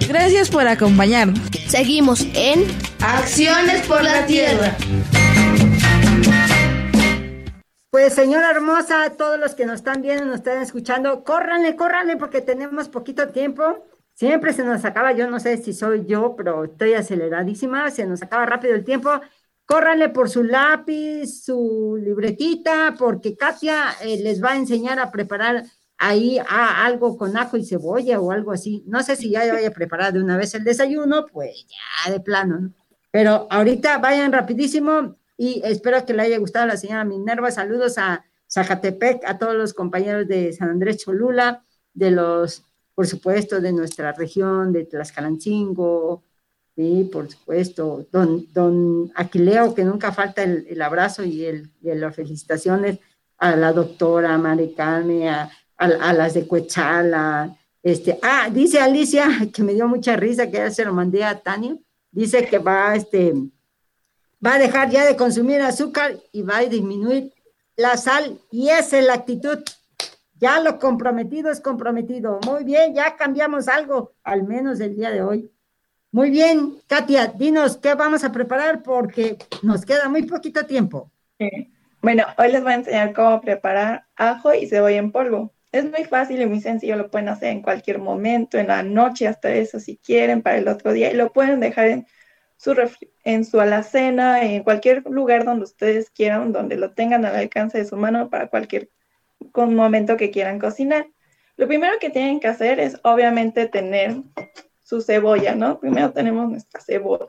Gracias 0.08 0.50
por 0.50 0.67
acompañarnos. 0.67 1.39
Seguimos 1.67 2.28
en 2.34 2.65
Acciones 3.00 3.86
por 3.88 4.04
la 4.04 4.26
Tierra. 4.26 4.76
Pues 7.89 8.13
señora 8.13 8.52
hermosa, 8.52 9.10
todos 9.17 9.38
los 9.38 9.54
que 9.54 9.65
nos 9.65 9.76
están 9.76 10.02
viendo, 10.02 10.26
nos 10.26 10.38
están 10.38 10.62
escuchando, 10.62 11.24
córranle, 11.24 11.76
córranle 11.76 12.15
porque 12.15 12.41
tenemos 12.41 12.88
poquito 12.88 13.28
tiempo. 13.30 13.86
Siempre 14.13 14.54
se 14.54 14.63
nos 14.63 14.86
acaba, 14.86 15.12
yo 15.12 15.30
no 15.30 15.39
sé 15.39 15.58
si 15.58 15.74
soy 15.74 16.06
yo, 16.06 16.36
pero 16.38 16.63
estoy 16.65 16.94
aceleradísima, 16.94 17.89
se 17.91 18.06
nos 18.06 18.22
acaba 18.22 18.46
rápido 18.46 18.76
el 18.76 18.86
tiempo. 18.86 19.10
Córranle 19.65 20.10
por 20.10 20.30
su 20.30 20.44
lápiz, 20.44 21.44
su 21.44 22.00
libretita, 22.02 22.96
porque 22.98 23.36
Katia 23.36 23.96
eh, 24.02 24.20
les 24.22 24.44
va 24.44 24.52
a 24.52 24.58
enseñar 24.58 25.00
a 25.00 25.12
preparar 25.12 25.63
ahí 26.01 26.39
ah, 26.49 26.83
algo 26.83 27.15
con 27.15 27.37
ajo 27.37 27.57
y 27.57 27.65
cebolla 27.65 28.19
o 28.19 28.31
algo 28.31 28.51
así. 28.51 28.83
No 28.87 29.03
sé 29.03 29.15
si 29.15 29.29
ya 29.29 29.53
vaya 29.53 29.71
preparado 29.71 30.13
de 30.13 30.23
una 30.23 30.35
vez 30.35 30.53
el 30.55 30.63
desayuno, 30.63 31.27
pues 31.27 31.67
ya 31.67 32.11
de 32.11 32.19
plano, 32.19 32.59
¿no? 32.59 32.73
Pero 33.11 33.47
ahorita 33.51 33.99
vayan 33.99 34.31
rapidísimo 34.31 35.15
y 35.37 35.61
espero 35.63 36.03
que 36.05 36.13
le 36.13 36.23
haya 36.23 36.39
gustado 36.39 36.63
a 36.63 36.69
la 36.69 36.77
señora 36.77 37.03
Minerva. 37.03 37.51
Saludos 37.51 37.99
a 37.99 38.25
Zacatepec, 38.49 39.23
a 39.25 39.37
todos 39.37 39.53
los 39.53 39.73
compañeros 39.75 40.27
de 40.27 40.51
San 40.53 40.69
Andrés 40.69 40.97
Cholula, 40.97 41.63
de 41.93 42.09
los, 42.09 42.63
por 42.95 43.05
supuesto, 43.05 43.61
de 43.61 43.71
nuestra 43.71 44.11
región, 44.13 44.73
de 44.73 44.85
Tlaxcalancingo, 44.85 46.23
sí, 46.75 47.09
por 47.11 47.29
supuesto, 47.29 48.07
don, 48.11 48.47
don 48.53 49.11
Aquileo, 49.13 49.75
que 49.75 49.83
nunca 49.83 50.11
falta 50.11 50.41
el, 50.41 50.81
abrazo 50.81 51.23
y, 51.23 51.45
el, 51.45 51.69
las 51.81 52.15
felicitaciones 52.15 52.99
a 53.37 53.55
la 53.55 53.73
doctora 53.73 54.37
Mari 54.37 54.73
Carmen, 54.73 55.27
a, 55.27 55.51
a, 55.82 56.13
las 56.13 56.34
de 56.34 56.48
Cuechala. 56.48 57.56
Este, 57.82 58.20
ah, 58.22 58.50
dice 58.52 58.80
Alicia, 58.80 59.28
que 59.54 59.63
me 59.63 59.74
dio 59.74 59.88
mucha 59.88 60.15
risa, 60.15 60.48
que 60.48 60.58
ya 60.58 60.70
se 60.70 60.86
lo 60.86 60.94
mandé 60.94 61.24
a 61.24 61.39
Tania, 61.39 61.76
dice 62.12 62.46
que 62.46 62.60
va, 62.60 62.96
este, 62.96 63.34
va 64.46 64.56
a 64.56 64.60
dejar 64.60 64.89
ya 64.89 65.06
de 65.06 65.15
consumir 65.15 65.62
azúcar 65.62 66.17
y 66.32 66.44
va 66.44 66.58
a 66.58 66.65
disminuir 66.65 67.34
la 67.76 67.98
sal, 67.98 68.39
y 68.52 68.70
esa 68.70 69.00
es 69.00 69.06
la 69.06 69.13
actitud. 69.15 69.60
Ya 70.36 70.60
lo 70.60 70.80
comprometido 70.80 71.52
es 71.52 71.62
comprometido. 71.62 72.39
Muy 72.46 72.63
bien, 72.63 72.96
ya 72.96 73.15
cambiamos 73.15 73.67
algo, 73.67 74.13
al 74.24 74.44
menos 74.44 74.80
el 74.80 74.96
día 74.96 75.12
de 75.12 75.22
hoy. 75.22 75.52
Muy 76.12 76.30
bien, 76.30 76.78
Katia, 76.88 77.28
dinos 77.28 77.78
qué 77.78 77.94
vamos 77.96 78.24
a 78.24 78.32
preparar 78.32 78.84
porque 78.84 79.38
nos 79.62 79.86
queda 79.86 80.10
muy 80.10 80.24
poquito 80.24 80.65
tiempo. 80.65 81.12
Bueno, 82.02 82.26
hoy 82.38 82.52
les 82.52 82.63
voy 82.63 82.74
a 82.74 82.76
enseñar 82.76 83.13
cómo 83.13 83.39
preparar 83.39 84.06
ajo 84.15 84.54
y 84.54 84.67
cebolla 84.67 84.98
en 84.98 85.12
polvo. 85.12 85.54
Es 85.71 85.86
muy 85.86 86.03
fácil 86.03 86.41
y 86.41 86.45
muy 86.45 86.60
sencillo, 86.60 86.97
lo 86.97 87.10
pueden 87.10 87.29
hacer 87.29 87.49
en 87.49 87.62
cualquier 87.62 87.99
momento, 87.99 88.57
en 88.57 88.67
la 88.67 88.84
noche, 88.84 89.27
hasta 89.27 89.53
eso 89.53 89.79
si 89.79 89.97
quieren, 89.97 90.41
para 90.41 90.57
el 90.57 90.67
otro 90.67 90.91
día, 90.91 91.12
y 91.12 91.15
lo 91.15 91.31
pueden 91.31 91.62
dejar 91.62 91.88
en 91.88 92.07
su, 92.57 92.75
en 93.23 93.45
su 93.45 93.60
alacena, 93.62 94.43
en 94.43 94.63
cualquier 94.63 95.03
lugar 95.10 95.45
donde 95.45 95.63
ustedes 95.63 96.10
quieran, 96.10 96.51
donde 96.51 96.75
lo 96.75 96.93
tengan 96.93 97.25
al 97.25 97.36
alcance 97.36 97.77
de 97.77 97.86
su 97.86 97.95
mano 97.95 98.29
para 98.29 98.47
cualquier 98.47 98.89
momento 99.55 100.17
que 100.17 100.29
quieran 100.29 100.60
cocinar. 100.60 101.07
Lo 101.55 101.67
primero 101.67 101.93
que 101.99 102.10
tienen 102.10 102.39
que 102.39 102.47
hacer 102.47 102.79
es 102.79 102.99
obviamente 103.03 103.67
tener 103.67 104.17
su 104.84 105.01
cebolla, 105.01 105.55
¿no? 105.55 105.79
Primero 105.79 106.12
tenemos 106.12 106.49
nuestra 106.49 106.81
cebolla. 106.81 107.27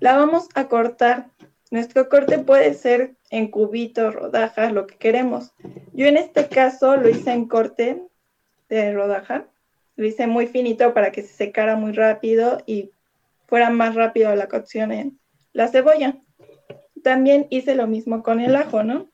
La 0.00 0.16
vamos 0.16 0.48
a 0.54 0.68
cortar. 0.68 1.30
Nuestro 1.70 2.08
corte 2.08 2.38
puede 2.38 2.74
ser 2.74 3.16
en 3.30 3.48
cubitos, 3.48 4.14
rodajas, 4.14 4.72
lo 4.72 4.86
que 4.86 4.96
queremos. 4.96 5.52
Yo 5.92 6.06
en 6.06 6.16
este 6.16 6.48
caso 6.48 6.96
lo 6.96 7.08
hice 7.08 7.32
en 7.32 7.46
corte 7.46 8.02
de 8.68 8.92
rodaja. 8.92 9.46
Lo 9.96 10.06
hice 10.06 10.26
muy 10.26 10.46
finito 10.46 10.92
para 10.94 11.12
que 11.12 11.22
se 11.22 11.32
secara 11.32 11.76
muy 11.76 11.92
rápido 11.92 12.58
y 12.66 12.90
fuera 13.46 13.70
más 13.70 13.94
rápido 13.94 14.34
la 14.34 14.48
cocción 14.48 14.92
en 14.92 15.18
la 15.52 15.68
cebolla. 15.68 16.16
También 17.02 17.46
hice 17.50 17.74
lo 17.74 17.86
mismo 17.86 18.22
con 18.22 18.40
el 18.40 18.56
ajo, 18.56 18.82
¿no? 18.82 19.08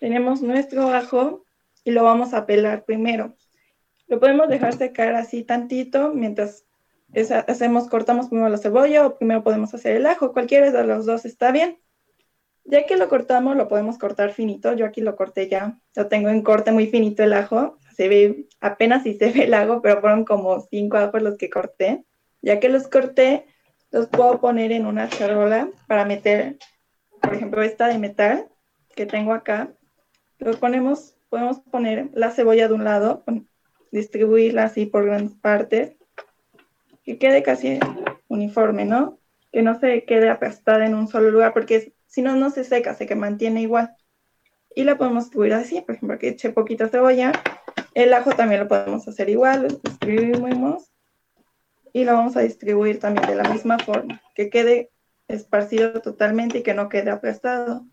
Tenemos 0.00 0.42
nuestro 0.42 0.88
ajo 0.88 1.44
y 1.84 1.90
lo 1.90 2.04
vamos 2.04 2.34
a 2.34 2.46
pelar 2.46 2.84
primero. 2.84 3.36
Lo 4.06 4.20
podemos 4.20 4.48
dejar 4.48 4.74
secar 4.74 5.14
así 5.14 5.44
tantito 5.44 6.12
mientras 6.12 6.64
hacemos, 7.46 7.88
cortamos 7.88 8.28
primero 8.28 8.48
la 8.48 8.58
cebolla 8.58 9.06
o 9.06 9.16
primero 9.16 9.42
podemos 9.42 9.72
hacer 9.74 9.96
el 9.96 10.06
ajo. 10.06 10.32
Cualquiera 10.32 10.70
de 10.70 10.84
los 10.84 11.06
dos 11.06 11.24
está 11.24 11.52
bien. 11.52 11.78
Ya 12.64 12.86
que 12.86 12.96
lo 12.96 13.08
cortamos, 13.08 13.56
lo 13.56 13.68
podemos 13.68 13.98
cortar 13.98 14.32
finito. 14.32 14.72
Yo 14.72 14.86
aquí 14.86 15.02
lo 15.02 15.16
corté 15.16 15.48
ya. 15.48 15.78
Lo 15.94 16.08
tengo 16.08 16.30
en 16.30 16.42
corte 16.42 16.72
muy 16.72 16.86
finito 16.86 17.22
el 17.22 17.34
ajo. 17.34 17.78
Se 17.94 18.08
ve, 18.08 18.46
apenas 18.60 19.02
si 19.02 19.14
se 19.14 19.30
ve 19.32 19.44
el 19.44 19.54
ajo, 19.54 19.82
pero 19.82 20.00
fueron 20.00 20.24
como 20.24 20.60
cinco 20.60 20.96
ajos 20.96 21.22
los 21.22 21.36
que 21.36 21.50
corté. 21.50 22.04
Ya 22.40 22.60
que 22.60 22.68
los 22.68 22.88
corté, 22.88 23.46
los 23.90 24.08
puedo 24.08 24.40
poner 24.40 24.72
en 24.72 24.86
una 24.86 25.08
charola 25.08 25.68
para 25.86 26.04
meter, 26.04 26.58
por 27.20 27.34
ejemplo, 27.34 27.62
esta 27.62 27.86
de 27.88 27.98
metal 27.98 28.48
que 28.94 29.06
tengo 29.06 29.32
acá. 29.32 29.72
Lo 30.38 30.52
ponemos, 30.58 31.16
podemos 31.28 31.60
poner 31.60 32.10
la 32.12 32.30
cebolla 32.30 32.68
de 32.68 32.74
un 32.74 32.84
lado, 32.84 33.24
distribuirla 33.92 34.64
así 34.64 34.86
por 34.86 35.06
grandes 35.06 35.36
partes, 35.36 35.96
que 37.04 37.18
quede 37.18 37.42
casi 37.42 37.78
uniforme, 38.28 38.84
¿no? 38.84 39.18
Que 39.52 39.62
no 39.62 39.78
se 39.78 40.04
quede 40.04 40.28
aplastada 40.28 40.86
en 40.86 40.94
un 40.94 41.06
solo 41.06 41.30
lugar, 41.30 41.52
porque 41.52 41.93
si 42.14 42.22
no, 42.22 42.36
no 42.36 42.50
se 42.50 42.62
seca, 42.62 42.94
se 42.94 43.06
que 43.06 43.16
mantiene 43.16 43.62
igual. 43.62 43.96
Y 44.76 44.84
la 44.84 44.96
podemos 44.96 45.24
distribuir 45.24 45.54
así, 45.54 45.80
por 45.80 45.96
ejemplo, 45.96 46.16
que 46.16 46.28
eche 46.28 46.50
poquita 46.50 46.88
cebolla. 46.88 47.32
El 47.92 48.14
ajo 48.14 48.30
también 48.30 48.60
lo 48.60 48.68
podemos 48.68 49.08
hacer 49.08 49.28
igual, 49.28 49.62
lo 49.62 49.68
distribuimos 49.68 50.92
y 51.92 52.04
lo 52.04 52.12
vamos 52.12 52.36
a 52.36 52.40
distribuir 52.40 53.00
también 53.00 53.26
de 53.26 53.34
la 53.34 53.48
misma 53.48 53.80
forma, 53.80 54.22
que 54.36 54.48
quede 54.48 54.90
esparcido 55.26 56.00
totalmente 56.02 56.58
y 56.58 56.62
que 56.62 56.74
no 56.74 56.88
quede 56.88 57.10
aplastado. 57.10 57.84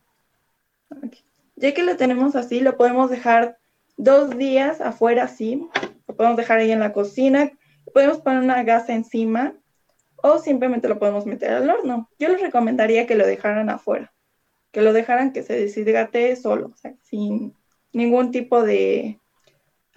Ya 1.55 1.73
que 1.73 1.81
lo 1.81 1.97
tenemos 1.97 2.35
así, 2.35 2.59
lo 2.59 2.77
podemos 2.77 3.09
dejar 3.09 3.57
dos 3.97 4.37
días 4.37 4.81
afuera 4.81 5.23
así, 5.23 5.67
lo 6.07 6.15
podemos 6.15 6.37
dejar 6.37 6.59
ahí 6.59 6.71
en 6.71 6.79
la 6.79 6.93
cocina, 6.93 7.51
podemos 7.91 8.19
poner 8.19 8.43
una 8.43 8.61
gasa 8.63 8.93
encima 8.93 9.55
o 10.21 10.39
simplemente 10.39 10.87
lo 10.87 10.99
podemos 10.99 11.25
meter 11.25 11.51
al 11.51 11.69
horno. 11.69 12.09
Yo 12.19 12.29
les 12.29 12.41
recomendaría 12.41 13.07
que 13.07 13.15
lo 13.15 13.25
dejaran 13.25 13.69
afuera, 13.69 14.13
que 14.71 14.81
lo 14.81 14.93
dejaran 14.93 15.33
que 15.33 15.43
se 15.43 15.59
deshidrate 15.59 16.35
solo, 16.35 16.67
o 16.73 16.77
sea, 16.77 16.95
sin 17.03 17.55
ningún 17.93 18.31
tipo 18.31 18.63
de 18.63 19.19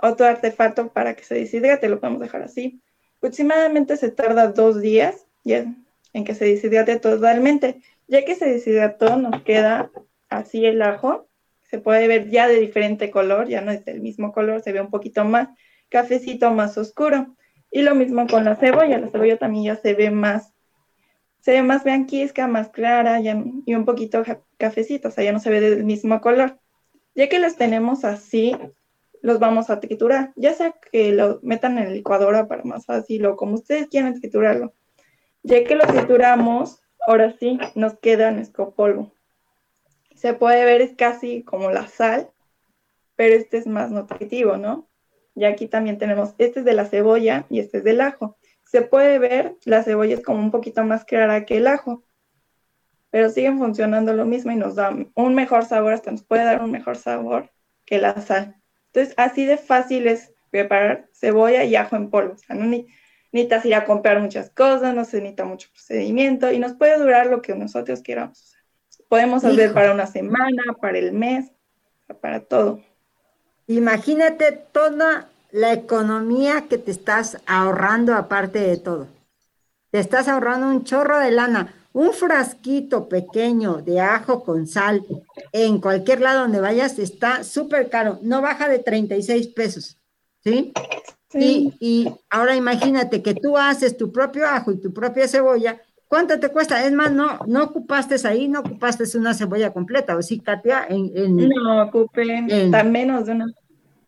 otro 0.01 0.27
artefacto 0.27 0.93
para 0.93 1.15
que 1.15 1.25
se 1.25 1.35
deshidrate, 1.35 1.89
lo 1.89 2.01
podemos 2.01 2.21
dejar 2.21 2.43
así. 2.43 2.81
Aproximadamente 3.19 3.97
se 3.97 4.11
tarda 4.11 4.49
dos 4.49 4.81
días 4.81 5.27
en 5.45 6.25
que 6.25 6.35
se 6.35 6.45
deshidrate 6.45 6.99
totalmente. 6.99 7.81
Ya 8.07 8.25
que 8.25 8.35
se 8.35 8.47
deshidrató, 8.47 9.17
nos 9.17 9.43
queda 9.43 9.91
así 10.29 10.67
el 10.67 10.83
ajo. 10.83 11.29
Se 11.63 11.79
puede 11.79 12.07
ver 12.07 12.29
ya 12.29 12.47
de 12.49 12.61
diferente 12.61 13.11
color, 13.11 13.49
ya 13.49 13.61
no 13.61 13.73
es 13.73 13.85
del 13.85 14.01
mismo 14.01 14.33
color, 14.33 14.61
se 14.61 14.73
ve 14.73 14.81
un 14.81 14.91
poquito 14.91 15.25
más 15.25 15.49
cafecito, 15.89 16.51
más 16.51 16.77
oscuro. 16.77 17.35
Y 17.75 17.83
lo 17.83 17.97
mismo 17.97 18.29
con 18.29 18.45
la 18.45 18.55
cebolla, 18.55 18.99
la 18.99 19.09
cebolla 19.09 19.37
también 19.37 19.65
ya 19.65 19.75
se 19.75 19.95
ve 19.95 20.13
más, 20.13 20.55
se 21.41 21.51
ve 21.51 21.63
más 21.65 21.83
blanquizca, 21.83 22.47
más 22.47 22.69
clara 22.69 23.19
y 23.21 23.75
un 23.75 23.85
poquito 23.85 24.23
cafecito, 24.59 25.09
o 25.09 25.11
sea, 25.11 25.25
ya 25.25 25.33
no 25.33 25.41
se 25.41 25.51
ve 25.51 25.61
del 25.61 25.83
mismo 25.83 26.21
color. 26.21 26.61
Ya 27.17 27.29
que 27.29 27.41
las 27.41 27.57
tenemos 27.57 28.05
así, 28.05 28.57
los 29.23 29.41
vamos 29.41 29.71
a 29.71 29.81
triturar, 29.81 30.33
ya 30.37 30.55
sea 30.55 30.77
que 30.93 31.11
lo 31.11 31.41
metan 31.43 31.77
en 31.79 31.87
la 31.87 31.91
licuadora 31.91 32.47
para 32.47 32.63
más 32.63 32.87
fácil 32.87 33.27
o 33.27 33.35
como 33.35 33.55
ustedes 33.55 33.89
quieran 33.89 34.21
triturarlo. 34.21 34.73
Ya 35.43 35.65
que 35.65 35.75
lo 35.75 35.85
trituramos, 35.85 36.81
ahora 37.05 37.35
sí, 37.41 37.59
nos 37.75 37.99
queda 37.99 38.31
nuestro 38.31 38.71
polvo. 38.71 39.13
Se 40.15 40.33
puede 40.33 40.65
ver 40.65 40.81
es 40.81 40.95
casi 40.95 41.43
como 41.43 41.73
la 41.73 41.89
sal, 41.89 42.31
pero 43.17 43.35
este 43.35 43.57
es 43.57 43.67
más 43.67 43.91
nutritivo, 43.91 44.59
¿no? 44.59 44.87
Y 45.35 45.45
aquí 45.45 45.67
también 45.67 45.99
tenemos, 45.99 46.35
este 46.39 46.61
es 46.61 46.65
de 46.65 46.75
la 46.75 46.85
cebolla 46.85 47.47
y 47.51 47.61
este 47.61 47.79
es 47.79 47.85
del 47.85 48.01
ajo. 48.01 48.37
Se 48.65 48.83
puede 48.83 49.19
ver, 49.19 49.57
la 49.65 49.83
cebolla 49.83 50.15
es 50.15 50.23
como 50.23 50.39
un 50.41 50.51
poquito 50.51 50.85
más 50.85 51.05
clara 51.05 51.45
que 51.45 51.57
el 51.57 51.67
ajo, 51.67 52.05
pero 53.11 53.31
siguen 53.31 53.59
funcionando 53.59 54.13
lo 54.13 54.25
mismo 54.25 54.53
y 54.53 54.57
nos 54.57 54.75
da 54.75 54.93
un 55.15 55.35
mejor 55.35 55.65
sabor, 55.65 55.93
hasta 55.93 56.11
nos 56.11 56.25
puede 56.25 56.45
dar 56.45 56.63
un 56.63 56.71
mejor 56.71 56.97
sabor 56.97 57.51
que 57.85 57.99
la 57.99 58.21
sal. 58.21 58.57
Entonces, 58.87 59.15
así 59.17 59.45
de 59.45 59.57
fácil 59.57 60.07
es 60.07 60.33
preparar 60.51 61.09
cebolla 61.13 61.65
y 61.65 61.77
ajo 61.77 61.97
en 61.97 62.11
polvo. 62.11 62.35
O 62.35 62.39
sea, 62.39 62.57
no 62.57 62.65
necesitas 63.33 63.65
ir 63.65 63.75
a 63.75 63.85
comprar 63.85 64.21
muchas 64.21 64.51
cosas, 64.51 64.95
no 64.95 65.05
se 65.05 65.19
necesita 65.19 65.45
mucho 65.45 65.69
procedimiento 65.71 66.53
y 66.53 66.59
nos 66.59 66.75
puede 66.75 66.99
durar 66.99 67.27
lo 67.27 67.43
que 67.43 67.55
nosotros 67.55 68.03
queramos. 68.03 68.55
podemos 69.09 69.45
hacer 69.45 69.73
para 69.73 69.93
una 69.93 70.07
semana, 70.07 70.63
para 70.81 70.99
el 70.99 71.13
mes, 71.13 71.53
para 72.21 72.41
todo. 72.41 72.81
Imagínate 73.67 74.53
toda 74.73 75.29
la 75.51 75.73
economía 75.73 76.67
que 76.69 76.79
te 76.79 76.91
estás 76.91 77.39
ahorrando 77.47 78.15
aparte 78.15 78.59
de 78.59 78.77
todo. 78.77 79.07
Te 79.91 80.01
estás 80.01 80.29
ahorrando 80.29 80.69
un 80.69 80.85
chorro 80.85 81.19
de 81.19 81.31
lana. 81.31 81.75
Un 81.93 82.13
frasquito 82.13 83.09
pequeño 83.09 83.77
de 83.77 84.01
ajo 84.01 84.43
con 84.43 84.67
sal 84.67 85.07
en 85.53 85.81
cualquier 85.81 86.21
lado 86.21 86.41
donde 86.41 86.59
vayas 86.59 86.99
está 86.99 87.45
súper 87.45 87.89
caro. 87.89 88.19
No 88.23 88.43
baja 88.43 88.69
de 88.69 88.81
36 88.81 89.47
pesos. 89.49 89.97
¿Sí? 90.43 90.73
Y, 91.33 91.73
y, 91.79 92.13
ahora 92.31 92.57
imagínate 92.57 93.23
que 93.23 93.35
tú 93.35 93.57
haces 93.57 93.97
tu 93.97 94.13
propio 94.13 94.47
ajo 94.47 94.73
y 94.73 94.81
tu 94.81 94.93
propia 94.93 95.29
cebolla. 95.29 95.81
¿Cuánto 96.09 96.39
te 96.39 96.49
cuesta? 96.51 96.85
Es 96.85 96.93
más, 96.93 97.13
no, 97.13 97.41
no 97.47 97.65
ocupaste 97.65 98.17
ahí, 98.27 98.49
no 98.49 98.61
ocupaste 98.61 99.05
una 99.17 99.35
cebolla 99.35 99.73
completa, 99.73 100.17
¿o 100.17 100.23
sí, 100.23 100.41
Katia? 100.41 100.87
En, 100.89 101.37
no, 101.37 101.83
ocupé 101.83 102.43
menos 102.85 103.27
de 103.27 103.33
una 103.33 103.47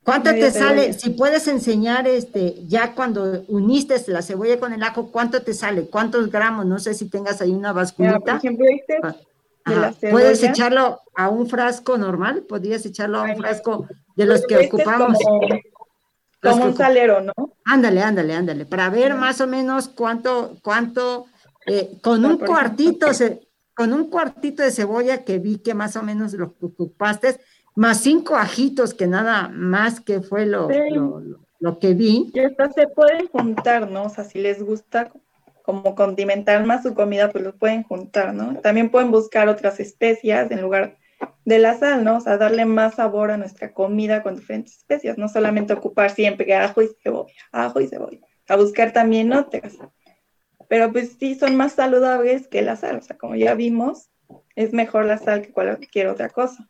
¿Cuánto 0.06 0.30
te 0.30 0.52
sale? 0.52 0.92
Si 0.92 1.10
puedes 1.10 1.48
enseñar, 1.48 2.06
este, 2.06 2.64
ya 2.68 2.94
cuando 2.94 3.42
uniste 3.48 4.00
la 4.06 4.22
cebolla 4.22 4.60
con 4.60 4.72
el 4.72 4.84
ajo, 4.84 5.10
¿cuánto 5.10 5.42
te 5.42 5.52
sale? 5.52 5.86
¿Cuántos 5.86 6.30
gramos? 6.30 6.64
No 6.64 6.78
sé 6.78 6.94
si 6.94 7.10
tengas 7.10 7.40
ahí 7.40 7.50
una 7.50 7.72
basculita. 7.72 8.20
por 8.20 8.36
ejemplo, 8.36 8.66
este 8.70 9.00
ah, 9.64 9.92
¿Puedes 10.12 10.44
echarlo 10.44 11.00
a 11.16 11.28
un 11.28 11.48
frasco 11.48 11.98
normal? 11.98 12.44
¿Podrías 12.48 12.86
echarlo 12.86 13.18
a 13.18 13.22
un 13.24 13.36
frasco 13.36 13.88
de 14.14 14.26
los 14.26 14.46
que 14.46 14.54
este 14.54 14.66
ocupamos? 14.68 15.18
como, 16.40 16.66
un 16.66 16.76
salero, 16.76 17.20
¿no? 17.20 17.32
Ándale, 17.64 18.00
ándale, 18.00 18.34
ándale, 18.34 18.64
para 18.64 18.88
ver 18.90 19.14
más 19.14 19.40
o 19.40 19.48
menos 19.48 19.88
cuánto, 19.88 20.56
cuánto, 20.62 21.26
eh, 21.66 21.98
con 22.00 22.24
un 22.24 22.38
cuartito, 22.38 23.06
con 23.74 23.92
un 23.92 24.08
cuartito 24.08 24.62
de 24.62 24.70
cebolla 24.70 25.24
que 25.24 25.38
vi 25.38 25.58
que 25.58 25.74
más 25.74 25.96
o 25.96 26.02
menos 26.02 26.32
lo 26.32 26.54
ocupaste, 26.60 27.38
más 27.74 28.00
cinco 28.00 28.36
ajitos 28.36 28.94
que 28.94 29.06
nada 29.06 29.48
más 29.48 30.00
que 30.00 30.20
fue 30.20 30.46
lo, 30.46 30.68
lo, 31.60 31.78
que 31.78 31.94
vi. 31.94 32.30
Y 32.32 32.40
hasta 32.40 32.70
se 32.72 32.88
pueden 32.88 33.28
juntar, 33.28 33.90
¿no? 33.90 34.04
O 34.04 34.08
sea, 34.08 34.24
si 34.24 34.38
les 34.38 34.62
gusta 34.62 35.12
como 35.62 35.94
condimentar 35.94 36.64
más 36.64 36.84
su 36.84 36.94
comida, 36.94 37.30
pues 37.30 37.44
lo 37.44 37.56
pueden 37.56 37.82
juntar, 37.82 38.32
¿no? 38.32 38.60
También 38.60 38.88
pueden 38.88 39.10
buscar 39.10 39.48
otras 39.48 39.80
especias 39.80 40.50
en 40.50 40.62
lugar 40.62 40.96
de 41.44 41.58
la 41.58 41.76
sal, 41.76 42.04
¿no? 42.04 42.18
O 42.18 42.20
sea, 42.20 42.38
darle 42.38 42.64
más 42.64 42.94
sabor 42.94 43.30
a 43.30 43.36
nuestra 43.36 43.72
comida 43.72 44.22
con 44.22 44.36
diferentes 44.36 44.78
especias, 44.78 45.18
no 45.18 45.28
solamente 45.28 45.72
ocupar 45.72 46.10
siempre 46.10 46.54
ajo 46.54 46.82
y 46.82 46.88
cebolla, 47.02 47.32
ajo 47.52 47.80
y 47.80 47.88
cebolla, 47.88 48.20
a 48.48 48.56
buscar 48.56 48.92
también 48.92 49.32
otras. 49.32 49.76
Pero 50.68 50.92
pues 50.92 51.16
sí, 51.18 51.34
son 51.34 51.56
más 51.56 51.72
saludables 51.72 52.48
que 52.48 52.62
la 52.62 52.76
sal, 52.76 52.96
o 52.96 53.02
sea, 53.02 53.16
como 53.16 53.36
ya 53.36 53.54
vimos, 53.54 54.08
es 54.54 54.72
mejor 54.72 55.04
la 55.04 55.18
sal 55.18 55.42
que 55.42 55.52
cualquier 55.52 56.08
otra 56.08 56.28
cosa 56.28 56.68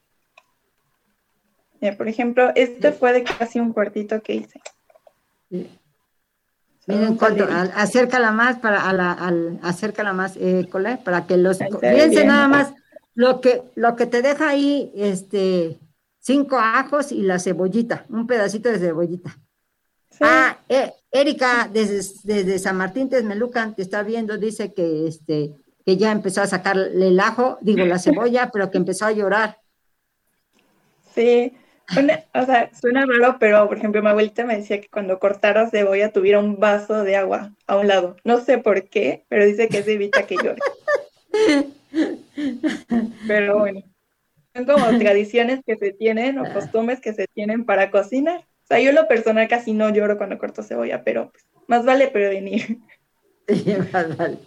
por 1.93 2.09
ejemplo, 2.09 2.51
este 2.55 2.93
fue 2.93 3.13
de 3.13 3.25
casi 3.25 3.61
un 3.61 3.73
cuartito 3.73 4.21
que 4.23 4.35
hice. 4.35 4.61
Miren 6.87 7.17
cuánto, 7.17 7.47
acércala 7.75 8.31
más 8.31 8.59
para 8.59 8.89
a 8.89 8.93
la, 8.93 9.13
al, 9.13 9.59
acércala 9.63 10.13
más, 10.13 10.37
eh, 10.37 10.69
para 11.05 11.27
que 11.27 11.37
los 11.37 11.59
fíjense 11.59 12.25
nada 12.25 12.49
más 12.49 12.75
lo 13.15 13.41
que 13.41 13.63
lo 13.75 13.97
que 13.97 14.07
te 14.07 14.23
deja 14.23 14.49
ahí, 14.51 14.93
este, 14.95 15.79
cinco 16.19 16.59
ajos 16.59 17.13
y 17.13 17.23
la 17.23 17.39
cebollita, 17.39 18.07
un 18.09 18.27
pedacito 18.27 18.71
de 18.71 18.79
cebollita. 18.79 19.37
Ah, 20.21 20.59
eh, 20.69 20.93
Erika 21.11 21.69
desde, 21.73 22.01
desde 22.25 22.59
San 22.59 22.77
Martín 22.77 23.09
Texmelucan 23.09 23.75
te 23.75 23.83
está 23.83 24.03
viendo, 24.03 24.37
dice 24.39 24.73
que 24.73 25.07
este 25.07 25.55
que 25.85 25.97
ya 25.97 26.11
empezó 26.11 26.43
a 26.43 26.49
sacarle 26.49 27.09
el 27.09 27.21
ajo, 27.21 27.59
digo 27.61 27.85
la 27.85 28.01
cebolla, 28.01 28.51
pero 28.53 28.71
que 28.71 28.79
empezó 28.79 29.07
a 29.07 29.13
llorar. 29.13 29.61
Sí, 31.15 31.53
o 32.35 32.45
sea, 32.45 32.71
suena 32.75 33.07
raro, 33.07 33.37
pero 33.39 33.69
por 33.69 33.79
ejemplo, 33.79 34.03
mi 34.03 34.09
abuelita 34.09 34.45
me 34.45 34.57
decía 34.57 34.81
que 34.81 34.89
cuando 34.89 35.21
cortaras 35.21 35.71
cebolla 35.71 36.13
tuviera 36.13 36.41
un 36.41 36.59
vaso 36.59 37.05
de 37.05 37.17
agua 37.17 37.55
a 37.69 37.77
un 37.77 37.87
lado. 37.87 38.17
No 38.25 38.41
sé 38.41 38.59
por 38.59 38.89
qué, 38.89 39.25
pero 39.29 39.47
dice 39.47 39.69
que 39.69 39.79
es 39.79 39.89
evita 39.89 40.27
que 40.27 40.37
llore. 40.37 40.59
Pero 43.29 43.59
bueno, 43.61 43.83
son 44.55 44.65
como 44.65 44.87
tradiciones 44.99 45.61
que 45.65 45.77
se 45.77 45.93
tienen 45.93 46.39
o 46.39 46.53
costumbres 46.53 47.01
que 47.01 47.15
se 47.15 47.29
tienen 47.29 47.65
para 47.65 47.91
cocinar. 47.91 48.45
O 48.67 48.69
sea, 48.69 48.81
yo 48.81 48.91
en 48.91 48.97
lo 48.97 49.09
personal 49.09 49.49
casi 49.49 49.73
no 49.73 49.91
lloro 49.91 50.19
cuando 50.19 50.39
corto 50.39 50.63
cebolla, 50.63 51.05
pero 51.05 51.31
pues, 51.31 51.47
más 51.67 51.85
vale 51.85 52.09
prevenir. 52.09 52.79
Sí, 53.49 53.77
más 53.93 54.17
vale. 54.17 54.39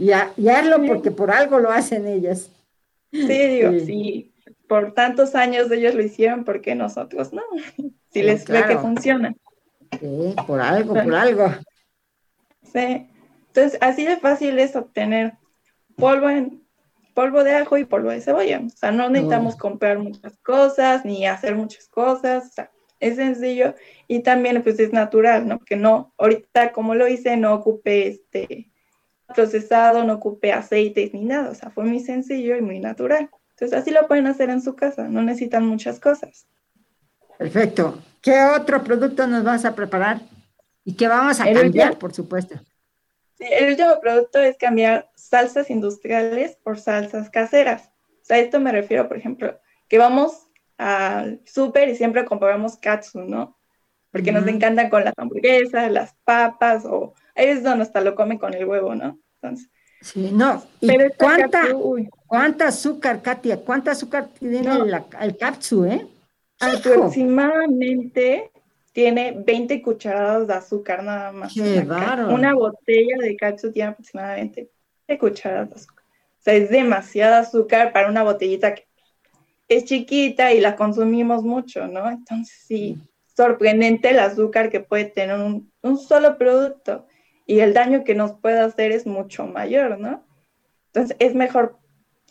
Y, 0.00 0.10
hazlo 0.10 0.84
porque 0.84 1.12
por 1.12 1.30
algo 1.30 1.60
lo 1.60 1.70
hacen 1.70 2.08
ellas. 2.08 2.50
Sí, 3.12 3.20
digo, 3.28 3.70
sí 3.86 4.34
por 4.68 4.92
tantos 4.92 5.34
años 5.34 5.70
ellos 5.70 5.94
lo 5.94 6.02
hicieron, 6.02 6.44
¿por 6.44 6.60
qué 6.60 6.74
nosotros 6.74 7.32
no? 7.32 7.42
Si 8.10 8.22
les 8.22 8.46
ve 8.46 8.64
que 8.66 8.78
funciona. 8.78 9.34
Sí, 10.00 10.34
por 10.46 10.62
algo, 10.62 10.94
por 10.94 11.14
algo. 11.14 11.50
Sí. 12.62 13.06
Entonces, 13.48 13.78
así 13.82 14.06
de 14.06 14.16
fácil 14.16 14.58
es 14.58 14.74
obtener 14.76 15.34
polvo 15.94 16.30
en 16.30 16.66
polvo 17.12 17.44
de 17.44 17.54
ajo 17.54 17.76
y 17.76 17.84
polvo 17.84 18.08
de 18.08 18.22
cebolla. 18.22 18.62
O 18.64 18.70
sea, 18.70 18.92
no 18.92 19.10
necesitamos 19.10 19.56
comprar 19.56 19.98
muchas 19.98 20.38
cosas 20.38 21.04
ni 21.04 21.26
hacer 21.26 21.54
muchas 21.54 21.86
cosas. 21.88 22.46
O 22.46 22.50
sea, 22.50 22.70
es 23.00 23.16
sencillo 23.16 23.74
y 24.06 24.20
también 24.20 24.62
pues 24.62 24.78
es 24.80 24.92
natural, 24.92 25.46
¿no? 25.46 25.60
Que 25.60 25.76
no, 25.76 26.12
ahorita 26.18 26.72
como 26.72 26.94
lo 26.94 27.06
hice, 27.08 27.36
no 27.36 27.54
ocupé 27.54 28.08
este 28.08 28.70
procesado, 29.34 30.04
no 30.04 30.14
ocupé 30.14 30.52
aceites 30.52 31.12
ni 31.14 31.24
nada. 31.24 31.50
O 31.50 31.54
sea, 31.54 31.70
fue 31.70 31.84
muy 31.84 32.00
sencillo 32.00 32.56
y 32.56 32.62
muy 32.62 32.78
natural. 32.80 33.30
Entonces 33.50 33.78
así 33.78 33.90
lo 33.90 34.06
pueden 34.06 34.26
hacer 34.26 34.50
en 34.50 34.62
su 34.62 34.74
casa, 34.76 35.08
no 35.08 35.22
necesitan 35.22 35.66
muchas 35.66 36.00
cosas. 36.00 36.46
Perfecto. 37.36 37.98
¿Qué 38.20 38.42
otro 38.42 38.82
producto 38.82 39.26
nos 39.26 39.44
vas 39.44 39.64
a 39.64 39.74
preparar? 39.74 40.20
Y 40.84 40.94
qué 40.94 41.06
vamos 41.06 41.40
a 41.40 41.48
El 41.48 41.60
cambiar, 41.60 41.88
último. 41.88 41.98
por 42.00 42.14
supuesto. 42.14 42.56
Sí, 43.36 43.44
el 43.50 43.70
último 43.70 44.00
producto 44.00 44.40
es 44.40 44.56
cambiar 44.56 45.10
salsas 45.14 45.70
industriales 45.70 46.56
por 46.64 46.80
salsas 46.80 47.30
caseras. 47.30 47.90
O 48.22 48.24
sea, 48.24 48.38
a 48.38 48.40
esto 48.40 48.58
me 48.58 48.72
refiero, 48.72 49.06
por 49.06 49.16
ejemplo, 49.16 49.58
que 49.88 49.98
vamos 49.98 50.47
al 50.78 51.40
súper 51.44 51.88
y 51.88 51.96
siempre 51.96 52.24
compramos 52.24 52.76
katsu, 52.76 53.20
¿no? 53.20 53.58
Porque 54.10 54.32
nos 54.32 54.46
encantan 54.46 54.88
con 54.88 55.04
las 55.04 55.12
hamburguesas, 55.16 55.90
las 55.92 56.14
papas, 56.24 56.84
o 56.86 57.14
veces 57.36 57.62
donde 57.62 57.82
hasta 57.82 58.00
lo 58.00 58.14
comen 58.14 58.38
con 58.38 58.54
el 58.54 58.64
huevo, 58.64 58.94
¿no? 58.94 59.18
Entonces, 59.42 59.68
Sí, 60.00 60.30
no. 60.32 60.62
¿Y 60.80 60.88
cuánta, 61.18 61.62
katsu, 61.62 62.08
cuánta 62.26 62.68
azúcar, 62.68 63.20
Katia? 63.20 63.56
¿Cuánta 63.58 63.90
azúcar 63.90 64.28
tiene 64.38 64.62
No. 64.62 64.84
el 64.84 65.36
capsu, 65.36 65.84
eh? 65.86 66.06
Aproximadamente 66.60 68.50
tiene 68.92 69.32
20 69.44 69.82
cucharadas 69.82 70.46
de 70.46 70.54
azúcar 70.54 71.02
nada 71.02 71.32
más. 71.32 71.52
Qué 71.54 71.86
Una 72.28 72.54
botella 72.54 73.16
de 73.18 73.36
katsu 73.36 73.72
tiene 73.72 73.90
aproximadamente 73.90 74.70
20 75.08 75.18
cucharadas 75.20 75.68
de 75.70 75.74
azúcar. 75.76 76.04
O 76.04 76.42
sea, 76.42 76.54
es 76.54 76.70
demasiado 76.70 77.36
azúcar 77.36 77.92
para 77.92 78.08
una 78.08 78.22
botellita 78.22 78.74
que 78.74 78.87
es 79.68 79.84
chiquita 79.84 80.52
y 80.52 80.60
la 80.60 80.76
consumimos 80.76 81.42
mucho, 81.44 81.86
¿no? 81.86 82.08
Entonces, 82.08 82.64
sí, 82.66 82.98
sorprendente 83.36 84.10
el 84.10 84.18
azúcar 84.18 84.70
que 84.70 84.80
puede 84.80 85.04
tener 85.06 85.38
un, 85.38 85.70
un 85.82 85.98
solo 85.98 86.38
producto 86.38 87.06
y 87.46 87.60
el 87.60 87.74
daño 87.74 88.04
que 88.04 88.14
nos 88.14 88.32
puede 88.32 88.58
hacer 88.58 88.92
es 88.92 89.06
mucho 89.06 89.46
mayor, 89.46 89.98
¿no? 89.98 90.24
Entonces, 90.86 91.16
es 91.20 91.34
mejor 91.34 91.78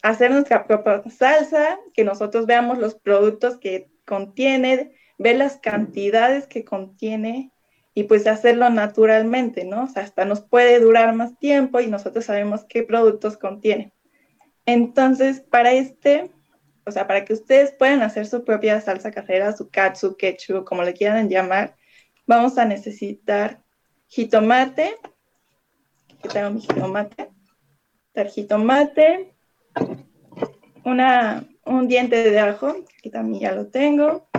hacer 0.01 0.31
nuestra 0.31 0.65
propia 0.65 1.03
salsa, 1.09 1.79
que 1.93 2.03
nosotros 2.03 2.45
veamos 2.45 2.77
los 2.77 2.95
productos 2.95 3.57
que 3.57 3.89
contiene, 4.05 4.93
ver 5.17 5.37
las 5.37 5.57
cantidades 5.57 6.47
que 6.47 6.63
contiene 6.63 7.51
y 7.93 8.03
pues 8.03 8.27
hacerlo 8.27 8.69
naturalmente, 8.69 9.65
¿no? 9.65 9.85
O 9.85 9.87
sea, 9.87 10.03
hasta 10.03 10.23
nos 10.23 10.41
puede 10.41 10.79
durar 10.79 11.15
más 11.15 11.37
tiempo 11.39 11.79
y 11.79 11.87
nosotros 11.87 12.25
sabemos 12.25 12.63
qué 12.69 12.83
productos 12.83 13.37
contiene. 13.37 13.91
Entonces, 14.65 15.41
para 15.41 15.71
este, 15.71 16.29
o 16.87 16.91
sea, 16.91 17.05
para 17.05 17.25
que 17.25 17.33
ustedes 17.33 17.71
puedan 17.73 18.01
hacer 18.01 18.25
su 18.25 18.45
propia 18.45 18.79
salsa 18.79 19.11
casera, 19.11 19.55
su 19.55 19.69
katsu, 19.69 20.15
ketchup, 20.15 20.63
como 20.63 20.83
le 20.83 20.93
quieran 20.93 21.29
llamar, 21.29 21.75
vamos 22.25 22.57
a 22.57 22.63
necesitar 22.63 23.61
jitomate, 24.07 24.95
aquí 26.17 26.29
tengo 26.29 26.51
mi 26.51 26.61
jitomate, 26.61 27.29
jitomate, 28.33 29.35
una, 30.85 31.45
un 31.65 31.89
diente 31.89 32.31
de 32.31 32.39
ajo, 32.39 32.73
aquí 32.97 33.09
también 33.09 33.41
ya 33.41 33.51
lo 33.51 33.67
tengo, 33.67 34.29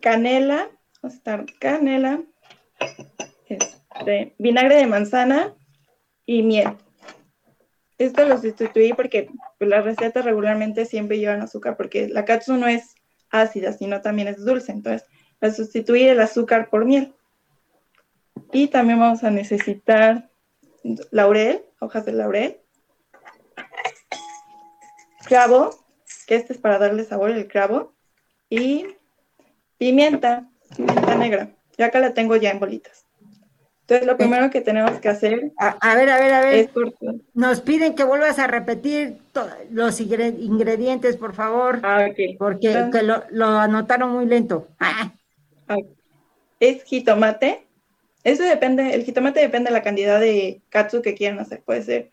canela, 0.00 0.70
vamos 1.02 1.14
a 1.14 1.18
estar 1.18 1.44
canela, 1.60 2.22
este, 3.46 4.34
vinagre 4.38 4.76
de 4.76 4.86
manzana 4.86 5.54
y 6.24 6.42
miel. 6.42 6.70
Esto 7.98 8.24
lo 8.24 8.38
sustituí 8.38 8.94
porque 8.94 9.28
pues, 9.58 9.70
las 9.70 9.84
recetas 9.84 10.24
regularmente 10.24 10.86
siempre 10.86 11.18
llevan 11.18 11.42
azúcar 11.42 11.76
porque 11.76 12.08
la 12.08 12.24
katsu 12.24 12.56
no 12.56 12.66
es 12.68 12.94
ácida, 13.30 13.72
sino 13.72 14.00
también 14.00 14.28
es 14.28 14.44
dulce. 14.44 14.72
Entonces, 14.72 15.08
la 15.40 15.52
sustituí 15.52 16.04
el 16.04 16.20
azúcar 16.20 16.70
por 16.70 16.84
miel. 16.84 17.14
Y 18.52 18.68
también 18.68 19.00
vamos 19.00 19.24
a 19.24 19.30
necesitar 19.30 20.30
laurel, 21.10 21.64
hojas 21.80 22.06
de 22.06 22.12
laurel, 22.12 22.60
clavo, 25.26 25.70
que 26.26 26.36
este 26.36 26.52
es 26.52 26.58
para 26.58 26.78
darle 26.78 27.04
sabor 27.04 27.30
el 27.30 27.46
clavo, 27.48 27.94
y 28.48 28.86
pimienta, 29.76 30.48
pimienta 30.76 31.14
negra. 31.16 31.50
Yo 31.76 31.84
acá 31.84 31.98
la 31.98 32.14
tengo 32.14 32.36
ya 32.36 32.50
en 32.50 32.60
bolitas. 32.60 33.07
Entonces, 33.88 34.06
lo 34.06 34.18
primero 34.18 34.50
que 34.50 34.60
tenemos 34.60 35.00
que 35.00 35.08
hacer 35.08 35.50
A, 35.56 35.68
a 35.80 35.94
ver, 35.96 36.10
a 36.10 36.18
ver, 36.20 36.34
a 36.34 36.40
ver. 36.42 36.54
es. 36.56 36.70
Nos 37.32 37.62
piden 37.62 37.94
que 37.94 38.04
vuelvas 38.04 38.38
a 38.38 38.46
repetir 38.46 39.16
los 39.70 39.98
ingre- 40.02 40.38
ingredientes, 40.38 41.16
por 41.16 41.32
favor, 41.34 41.80
Ah, 41.82 42.06
porque 42.38 42.70
Entonces- 42.72 43.02
lo, 43.04 43.22
lo 43.30 43.46
anotaron 43.46 44.10
muy 44.12 44.26
lento. 44.26 44.68
Ah, 44.78 45.10
es 46.60 46.84
jitomate. 46.84 47.64
Eso 48.24 48.42
depende, 48.42 48.94
el 48.94 49.04
jitomate 49.04 49.40
depende 49.40 49.70
de 49.70 49.74
la 49.74 49.82
cantidad 49.82 50.20
de 50.20 50.60
katsu 50.68 51.00
que 51.00 51.14
quieran 51.14 51.38
hacer. 51.38 51.62
Puede 51.62 51.82
ser 51.82 52.10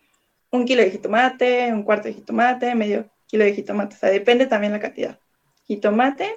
un 0.50 0.64
kilo 0.64 0.80
de 0.82 0.90
jitomate, 0.92 1.70
un 1.74 1.82
cuarto 1.82 2.08
de 2.08 2.14
jitomate, 2.14 2.74
medio 2.74 3.04
kilo 3.26 3.44
de 3.44 3.52
jitomate. 3.52 3.96
O 3.96 3.98
sea, 3.98 4.08
depende 4.08 4.46
también 4.46 4.72
la 4.72 4.80
cantidad. 4.80 5.18
Jitomate, 5.66 6.32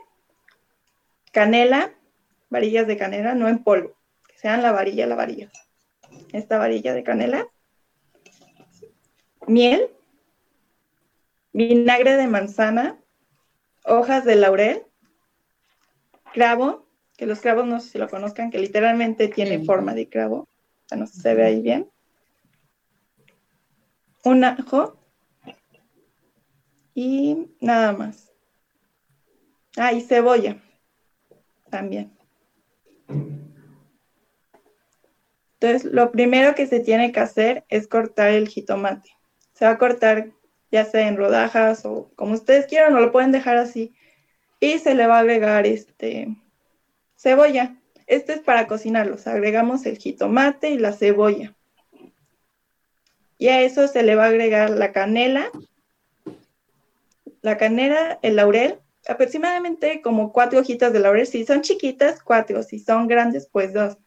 canela, 1.31 1.91
varillas 2.49 2.87
de 2.87 2.97
canela, 2.97 3.35
no 3.35 3.47
en 3.47 3.63
polvo, 3.63 3.93
sean 4.39 4.61
la 4.61 4.71
varilla, 4.71 5.05
la 5.05 5.15
varilla. 5.15 5.51
Esta 6.31 6.57
varilla 6.57 6.93
de 6.93 7.03
canela, 7.03 7.47
miel, 9.47 9.89
vinagre 11.51 12.15
de 12.15 12.27
manzana, 12.27 12.97
hojas 13.83 14.23
de 14.23 14.35
laurel, 14.35 14.83
clavo, 16.31 16.87
que 17.17 17.25
los 17.25 17.41
clavos 17.41 17.67
no 17.67 17.81
sé 17.81 17.89
si 17.89 17.97
lo 17.97 18.07
conozcan, 18.07 18.49
que 18.49 18.59
literalmente 18.59 19.27
tiene 19.27 19.65
forma 19.65 19.93
de 19.93 20.07
clavo, 20.07 20.37
o 20.37 20.47
sea, 20.87 20.97
no 20.97 21.05
sé 21.05 21.15
si 21.15 21.21
se 21.21 21.33
ve 21.35 21.45
ahí 21.45 21.61
bien. 21.61 21.89
Un 24.23 24.45
ajo 24.45 24.97
y 26.93 27.49
nada 27.59 27.91
más. 27.91 28.31
Ah, 29.75 29.91
y 29.91 30.01
cebolla 30.01 30.61
también. 31.69 32.17
Entonces, 35.60 35.91
lo 35.91 36.12
primero 36.12 36.55
que 36.55 36.68
se 36.68 36.80
tiene 36.80 37.12
que 37.12 37.20
hacer 37.20 37.66
es 37.68 37.88
cortar 37.88 38.30
el 38.30 38.47
jitomate. 38.47 39.10
Se 39.53 39.66
va 39.66 39.72
a 39.72 39.78
cortar 39.78 40.32
ya 40.72 40.86
sea 40.86 41.07
en 41.07 41.18
rodajas 41.18 41.86
o 41.86 42.12
como 42.16 42.34
ustedes 42.34 42.68
quieran, 42.68 42.95
o 42.95 42.99
lo 42.99 43.12
pueden 43.12 43.32
dejar 43.32 43.57
así. 43.57 43.93
Y 44.60 44.80
se 44.80 44.95
le 44.95 45.07
va 45.07 45.18
a 45.18 45.20
agregar 45.20 45.66
este 45.66 46.30
cebolla. 47.18 47.76
Esto 48.07 48.32
es 48.32 48.39
para 48.39 48.68
cocinarlos. 48.68 49.28
Agregamos 49.28 49.86
el 49.86 49.97
jitomate 49.97 50.70
y 50.70 50.78
la 50.78 50.93
cebolla. 50.93 51.55
Y 53.38 53.47
a 53.47 53.62
eso 53.62 53.88
se 53.88 54.03
le 54.03 54.16
va 54.16 54.26
a 54.26 54.30
agregar 54.30 54.70
la 54.70 54.91
canela, 54.91 55.49
la 57.41 57.57
canela, 57.57 58.20
el 58.22 58.36
laurel, 58.36 58.80
aproximadamente 59.07 60.01
como 60.01 60.34
cuatro 60.34 60.60
hojitas 60.60 60.91
de 60.91 60.99
laurel. 60.99 61.28
Si 61.28 61.45
son 61.45 61.62
chiquitas, 61.62 62.22
cuatro. 62.22 62.64
Si 62.64 62.80
son 62.80 63.07
grandes, 63.07 63.47
pues 63.51 63.74
dos. 63.74 63.97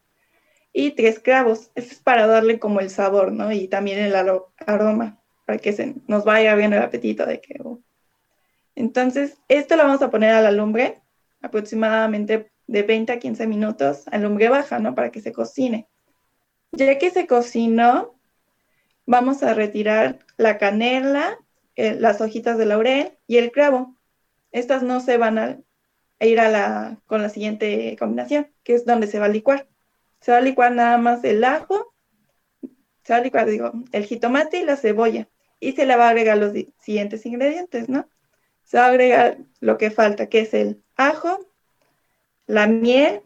Y 0.73 0.91
tres 0.91 1.19
clavos. 1.19 1.71
Esto 1.75 1.93
es 1.93 1.99
para 1.99 2.27
darle 2.27 2.59
como 2.59 2.79
el 2.79 2.89
sabor, 2.89 3.31
¿no? 3.31 3.51
Y 3.51 3.67
también 3.67 3.99
el 3.99 4.13
aro- 4.15 4.47
aroma, 4.65 5.21
para 5.45 5.59
que 5.59 5.71
se 5.71 5.95
nos 6.07 6.25
vaya 6.25 6.55
bien 6.55 6.73
el 6.73 6.81
apetito 6.81 7.25
de 7.25 7.39
que... 7.39 7.59
oh. 7.63 7.79
Entonces, 8.75 9.37
esto 9.47 9.75
lo 9.75 9.83
vamos 9.83 10.01
a 10.01 10.09
poner 10.09 10.31
a 10.31 10.41
la 10.41 10.51
lumbre, 10.51 11.01
aproximadamente 11.41 12.51
de 12.65 12.83
20 12.83 13.11
a 13.13 13.19
15 13.19 13.45
minutos, 13.45 14.07
a 14.07 14.17
lumbre 14.17 14.49
baja, 14.49 14.79
¿no? 14.79 14.95
Para 14.95 15.11
que 15.11 15.21
se 15.21 15.31
cocine. 15.31 15.87
Ya 16.71 16.97
que 16.97 17.11
se 17.11 17.27
cocinó, 17.27 18.15
vamos 19.05 19.43
a 19.43 19.53
retirar 19.53 20.19
la 20.37 20.57
canela, 20.57 21.37
eh, 21.75 21.95
las 21.99 22.19
hojitas 22.19 22.57
de 22.57 22.65
laurel 22.65 23.17
y 23.27 23.37
el 23.37 23.51
clavo. 23.51 23.95
Estas 24.51 24.81
no 24.81 25.01
se 25.01 25.17
van 25.17 25.37
a, 25.37 25.59
a 26.19 26.25
ir 26.25 26.39
a 26.39 26.49
la, 26.49 26.97
con 27.05 27.21
la 27.21 27.29
siguiente 27.29 27.95
combinación, 27.99 28.51
que 28.63 28.73
es 28.73 28.85
donde 28.85 29.05
se 29.07 29.19
va 29.19 29.25
a 29.25 29.29
licuar. 29.29 29.67
Se 30.23 30.31
va 30.31 30.37
a 30.37 30.41
licuar 30.41 30.71
nada 30.71 30.97
más 30.97 31.21
el 31.25 31.43
ajo, 31.43 31.93
se 33.03 33.11
va 33.11 33.19
a 33.19 33.21
licuar, 33.21 33.45
digo, 33.45 33.73
el 33.91 34.05
jitomate 34.05 34.59
y 34.59 34.63
la 34.63 34.77
cebolla. 34.77 35.27
Y 35.59 35.73
se 35.73 35.85
le 35.85 35.97
va 35.97 36.07
a 36.07 36.09
agregar 36.11 36.37
los 36.37 36.53
siguientes 36.79 37.25
ingredientes, 37.25 37.89
¿no? 37.89 38.07
Se 38.63 38.77
va 38.77 38.85
a 38.85 38.89
agregar 38.89 39.37
lo 39.59 39.77
que 39.77 39.91
falta, 39.91 40.29
que 40.29 40.39
es 40.39 40.53
el 40.53 40.81
ajo, 40.95 41.45
la 42.47 42.67
miel, 42.67 43.19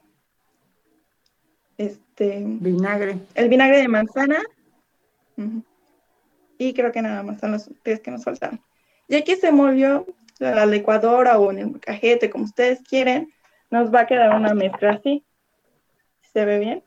este, 1.77 2.41
vinagre. 2.43 3.19
el 3.35 3.47
vinagre 3.47 3.77
de 3.77 3.87
manzana. 3.87 4.41
Y 6.57 6.73
creo 6.73 6.91
que 6.91 7.03
nada 7.03 7.21
más 7.21 7.39
son 7.39 7.51
los 7.51 7.69
tres 7.83 7.99
que 7.99 8.09
nos 8.09 8.23
faltaron. 8.23 8.59
Ya 9.07 9.23
que 9.23 9.35
se 9.35 9.51
molió 9.51 10.07
a 10.39 10.45
la 10.45 10.65
licuadora 10.65 11.37
o 11.37 11.51
en 11.51 11.59
el 11.59 11.79
cajete, 11.79 12.31
como 12.31 12.45
ustedes 12.45 12.81
quieren, 12.81 13.31
nos 13.69 13.93
va 13.93 14.01
a 14.01 14.07
quedar 14.07 14.35
una 14.35 14.55
mezcla 14.55 14.93
así. 14.93 15.23
¿Se 16.33 16.43
ve 16.43 16.57
bien? 16.57 16.86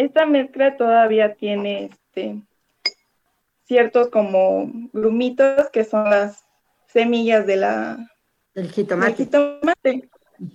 Esta 0.00 0.24
mezcla 0.24 0.78
todavía 0.78 1.34
tiene 1.34 1.90
este, 1.92 2.40
ciertos 3.64 4.08
como 4.08 4.70
grumitos 4.94 5.68
que 5.70 5.84
son 5.84 6.08
las 6.08 6.46
semillas 6.86 7.46
de 7.46 7.56
la, 7.56 7.98
El 8.54 8.62
del 8.62 8.72
jitomate. 8.72 9.14
jitomate. 9.14 10.08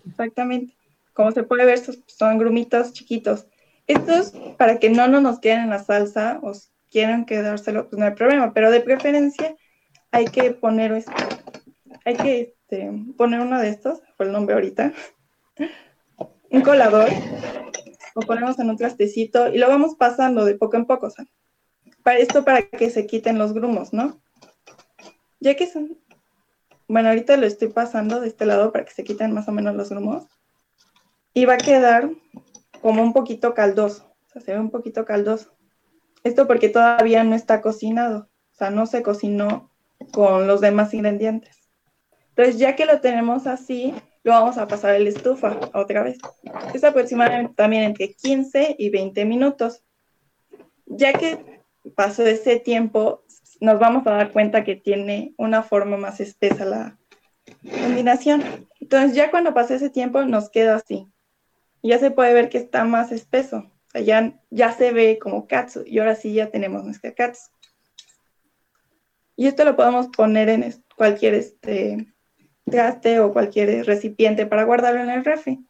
Exactamente. 0.07 0.73
Como 1.13 1.31
se 1.31 1.43
puede 1.43 1.63
ver, 1.63 1.77
son- 1.77 2.39
grumitos 2.39 2.91
chiquitos. 2.93 3.45
Estos, 3.85 4.33
para 4.57 4.79
que 4.79 4.89
no, 4.89 5.07
no 5.07 5.21
nos 5.21 5.39
queden 5.39 5.59
en 5.65 5.69
la 5.69 5.83
salsa 5.83 6.39
o 6.41 6.55
si 6.55 6.67
quieren 6.91 7.23
quedárselo, 7.25 7.87
pues 7.87 7.99
no 7.99 8.05
hay 8.07 8.13
problema, 8.13 8.51
pero 8.51 8.71
de 8.71 8.81
preferencia 8.81 9.55
hay 10.09 10.25
que 10.25 10.51
poner, 10.51 10.91
este, 10.93 11.13
hay 12.03 12.15
que 12.15 12.39
este, 12.41 12.91
poner 13.15 13.41
uno 13.41 13.59
de 13.59 13.69
estos, 13.69 14.01
por 14.17 14.25
el 14.25 14.33
nombre 14.33 14.55
ahorita, 14.55 14.91
un 16.49 16.61
colador, 16.61 17.09
lo 18.15 18.21
ponemos 18.21 18.57
en 18.59 18.69
un 18.69 18.77
trastecito 18.77 19.49
y 19.49 19.57
lo 19.57 19.67
vamos 19.67 19.95
pasando 19.95 20.45
de 20.45 20.55
poco 20.55 20.77
en 20.77 20.85
poco, 20.85 21.09
para 22.01 22.17
esto 22.17 22.45
para 22.45 22.63
que 22.63 22.89
se 22.89 23.05
quiten 23.05 23.37
los 23.37 23.53
grumos, 23.53 23.93
¿no? 23.93 24.21
Ya 25.39 25.55
que 25.55 25.67
son, 25.67 25.97
bueno, 26.87 27.09
ahorita 27.09 27.35
lo 27.37 27.45
estoy 27.45 27.67
pasando 27.67 28.21
de 28.21 28.29
este 28.29 28.45
lado 28.45 28.71
para 28.71 28.85
que 28.85 28.93
se 28.93 29.03
quiten 29.03 29.33
más 29.33 29.47
o 29.47 29.51
menos 29.51 29.75
los 29.75 29.89
grumos 29.89 30.25
y 31.33 31.45
va 31.45 31.55
a 31.55 31.57
quedar 31.57 32.09
como 32.81 33.03
un 33.03 33.11
poquito 33.11 33.53
caldoso, 33.53 34.15
o 34.27 34.29
sea, 34.31 34.41
se 34.41 34.53
ve 34.53 34.59
un 34.59 34.71
poquito 34.71 35.05
caldoso. 35.05 35.53
Esto 36.23 36.47
porque 36.47 36.69
todavía 36.69 37.23
no 37.23 37.35
está 37.35 37.61
cocinado, 37.61 38.29
o 38.53 38.55
sea, 38.55 38.69
no 38.69 38.85
se 38.85 39.03
cocinó 39.03 39.69
con 40.11 40.47
los 40.47 40.61
demás 40.61 40.93
ingredientes. 40.93 41.57
Entonces, 42.29 42.57
ya 42.57 42.75
que 42.75 42.85
lo 42.85 42.99
tenemos 43.01 43.45
así, 43.45 43.93
lo 44.25 44.31
vamos 44.31 44.57
a 44.57 44.67
pasar 44.67 44.95
a 44.95 44.99
la 44.99 45.07
estufa 45.07 45.59
otra 45.75 46.01
vez. 46.01 46.17
Es 46.73 46.83
aproximadamente 46.83 47.53
también 47.53 47.83
entre 47.83 48.11
15 48.11 48.75
y 48.79 48.89
20 48.89 49.23
minutos. 49.23 49.83
Ya 50.87 51.13
que 51.13 51.61
pasó 51.95 52.25
ese 52.25 52.59
tiempo, 52.59 53.23
nos 53.61 53.77
vamos 53.77 54.07
a 54.07 54.11
dar 54.11 54.31
cuenta 54.31 54.63
que 54.63 54.75
tiene 54.75 55.35
una 55.37 55.61
forma 55.61 55.95
más 55.97 56.19
espesa 56.21 56.65
la 56.65 56.97
combinación. 57.61 58.43
Entonces, 58.81 59.15
ya 59.15 59.29
cuando 59.29 59.53
pase 59.53 59.75
ese 59.75 59.91
tiempo, 59.91 60.25
nos 60.25 60.49
queda 60.49 60.77
así. 60.77 61.07
Ya 61.83 61.99
se 61.99 62.09
puede 62.09 62.33
ver 62.33 62.49
que 62.49 62.57
está 62.57 62.83
más 62.83 63.11
espeso. 63.11 63.57
O 63.57 63.91
sea, 63.91 64.01
ya, 64.01 64.41
ya 64.49 64.71
se 64.71 64.91
ve 64.91 65.19
como 65.19 65.45
katsu. 65.45 65.83
Y 65.85 65.99
ahora 65.99 66.15
sí 66.15 66.33
ya 66.33 66.49
tenemos 66.49 66.83
nuestra 66.83 67.13
katsu. 67.13 67.51
Y 69.35 69.45
esto 69.45 69.65
lo 69.65 69.75
podemos 69.75 70.07
poner 70.07 70.49
en 70.49 70.73
cualquier 70.97 71.35
este, 71.35 72.14
traste 72.65 73.19
o 73.19 73.31
cualquier 73.31 73.85
recipiente 73.85 74.45
para 74.45 74.63
guardarlo 74.63 75.01
en 75.01 75.09
el 75.09 75.23
refri. 75.23 75.65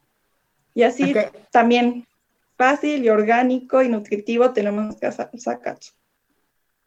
Y 0.74 0.84
así 0.84 1.14
también 1.52 2.06
fácil 2.58 3.04
y 3.04 3.10
orgánico 3.10 3.82
y 3.82 3.90
nutritivo 3.90 4.52
tenemos 4.52 4.96
que 4.96 5.12
sacar. 5.12 5.78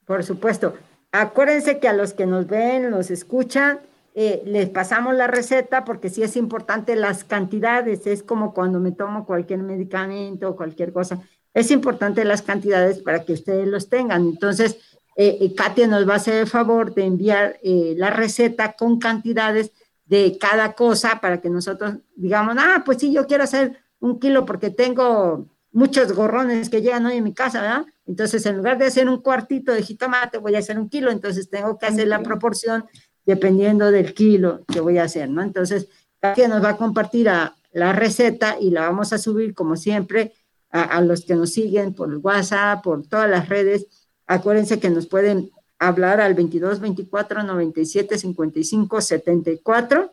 Por 0.05 0.25
supuesto. 0.25 0.75
Acuérdense 1.13 1.79
que 1.79 1.89
a 1.89 1.95
los 1.95 2.13
que 2.13 2.27
nos 2.27 2.47
ven, 2.47 2.91
nos 2.91 3.11
escuchan, 3.11 3.81
eh, 4.15 4.43
les 4.45 4.69
pasamos 4.69 5.15
la 5.15 5.27
receta 5.27 5.85
porque 5.85 6.11
sí 6.11 6.23
es 6.23 6.37
importante 6.37 6.97
las 6.97 7.25
cantidades. 7.25 8.07
Es 8.07 8.23
como 8.23 8.53
cuando 8.53 8.79
me 8.79 8.93
tomo 8.93 9.25
cualquier 9.25 9.61
medicamento 9.61 10.51
o 10.51 10.57
cualquier 10.57 10.93
cosa. 10.93 11.23
Es 11.55 11.71
importante 11.71 12.25
las 12.25 12.43
cantidades 12.43 13.01
para 13.03 13.25
que 13.25 13.33
ustedes 13.33 13.67
los 13.67 13.89
tengan. 13.89 14.23
Entonces, 14.23 14.99
eh, 15.21 15.37
eh, 15.41 15.55
Katia 15.57 15.89
nos 15.89 16.09
va 16.09 16.13
a 16.13 16.17
hacer 16.19 16.35
el 16.35 16.47
favor 16.47 16.95
de 16.95 17.05
enviar 17.05 17.59
eh, 17.65 17.95
la 17.97 18.11
receta 18.11 18.75
con 18.75 19.01
cantidades 19.01 19.73
de 20.09 20.39
cada 20.39 20.73
cosa 20.73 21.21
para 21.21 21.41
que 21.41 21.51
nosotros 21.51 21.97
digamos, 22.17 22.57
ah, 22.59 22.83
pues 22.85 22.99
sí, 22.99 23.13
yo 23.13 23.27
quiero 23.27 23.45
hacer 23.45 23.79
un 24.01 24.19
kilo 24.19 24.45
porque 24.45 24.71
tengo 24.71 25.47
muchos 25.71 26.13
gorrones 26.13 26.71
que 26.71 26.83
llegan 26.83 27.07
hoy 27.07 27.19
en 27.19 27.25
mi 27.25 27.35
casa, 27.35 27.61
¿verdad? 27.61 27.87
Entonces, 28.07 28.45
en 28.47 28.57
lugar 28.57 28.79
de 28.79 28.87
hacer 28.87 29.09
un 29.09 29.21
cuartito 29.21 29.73
de 29.73 29.83
jitomate, 29.83 30.39
voy 30.39 30.55
a 30.55 30.61
hacer 30.61 30.79
un 30.79 30.89
kilo, 30.89 31.11
entonces 31.11 31.51
tengo 31.51 31.79
que 31.79 31.87
hacer 31.87 32.09
la 32.09 32.23
proporción 32.23 32.87
dependiendo 33.27 33.91
del 33.91 34.15
kilo 34.15 34.65
que 34.67 34.81
voy 34.81 34.99
a 34.99 35.05
hacer, 35.05 35.29
¿no? 35.29 35.43
Entonces, 35.43 35.89
Katia 36.21 36.49
nos 36.49 36.65
va 36.65 36.71
a 36.71 36.77
compartir 36.77 37.27
la 37.27 37.93
receta 37.93 38.57
y 38.59 38.71
la 38.71 38.83
vamos 38.83 39.13
a 39.13 39.19
subir, 39.19 39.55
como 39.55 39.77
siempre, 39.77 40.33
a, 40.71 40.83
a 40.83 41.01
los 41.03 41.25
que 41.25 41.35
nos 41.35 41.53
siguen 41.53 41.93
por 41.93 42.15
WhatsApp, 42.17 42.83
por 42.83 43.07
todas 43.07 43.29
las 43.29 43.49
redes, 43.49 43.87
Acuérdense 44.29 44.79
que 44.79 44.91
nos 44.91 45.07
pueden 45.07 45.51
hablar 45.79 46.21
al 46.21 46.35
22 46.35 46.81
24 46.81 47.43
97 47.43 48.19
55 48.19 49.01
74 49.01 50.13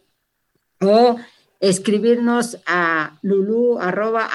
o 0.81 1.17
escribirnos 1.59 2.59
a 2.65 3.17
lulu 3.21 3.79
arroba 3.79 4.29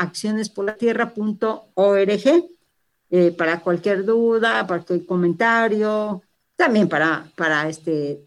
eh, 3.12 3.32
para 3.32 3.60
cualquier 3.60 4.04
duda, 4.04 4.66
para 4.66 4.82
cualquier 4.82 5.06
comentario, 5.06 6.22
también 6.56 6.88
para, 6.88 7.30
para 7.36 7.68
este, 7.68 8.24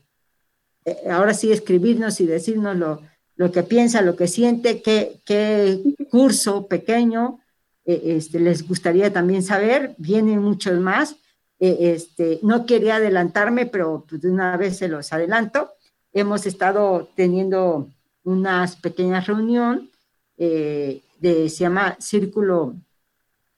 eh, 0.86 1.10
ahora 1.10 1.34
sí 1.34 1.52
escribirnos 1.52 2.20
y 2.20 2.26
decirnos 2.26 2.76
lo, 2.78 3.02
lo, 3.36 3.52
que 3.52 3.64
piensa, 3.64 4.02
lo 4.02 4.16
que 4.16 4.28
siente, 4.28 4.82
qué, 4.82 5.22
qué 5.26 5.82
curso 6.10 6.68
pequeño 6.68 7.40
eh, 7.86 8.16
este, 8.18 8.40
les 8.40 8.68
gustaría 8.68 9.12
también 9.12 9.44
saber, 9.44 9.96
vienen 9.98 10.40
muchos 10.40 10.80
más 10.80 11.16
eh, 11.60 11.78
este, 11.96 12.40
no 12.42 12.66
quería 12.66 12.98
adelantarme, 12.98 13.66
pero 13.66 14.06
pues, 14.08 14.22
de 14.22 14.30
una 14.30 14.58
vez 14.58 14.78
se 14.78 14.88
los 14.88 15.12
adelanto. 15.14 15.72
Hemos 16.12 16.46
estado 16.46 17.10
teniendo 17.16 17.90
unas 18.24 18.76
pequeñas 18.76 19.28
reunión 19.28 19.90
eh, 20.38 21.02
de, 21.20 21.50
se 21.50 21.64
llama 21.64 21.98
Círculo 22.00 22.76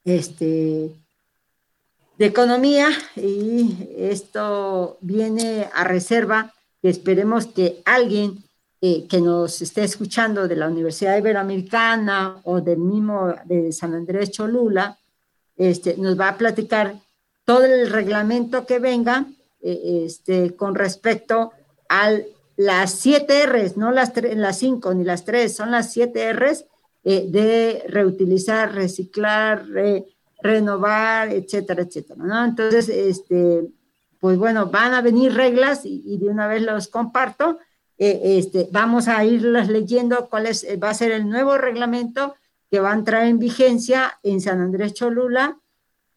este, 0.03 0.91
de 2.17 2.25
Economía 2.25 2.89
y 3.15 3.89
esto 3.97 4.97
viene 5.01 5.67
a 5.73 5.83
reserva 5.83 6.53
esperemos 6.89 7.47
que 7.47 7.81
alguien 7.85 8.43
eh, 8.81 9.07
que 9.07 9.19
nos 9.19 9.61
esté 9.61 9.83
escuchando 9.83 10.47
de 10.47 10.55
la 10.55 10.67
Universidad 10.67 11.17
Iberoamericana 11.17 12.39
o 12.43 12.61
del 12.61 12.77
mismo 12.77 13.33
de 13.45 13.71
San 13.71 13.93
Andrés 13.93 14.31
Cholula, 14.31 14.97
este, 15.57 15.95
nos 15.97 16.19
va 16.19 16.29
a 16.29 16.37
platicar 16.37 16.95
todo 17.45 17.63
el 17.63 17.89
reglamento 17.89 18.65
que 18.65 18.79
venga 18.79 19.27
eh, 19.61 20.03
este, 20.05 20.55
con 20.55 20.75
respecto 20.75 21.51
a 21.87 22.11
las 22.57 22.91
siete 22.91 23.45
R's, 23.45 23.77
no 23.77 23.91
las, 23.91 24.11
las 24.35 24.57
cinco 24.57 24.93
ni 24.93 25.03
las 25.03 25.25
tres, 25.25 25.55
son 25.55 25.71
las 25.71 25.93
siete 25.93 26.33
R's 26.33 26.65
eh, 27.03 27.27
de 27.29 27.83
reutilizar, 27.87 28.73
reciclar, 28.73 29.65
renovar, 30.41 31.31
etcétera, 31.31 31.83
etcétera. 31.83 32.45
Entonces, 32.45 32.89
este, 32.89 33.67
pues 34.19 34.37
bueno, 34.37 34.67
van 34.67 34.93
a 34.93 35.01
venir 35.01 35.33
reglas 35.33 35.81
y, 35.83 36.17
de 36.17 36.29
una 36.29 36.47
vez 36.47 36.61
los 36.63 36.87
comparto. 36.87 37.59
Eh, 37.97 38.39
este, 38.39 38.67
vamos 38.71 39.07
a 39.07 39.23
irlas 39.23 39.69
leyendo 39.69 40.27
cuál 40.29 40.47
es, 40.47 40.65
va 40.81 40.89
a 40.89 40.95
ser 40.95 41.11
el 41.11 41.29
nuevo 41.29 41.57
reglamento 41.57 42.35
que 42.71 42.79
va 42.79 42.91
a 42.91 42.95
entrar 42.95 43.25
en 43.25 43.39
vigencia 43.39 44.17
en 44.23 44.41
San 44.41 44.61
Andrés 44.61 44.93
Cholula 44.93 45.59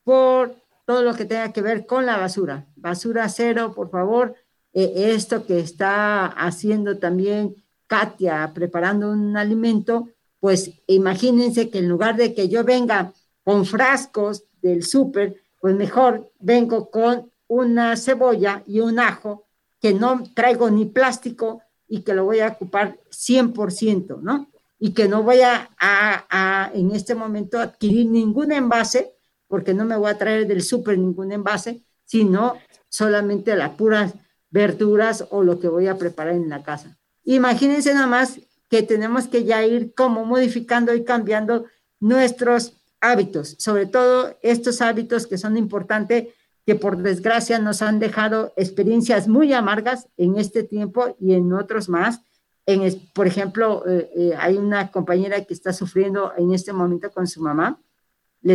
por 0.05 0.57
todo 0.89 1.03
lo 1.03 1.15
que 1.15 1.27
tenga 1.27 1.53
que 1.53 1.61
ver 1.61 1.85
con 1.85 2.07
la 2.07 2.17
basura. 2.17 2.65
Basura 2.75 3.29
cero, 3.29 3.75
por 3.77 3.91
favor. 3.91 4.35
Eh, 4.73 5.13
esto 5.15 5.45
que 5.45 5.61
está 5.61 6.25
haciendo 6.25 6.97
también 6.97 7.63
Katia, 7.87 8.53
preparando 8.55 9.11
un 9.11 9.37
alimento, 9.37 10.09
pues 10.41 10.71
imagínense 10.87 11.69
que 11.69 11.81
en 11.81 11.91
lugar 11.91 12.17
de 12.17 12.33
que 12.33 12.49
yo 12.49 12.65
venga 12.65 13.13
con 13.45 13.67
frascos 13.67 14.45
del 14.63 14.83
súper, 14.83 15.43
pues 15.61 15.77
mejor 15.77 16.33
vengo 16.39 16.91
con 16.91 17.31
una 17.49 17.95
cebolla 17.95 18.63
y 18.67 18.81
un 18.81 18.99
ajo 18.99 19.45
que 19.83 19.93
no 19.93 20.23
traigo 20.35 20.71
ni 20.71 20.87
plástico 20.87 21.61
y 21.87 22.01
que 22.01 22.15
lo 22.15 22.25
voy 22.25 22.41
a 22.41 22.49
ocupar 22.49 22.99
100%, 23.11 24.23
¿no? 24.23 24.49
Y 24.79 24.95
que 24.95 25.07
no 25.07 25.23
voy 25.23 25.43
a, 25.43 25.69
a 25.79 26.71
en 26.73 26.93
este 26.93 27.15
momento 27.15 27.61
adquirir 27.61 28.07
ningún 28.07 28.53
envase 28.53 29.18
porque 29.49 29.75
no 29.75 29.85
me 29.85 29.97
voy 29.97 30.11
a 30.11 30.19
traer 30.19 30.47
del 30.47 30.63
súper 30.63 30.99
ningún 30.99 31.33
envase, 31.33 31.83
sino 32.05 32.55
solamente 32.89 33.57
las 33.57 33.71
puras 33.71 34.15
verduras 34.51 35.27
o 35.31 35.43
lo 35.43 35.59
que 35.59 35.69
voy 35.69 35.89
a 35.89 35.99
preparar 35.99 36.35
en 36.35 36.49
la 36.49 36.63
casa. 36.63 36.99
Imagínense 37.25 37.93
nada 37.93 38.07
más 38.07 38.41
que 38.69 38.83
tenemos 38.83 39.27
que 39.29 39.45
ya 39.45 39.65
ir 39.65 39.95
como 39.95 40.25
modificando 40.25 40.95
y 40.95 41.05
cambiando 41.05 41.67
nuestros 42.01 42.75
hábitos, 43.01 43.57
sobre 43.59 43.87
todo 43.87 44.37
estos 44.43 44.81
hábitos 44.81 45.27
que 45.27 45.39
son 45.39 45.57
importantes, 45.57 46.29
que 46.67 46.75
por 46.75 46.99
desgracia 46.99 47.59
nos 47.59 47.81
han 47.81 47.99
dejado 47.99 48.53
experiencias 48.57 49.27
muy 49.27 49.53
amargas 49.53 50.09
en 50.17 50.37
este 50.37 50.63
tiempo 50.63 51.17
y 51.19 51.33
en 51.33 51.53
otros 51.53 51.89
más. 51.89 52.21
En, 52.67 52.83
por 53.15 53.27
ejemplo, 53.27 53.85
eh, 53.87 54.11
eh, 54.15 54.35
hay 54.39 54.57
una 54.57 54.91
compañera 54.91 55.43
que 55.45 55.55
está 55.55 55.73
sufriendo 55.73 56.33
en 56.37 56.53
este 56.53 56.75
momento 56.75 57.11
con 57.11 57.27
su 57.27 57.41
mamá, 57.41 57.81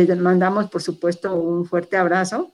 les 0.02 0.18
mandamos, 0.18 0.68
por 0.70 0.82
supuesto, 0.82 1.34
un 1.34 1.64
fuerte 1.64 1.96
abrazo 1.96 2.52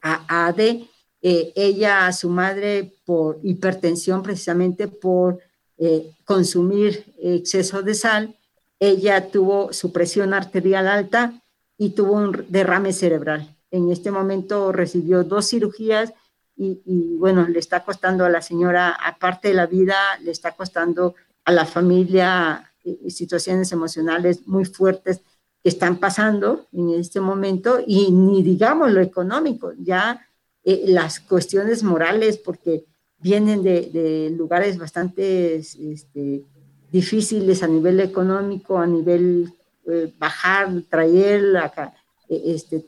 a 0.00 0.46
Ade. 0.46 0.88
Eh, 1.22 1.52
ella, 1.56 2.06
a 2.06 2.12
su 2.12 2.28
madre, 2.28 2.94
por 3.04 3.38
hipertensión, 3.42 4.22
precisamente 4.22 4.88
por 4.88 5.38
eh, 5.78 6.12
consumir 6.24 7.04
exceso 7.18 7.82
de 7.82 7.94
sal, 7.94 8.36
ella 8.78 9.28
tuvo 9.30 9.72
su 9.72 9.92
presión 9.92 10.34
arterial 10.34 10.88
alta 10.88 11.42
y 11.78 11.90
tuvo 11.90 12.12
un 12.12 12.44
derrame 12.48 12.92
cerebral. 12.92 13.56
En 13.70 13.90
este 13.90 14.10
momento 14.10 14.72
recibió 14.72 15.24
dos 15.24 15.48
cirugías 15.48 16.12
y, 16.56 17.16
bueno, 17.16 17.48
le 17.48 17.58
está 17.58 17.84
costando 17.84 18.24
a 18.24 18.30
la 18.30 18.40
señora, 18.40 18.90
aparte 18.90 19.48
de 19.48 19.54
la 19.54 19.66
vida, 19.66 19.96
le 20.22 20.30
está 20.30 20.52
costando 20.52 21.14
a 21.44 21.50
la 21.50 21.66
familia 21.66 22.72
eh, 22.84 23.10
situaciones 23.10 23.72
emocionales 23.72 24.46
muy 24.46 24.64
fuertes 24.64 25.20
que 25.64 25.70
están 25.70 25.96
pasando 25.96 26.66
en 26.72 26.90
este 26.90 27.20
momento 27.20 27.78
y 27.86 28.12
ni 28.12 28.42
digamos 28.42 28.92
lo 28.92 29.00
económico, 29.00 29.72
ya 29.78 30.28
eh, 30.62 30.84
las 30.88 31.20
cuestiones 31.20 31.82
morales, 31.82 32.36
porque 32.36 32.84
vienen 33.18 33.62
de, 33.62 34.30
lugares 34.36 34.76
bastante 34.76 35.56
este, 35.56 36.44
difíciles 36.92 37.62
a 37.62 37.66
nivel 37.66 37.98
económico, 38.00 38.76
a 38.78 38.86
nivel 38.86 39.54
eh, 39.86 40.12
bajar, 40.18 40.70
traer, 40.90 41.56
acá, 41.56 41.94
e, 42.28 42.54
este, 42.54 42.84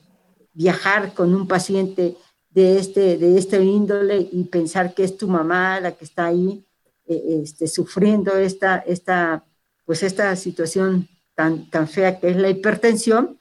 viajar 0.52 1.14
con 1.14 1.34
un 1.34 1.48
paciente 1.48 2.18
de 2.50 2.78
este, 2.78 3.16
de 3.16 3.38
este 3.38 3.64
índole 3.64 4.28
y 4.30 4.44
pensar 4.44 4.92
que 4.92 5.04
es 5.04 5.16
tu 5.16 5.28
mamá 5.28 5.80
la 5.80 5.92
que 5.92 6.04
está 6.04 6.26
ahí 6.26 6.62
e, 7.06 7.40
este, 7.42 7.68
sufriendo 7.68 8.36
esta, 8.36 8.76
esta, 8.86 9.46
pues 9.86 10.02
esta 10.02 10.36
situación 10.36 11.08
tan, 11.36 11.70
tan 11.70 11.86
fea 11.86 12.18
que 12.18 12.30
es 12.30 12.36
la 12.36 12.50
hipertensión 12.50 13.38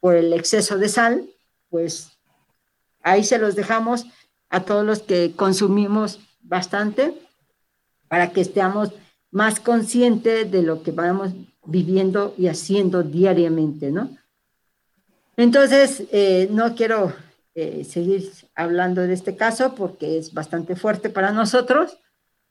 por 0.00 0.16
el 0.16 0.32
exceso 0.32 0.76
de 0.76 0.88
sal, 0.88 1.30
pues 1.70 2.10
ahí 3.02 3.22
se 3.22 3.38
los 3.38 3.54
dejamos 3.54 4.06
a 4.50 4.64
todos 4.64 4.84
los 4.84 5.00
que 5.00 5.32
consumimos 5.36 6.18
bastante 6.42 7.14
para 8.08 8.32
que 8.32 8.40
estemos 8.40 8.92
más 9.30 9.60
conscientes 9.60 10.50
de 10.50 10.62
lo 10.62 10.82
que 10.82 10.90
vamos 10.90 11.32
viviendo 11.64 12.34
y 12.36 12.48
haciendo 12.48 13.02
diariamente, 13.02 13.90
¿no? 13.90 14.16
Entonces, 15.36 16.04
eh, 16.12 16.48
no 16.50 16.74
quiero 16.74 17.12
eh, 17.54 17.84
seguir 17.84 18.30
hablando 18.54 19.02
de 19.02 19.14
este 19.14 19.36
caso 19.36 19.74
porque 19.74 20.18
es 20.18 20.32
bastante 20.32 20.76
fuerte 20.76 21.10
para 21.10 21.32
nosotros, 21.32 21.98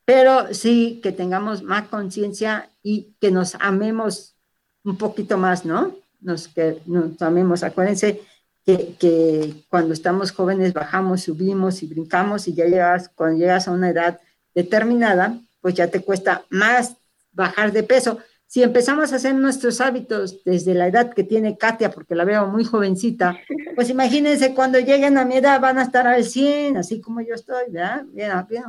pero 0.05 0.53
sí 0.53 0.99
que 1.01 1.11
tengamos 1.11 1.63
más 1.63 1.87
conciencia 1.87 2.69
y 2.81 3.15
que 3.21 3.31
nos 3.31 3.55
amemos 3.55 4.35
un 4.83 4.97
poquito 4.97 5.37
más, 5.37 5.65
¿no? 5.65 5.95
Nos, 6.21 6.47
que 6.47 6.81
nos 6.85 7.21
amemos. 7.21 7.63
Acuérdense 7.63 8.21
que, 8.65 9.65
cuando 9.69 9.93
estamos 9.93 10.31
jóvenes 10.31 10.73
bajamos, 10.73 11.23
subimos 11.23 11.83
y 11.83 11.87
brincamos 11.87 12.47
y 12.47 12.53
ya 12.53 12.65
llegas, 12.65 13.09
cuando 13.09 13.39
llegas 13.39 13.67
a 13.67 13.71
una 13.71 13.89
edad 13.89 14.19
determinada, 14.55 15.39
pues 15.61 15.75
ya 15.75 15.87
te 15.87 16.01
cuesta 16.01 16.45
más 16.49 16.95
bajar 17.31 17.71
de 17.71 17.83
peso. 17.83 18.19
Si 18.45 18.61
empezamos 18.61 19.11
a 19.11 19.15
hacer 19.15 19.33
nuestros 19.33 19.81
hábitos 19.81 20.43
desde 20.43 20.75
la 20.75 20.87
edad 20.87 21.11
que 21.11 21.23
tiene 21.23 21.57
Katia, 21.57 21.89
porque 21.89 22.13
la 22.13 22.23
veo 22.23 22.45
muy 22.47 22.63
jovencita, 22.63 23.35
pues 23.75 23.89
imagínense 23.89 24.53
cuando 24.53 24.79
lleguen 24.79 25.17
a 25.17 25.25
mi 25.25 25.37
edad 25.37 25.59
van 25.59 25.79
a 25.79 25.83
estar 25.83 26.05
al 26.05 26.23
100, 26.23 26.77
así 26.77 27.01
como 27.01 27.21
yo 27.21 27.33
estoy, 27.33 27.71
¿verdad? 27.71 28.03
Bien, 28.11 28.31
bien, 28.47 28.63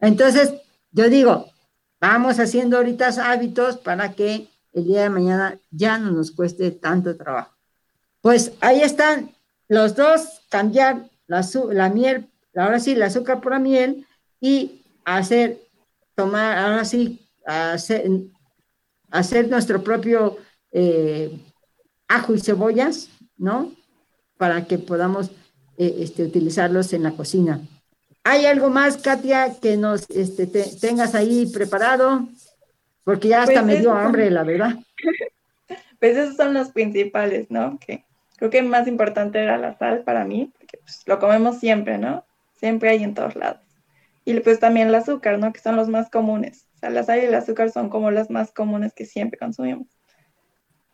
Entonces, 0.00 0.54
yo 0.92 1.10
digo, 1.10 1.46
vamos 2.00 2.40
haciendo 2.40 2.78
ahorita 2.78 3.08
hábitos 3.30 3.76
para 3.76 4.12
que 4.12 4.48
el 4.72 4.84
día 4.84 5.02
de 5.02 5.10
mañana 5.10 5.58
ya 5.70 5.98
no 5.98 6.10
nos 6.10 6.30
cueste 6.30 6.70
tanto 6.70 7.16
trabajo. 7.16 7.54
Pues 8.20 8.52
ahí 8.60 8.82
están 8.82 9.30
los 9.68 9.96
dos, 9.96 10.42
cambiar 10.50 11.08
la, 11.26 11.46
la 11.70 11.88
miel, 11.88 12.28
ahora 12.54 12.80
sí, 12.80 12.92
el 12.92 13.02
azúcar 13.02 13.40
por 13.40 13.52
la 13.52 13.58
miel 13.58 14.06
y 14.40 14.82
hacer, 15.04 15.58
tomar, 16.14 16.58
ahora 16.58 16.84
sí, 16.84 17.20
hacer, 17.46 18.08
hacer 19.10 19.48
nuestro 19.48 19.82
propio 19.82 20.38
eh, 20.72 21.38
ajo 22.08 22.34
y 22.34 22.40
cebollas, 22.40 23.08
¿no? 23.36 23.72
Para 24.36 24.66
que 24.66 24.78
podamos 24.78 25.30
eh, 25.78 25.96
este, 26.00 26.24
utilizarlos 26.24 26.92
en 26.92 27.02
la 27.02 27.12
cocina. 27.12 27.60
¿Hay 28.24 28.44
algo 28.44 28.68
más, 28.68 28.98
Katia, 28.98 29.54
que 29.60 29.76
nos 29.76 30.08
este, 30.10 30.46
tengas 30.46 31.14
ahí 31.14 31.46
preparado? 31.46 32.28
Porque 33.10 33.26
ya 33.26 33.42
hasta 33.42 33.54
pues 33.54 33.64
me 33.64 33.76
dio 33.78 33.92
hambre, 33.92 34.30
la 34.30 34.44
verdad. 34.44 34.76
Pues 35.98 36.16
esos 36.16 36.36
son 36.36 36.54
los 36.54 36.70
principales, 36.70 37.50
¿no? 37.50 37.78
Que 37.78 38.06
creo 38.38 38.48
que 38.48 38.62
más 38.62 38.88
importante 38.88 39.38
era 39.38 39.58
la 39.58 39.76
sal 39.76 40.02
para 40.02 40.24
mí, 40.24 40.50
porque 40.56 40.78
pues, 40.78 41.02
lo 41.04 41.18
comemos 41.18 41.58
siempre, 41.58 41.98
¿no? 41.98 42.24
Siempre 42.54 42.88
hay 42.88 43.02
en 43.02 43.12
todos 43.12 43.36
lados. 43.36 43.60
Y 44.24 44.40
pues 44.40 44.60
también 44.60 44.88
el 44.88 44.94
azúcar, 44.94 45.38
¿no? 45.38 45.52
Que 45.52 45.60
son 45.60 45.76
los 45.76 45.88
más 45.88 46.08
comunes. 46.08 46.66
O 46.76 46.78
sea, 46.78 46.88
la 46.88 47.02
sal 47.02 47.18
y 47.18 47.26
el 47.26 47.34
azúcar 47.34 47.70
son 47.70 47.90
como 47.90 48.10
las 48.10 48.30
más 48.30 48.50
comunes 48.50 48.94
que 48.94 49.04
siempre 49.04 49.38
consumimos. 49.38 49.88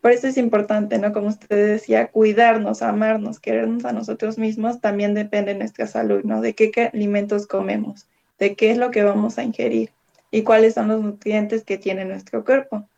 Por 0.00 0.10
eso 0.10 0.26
es 0.26 0.38
importante, 0.38 0.98
¿no? 0.98 1.12
Como 1.12 1.28
usted 1.28 1.74
decía, 1.74 2.08
cuidarnos, 2.08 2.82
amarnos, 2.82 3.38
querernos 3.38 3.84
a 3.84 3.92
nosotros 3.92 4.38
mismos, 4.38 4.80
también 4.80 5.12
depende 5.12 5.52
de 5.52 5.58
nuestra 5.58 5.86
salud, 5.86 6.24
¿no? 6.24 6.40
De 6.40 6.54
qué, 6.54 6.72
qué 6.72 6.90
alimentos 6.92 7.46
comemos, 7.46 8.08
de 8.38 8.56
qué 8.56 8.72
es 8.72 8.78
lo 8.78 8.90
que 8.90 9.04
vamos 9.04 9.38
a 9.38 9.44
ingerir 9.44 9.90
y 10.30 10.42
cuáles 10.42 10.74
son 10.74 10.88
los 10.88 11.00
nutrientes 11.00 11.64
que 11.64 11.78
tiene 11.78 12.04
nuestro 12.04 12.44
cuerpo. 12.44 12.88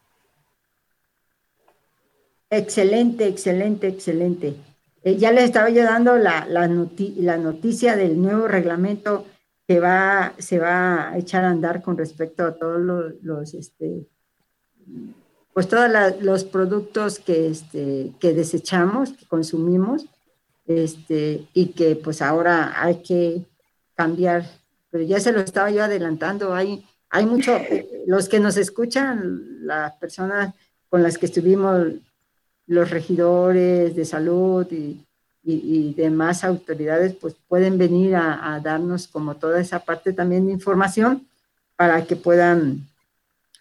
Excelente, 2.51 3.26
excelente, 3.26 3.89
excelente. 3.89 4.57
Eh, 5.05 5.16
ya 5.16 5.33
les 5.33 5.45
estaba 5.45 5.68
yo 5.70 5.85
dando 5.85 6.16
la, 6.16 6.47
la, 6.47 6.66
noticia 6.66 7.95
del 7.95 8.20
nuevo 8.20 8.49
reglamento 8.49 9.26
que 9.66 9.81
va, 9.81 10.33
se 10.39 10.59
va 10.59 11.11
a 11.11 11.18
echar 11.18 11.45
a 11.45 11.51
andar 11.51 11.83
con 11.83 11.99
respecto 11.99 12.45
a 12.45 12.55
todos 12.55 12.81
los, 13.22 13.55
este, 13.55 14.07
pues 15.53 15.68
todos 15.68 15.91
los 16.20 16.45
productos 16.45 17.18
que, 17.18 17.49
este, 17.49 18.12
que 18.18 18.33
desechamos, 18.33 19.12
que 19.12 19.26
consumimos, 19.26 20.07
este, 20.66 21.47
y 21.53 21.68
que 21.72 21.97
pues 21.97 22.22
ahora 22.22 22.83
hay 22.83 23.03
que 23.03 23.45
cambiar. 23.95 24.47
Pero 24.91 25.05
ya 25.05 25.20
se 25.20 25.33
lo 25.33 25.41
estaba 25.41 25.70
yo 25.70 25.85
adelantando, 25.85 26.55
hay, 26.55 26.88
hay 27.11 27.26
mucho, 27.26 27.56
eh, 27.56 28.04
los 28.06 28.28
que 28.28 28.40
nos 28.40 28.56
escuchan, 28.56 29.66
las 29.66 29.94
personas 29.96 30.54
con 30.88 31.02
las 31.02 31.18
que 31.18 31.26
estuvimos 31.26 31.86
los 32.66 32.90
regidores 32.90 33.96
de 33.96 34.04
salud 34.04 34.66
y, 34.70 35.04
demás 35.96 36.44
autoridades, 36.44 37.14
pues 37.14 37.34
pueden 37.48 37.78
venir 37.78 38.14
a, 38.14 38.61
darnos 38.62 39.09
como 39.09 39.36
toda 39.36 39.59
esa 39.61 39.78
parte 39.78 40.12
también 40.12 40.46
de 40.46 40.52
información 40.52 41.26
para 41.74 42.04
que 42.04 42.16
puedan, 42.16 42.86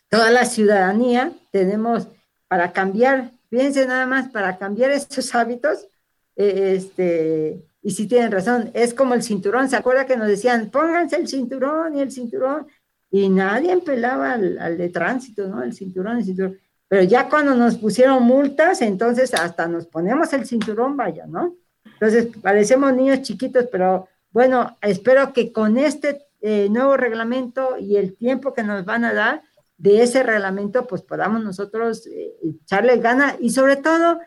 toda 0.09 0.29
la 0.29 0.43
ciudadanía 0.43 1.31
tenemos 1.49 2.09
para 2.49 2.73
cambiar, 2.73 3.31
fíjense 3.49 3.87
nada 3.87 4.05
más, 4.05 4.29
para 4.29 4.57
cambiar 4.57 4.91
estos 4.91 5.33
hábitos, 5.33 5.87
eh, 6.35 6.73
este, 6.75 7.65
y 7.81 7.91
si 7.91 8.05
tienen 8.05 8.33
razón, 8.33 8.69
es 8.73 8.93
como 8.93 9.13
el 9.13 9.23
cinturón, 9.23 9.69
¿se 9.69 9.77
acuerda 9.77 10.05
que 10.05 10.17
nos 10.17 10.27
decían, 10.27 10.69
pónganse 10.69 11.15
el 11.15 11.29
cinturón 11.29 11.95
y 11.95 12.01
el 12.01 12.11
cinturón? 12.11 12.67
Y 13.09 13.29
nadie 13.29 13.77
pelaba 13.77 14.33
al, 14.33 14.57
al 14.59 14.77
de 14.77 14.89
tránsito, 14.89 15.47
¿no? 15.47 15.63
El 15.63 15.73
cinturón, 15.73 16.17
el 16.17 16.25
cinturón 16.25 16.57
pero 16.87 17.03
ya 17.03 17.29
cuando 17.29 17.53
nos 17.55 17.77
pusieron 17.77 18.23
multas, 18.23 18.81
entonces 18.81 19.33
hasta 19.33 19.67
nos 19.67 19.87
ponemos 19.87 20.31
el 20.33 20.45
cinturón, 20.45 20.95
vaya, 20.95 21.25
¿no? 21.27 21.55
Entonces, 21.85 22.29
parecemos 22.41 22.93
niños 22.93 23.21
chiquitos, 23.23 23.65
pero 23.71 24.07
bueno, 24.31 24.77
espero 24.81 25.33
que 25.33 25.51
con 25.51 25.77
este 25.77 26.27
eh, 26.41 26.69
nuevo 26.69 26.95
reglamento 26.95 27.77
y 27.77 27.97
el 27.97 28.15
tiempo 28.15 28.53
que 28.53 28.63
nos 28.63 28.85
van 28.85 29.03
a 29.03 29.13
dar 29.13 29.41
de 29.77 30.01
ese 30.01 30.23
reglamento, 30.23 30.87
pues 30.87 31.01
podamos 31.01 31.43
nosotros 31.43 32.07
eh, 32.07 32.35
echarle 32.43 32.97
gana 32.97 33.35
y 33.39 33.49
sobre 33.49 33.75
todo, 33.75 34.19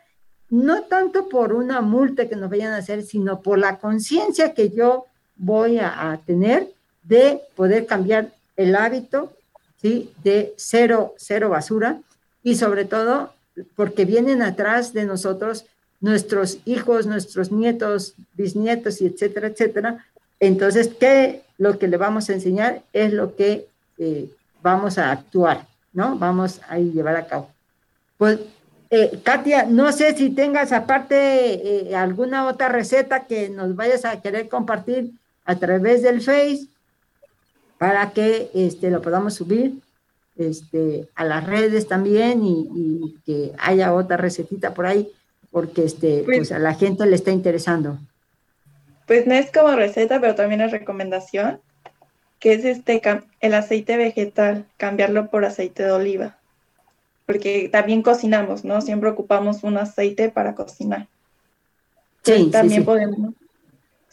no 0.50 0.82
tanto 0.82 1.28
por 1.28 1.52
una 1.52 1.80
multa 1.80 2.28
que 2.28 2.36
nos 2.36 2.50
vayan 2.50 2.72
a 2.72 2.78
hacer, 2.78 3.02
sino 3.02 3.40
por 3.40 3.58
la 3.58 3.78
conciencia 3.78 4.52
que 4.52 4.70
yo 4.70 5.06
voy 5.36 5.78
a, 5.78 6.10
a 6.10 6.18
tener 6.18 6.72
de 7.04 7.40
poder 7.54 7.86
cambiar 7.86 8.32
el 8.60 8.76
hábito, 8.76 9.32
¿sí? 9.80 10.12
De 10.22 10.52
cero, 10.56 11.14
cero 11.16 11.48
basura 11.48 12.00
y 12.42 12.56
sobre 12.56 12.84
todo 12.84 13.32
porque 13.74 14.04
vienen 14.04 14.42
atrás 14.42 14.92
de 14.92 15.04
nosotros 15.04 15.64
nuestros 16.00 16.58
hijos, 16.66 17.06
nuestros 17.06 17.50
nietos, 17.50 18.14
bisnietos 18.34 19.00
y 19.00 19.06
etcétera, 19.06 19.48
etcétera. 19.48 20.04
Entonces, 20.38 20.90
¿qué 20.98 21.42
lo 21.58 21.78
que 21.78 21.88
le 21.88 21.96
vamos 21.96 22.28
a 22.28 22.34
enseñar 22.34 22.82
es 22.92 23.12
lo 23.12 23.34
que 23.34 23.66
eh, 23.98 24.30
vamos 24.62 24.98
a 24.98 25.10
actuar, 25.10 25.66
¿no? 25.92 26.16
Vamos 26.16 26.60
a 26.68 26.78
llevar 26.78 27.16
a 27.16 27.26
cabo. 27.26 27.50
Pues, 28.16 28.40
eh, 28.90 29.20
Katia, 29.22 29.64
no 29.64 29.92
sé 29.92 30.16
si 30.16 30.30
tengas 30.30 30.72
aparte 30.72 31.16
eh, 31.88 31.96
alguna 31.96 32.46
otra 32.46 32.68
receta 32.68 33.26
que 33.26 33.48
nos 33.48 33.76
vayas 33.76 34.04
a 34.04 34.20
querer 34.20 34.48
compartir 34.48 35.12
a 35.44 35.56
través 35.56 36.02
del 36.02 36.20
Face 36.20 36.66
para 37.80 38.10
que 38.10 38.50
este, 38.52 38.90
lo 38.90 39.00
podamos 39.00 39.32
subir 39.32 39.80
este, 40.36 41.08
a 41.14 41.24
las 41.24 41.46
redes 41.46 41.88
también 41.88 42.42
y, 42.44 43.16
que 43.24 43.52
haya 43.58 43.94
otra 43.94 44.18
recetita 44.18 44.74
por 44.74 44.84
ahí, 44.84 45.10
porque 45.50 45.86
este, 45.86 46.20
pues, 46.26 46.36
pues, 46.36 46.52
a 46.52 46.58
la 46.58 46.74
gente 46.74 47.06
le 47.06 47.16
está 47.16 47.30
interesando. 47.30 47.98
Pues 49.06 49.26
no 49.26 49.32
es 49.32 49.50
como 49.50 49.74
receta, 49.76 50.20
pero 50.20 50.34
también 50.34 50.60
es 50.60 50.72
recomendación, 50.72 51.58
que 52.38 52.52
es 52.52 52.66
este 52.66 53.00
el 53.40 53.54
aceite 53.54 53.96
vegetal, 53.96 54.66
cambiarlo 54.76 55.30
por 55.30 55.46
aceite 55.46 55.82
de 55.82 55.92
oliva, 55.92 56.36
porque 57.24 57.70
también 57.72 58.02
cocinamos, 58.02 58.62
¿no? 58.62 58.82
Siempre 58.82 59.08
ocupamos 59.08 59.64
un 59.64 59.78
aceite 59.78 60.28
para 60.28 60.54
cocinar. 60.54 61.06
Sí, 62.24 62.50
también 62.52 62.84
podemos. 62.84 63.32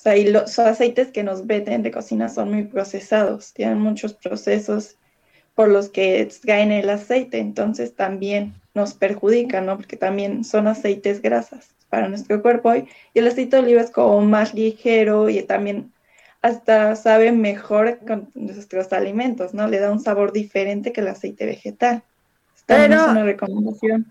Sea, 0.08 0.16
y 0.16 0.30
los 0.30 0.58
aceites 0.58 1.10
que 1.10 1.22
nos 1.22 1.48
venden 1.48 1.84
de 1.84 1.92
cocina 1.92 2.30
son 2.30 2.54
muy 2.54 2.64
procesados, 2.64 3.52
tienen 3.52 3.82
muchos 3.82 4.14
procesos 4.14 4.96
por 5.54 5.68
los 5.68 5.90
que 5.90 6.22
extraen 6.22 6.72
el 6.72 6.90
aceite, 6.90 7.40
entonces 7.40 7.94
también 7.94 8.54
nos 8.74 8.94
perjudican, 8.94 9.66
¿no? 9.66 9.76
Porque 9.76 9.98
también 9.98 10.46
son 10.46 10.68
aceites 10.68 11.22
grasas 11.22 11.72
para 11.90 12.08
nuestro 12.08 12.42
cuerpo 12.42 12.74
y 12.74 12.88
el 13.16 13.28
aceite 13.28 13.58
de 13.58 13.64
oliva 13.64 13.82
es 13.82 13.92
como 13.92 14.22
más 14.22 14.54
ligero 14.54 15.28
y 15.28 15.42
también 15.42 15.92
hasta 16.42 16.96
sabe 16.96 17.34
mejor 17.34 18.00
con 18.08 18.30
nuestros 18.34 18.94
alimentos, 18.94 19.54
¿no? 19.54 19.68
Le 19.68 19.80
da 19.82 19.92
un 19.92 20.00
sabor 20.00 20.32
diferente 20.32 20.94
que 20.94 21.02
el 21.02 21.10
aceite 21.10 21.46
vegetal. 21.46 22.02
También 22.66 22.94
es 22.94 23.02
una 23.02 23.24
recomendación. 23.26 24.06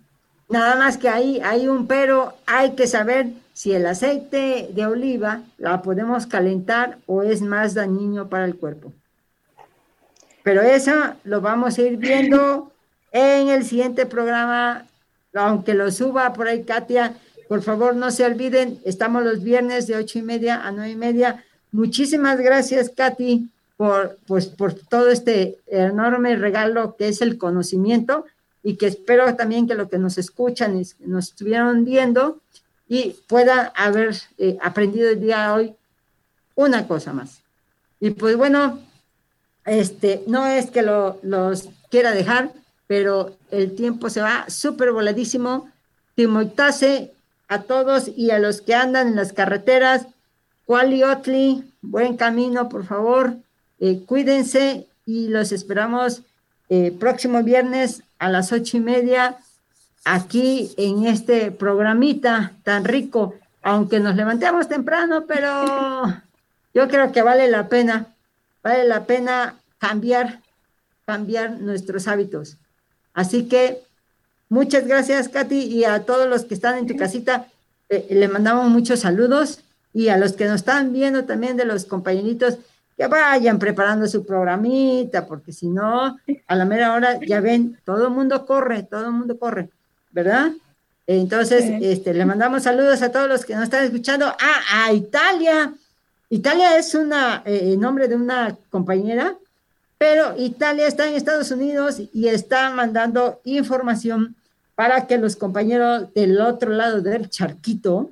Nada 0.50 0.76
más 0.76 0.98
que 0.98 1.08
ahí 1.08 1.40
hay 1.42 1.68
un 1.68 1.86
pero, 1.86 2.34
hay 2.44 2.72
que 2.72 2.86
saber 2.86 3.28
si 3.56 3.72
el 3.72 3.86
aceite 3.86 4.68
de 4.70 4.84
oliva 4.84 5.40
la 5.56 5.80
podemos 5.80 6.26
calentar 6.26 6.98
o 7.06 7.22
es 7.22 7.40
más 7.40 7.72
dañino 7.72 8.28
para 8.28 8.44
el 8.44 8.56
cuerpo. 8.56 8.92
Pero 10.42 10.60
eso 10.60 10.92
lo 11.24 11.40
vamos 11.40 11.78
a 11.78 11.82
ir 11.82 11.96
viendo 11.96 12.70
en 13.12 13.48
el 13.48 13.64
siguiente 13.64 14.04
programa, 14.04 14.86
aunque 15.32 15.72
lo 15.72 15.90
suba 15.90 16.34
por 16.34 16.48
ahí 16.48 16.64
Katia, 16.64 17.14
por 17.48 17.62
favor 17.62 17.96
no 17.96 18.10
se 18.10 18.26
olviden, 18.26 18.78
estamos 18.84 19.24
los 19.24 19.42
viernes 19.42 19.86
de 19.86 19.96
ocho 19.96 20.18
y 20.18 20.22
media 20.22 20.60
a 20.60 20.70
nueve 20.70 20.90
y 20.90 20.96
media. 20.96 21.42
Muchísimas 21.72 22.38
gracias, 22.38 22.90
Katy, 22.90 23.48
por, 23.78 24.18
pues, 24.26 24.48
por 24.48 24.74
todo 24.74 25.08
este 25.08 25.56
enorme 25.66 26.36
regalo 26.36 26.94
que 26.96 27.08
es 27.08 27.22
el 27.22 27.38
conocimiento 27.38 28.26
y 28.62 28.76
que 28.76 28.88
espero 28.88 29.34
también 29.34 29.66
que 29.66 29.76
lo 29.76 29.88
que 29.88 29.96
nos 29.96 30.18
escuchan 30.18 30.78
y 30.78 30.82
nos 31.06 31.28
estuvieron 31.28 31.86
viendo 31.86 32.42
y 32.88 33.16
pueda 33.26 33.72
haber 33.74 34.16
eh, 34.38 34.56
aprendido 34.62 35.10
el 35.10 35.20
día 35.20 35.42
de 35.42 35.52
hoy 35.52 35.74
una 36.54 36.86
cosa 36.86 37.12
más. 37.12 37.40
Y 38.00 38.10
pues 38.10 38.36
bueno, 38.36 38.80
este, 39.64 40.22
no 40.26 40.46
es 40.46 40.70
que 40.70 40.82
lo, 40.82 41.18
los 41.22 41.68
quiera 41.90 42.12
dejar, 42.12 42.52
pero 42.86 43.36
el 43.50 43.74
tiempo 43.74 44.10
se 44.10 44.20
va 44.20 44.48
súper 44.48 44.92
voladísimo. 44.92 45.70
Timoitase 46.14 47.12
a 47.48 47.62
todos 47.62 48.10
y 48.16 48.30
a 48.30 48.38
los 48.38 48.60
que 48.60 48.74
andan 48.74 49.08
en 49.08 49.16
las 49.16 49.32
carreteras, 49.32 50.06
Kuali 50.64 51.02
Otli, 51.04 51.64
buen 51.80 52.16
camino, 52.16 52.68
por 52.68 52.84
favor. 52.84 53.36
Eh, 53.78 54.02
cuídense 54.06 54.86
y 55.04 55.28
los 55.28 55.52
esperamos 55.52 56.22
eh, 56.68 56.92
próximo 56.98 57.42
viernes 57.42 58.02
a 58.18 58.28
las 58.28 58.52
ocho 58.52 58.76
y 58.76 58.80
media 58.80 59.36
aquí 60.06 60.72
en 60.76 61.04
este 61.04 61.50
programita 61.50 62.52
tan 62.62 62.84
rico, 62.84 63.34
aunque 63.60 63.98
nos 63.98 64.14
levantemos 64.14 64.68
temprano, 64.68 65.24
pero 65.26 66.04
yo 66.74 66.88
creo 66.88 67.10
que 67.10 67.22
vale 67.22 67.50
la 67.50 67.68
pena, 67.68 68.06
vale 68.62 68.84
la 68.84 69.04
pena 69.04 69.56
cambiar, 69.78 70.40
cambiar 71.04 71.60
nuestros 71.60 72.06
hábitos. 72.06 72.56
Así 73.14 73.48
que 73.48 73.82
muchas 74.48 74.86
gracias, 74.86 75.28
Katy, 75.28 75.58
y 75.58 75.84
a 75.84 76.04
todos 76.04 76.28
los 76.28 76.44
que 76.44 76.54
están 76.54 76.78
en 76.78 76.86
tu 76.86 76.96
casita, 76.96 77.48
eh, 77.88 78.06
le 78.10 78.28
mandamos 78.28 78.68
muchos 78.68 79.00
saludos 79.00 79.60
y 79.92 80.08
a 80.08 80.16
los 80.16 80.34
que 80.34 80.44
nos 80.44 80.56
están 80.56 80.92
viendo 80.92 81.24
también 81.24 81.56
de 81.56 81.64
los 81.64 81.84
compañeritos, 81.84 82.58
que 82.96 83.08
vayan 83.08 83.58
preparando 83.58 84.06
su 84.06 84.24
programita, 84.24 85.26
porque 85.26 85.52
si 85.52 85.68
no, 85.68 86.16
a 86.46 86.54
la 86.54 86.64
mera 86.64 86.94
hora, 86.94 87.18
ya 87.26 87.40
ven, 87.40 87.78
todo 87.84 88.06
el 88.06 88.12
mundo 88.12 88.46
corre, 88.46 88.84
todo 88.84 89.06
el 89.06 89.12
mundo 89.12 89.36
corre. 89.38 89.68
¿Verdad? 90.16 90.50
Entonces, 91.06 91.62
este, 91.82 92.14
le 92.14 92.24
mandamos 92.24 92.62
saludos 92.62 93.02
a 93.02 93.12
todos 93.12 93.28
los 93.28 93.44
que 93.44 93.54
nos 93.54 93.64
están 93.64 93.84
escuchando. 93.84 94.26
Ah, 94.26 94.86
a 94.86 94.92
Italia. 94.94 95.74
Italia 96.30 96.78
es 96.78 96.94
una 96.94 97.42
eh, 97.44 97.76
nombre 97.78 98.08
de 98.08 98.16
una 98.16 98.56
compañera, 98.70 99.36
pero 99.98 100.34
Italia 100.38 100.88
está 100.88 101.06
en 101.06 101.14
Estados 101.14 101.50
Unidos 101.50 102.00
y 102.14 102.28
está 102.28 102.70
mandando 102.70 103.42
información 103.44 104.34
para 104.74 105.06
que 105.06 105.18
los 105.18 105.36
compañeros 105.36 106.12
del 106.14 106.40
otro 106.40 106.70
lado 106.70 107.02
del 107.02 107.28
charquito 107.28 108.10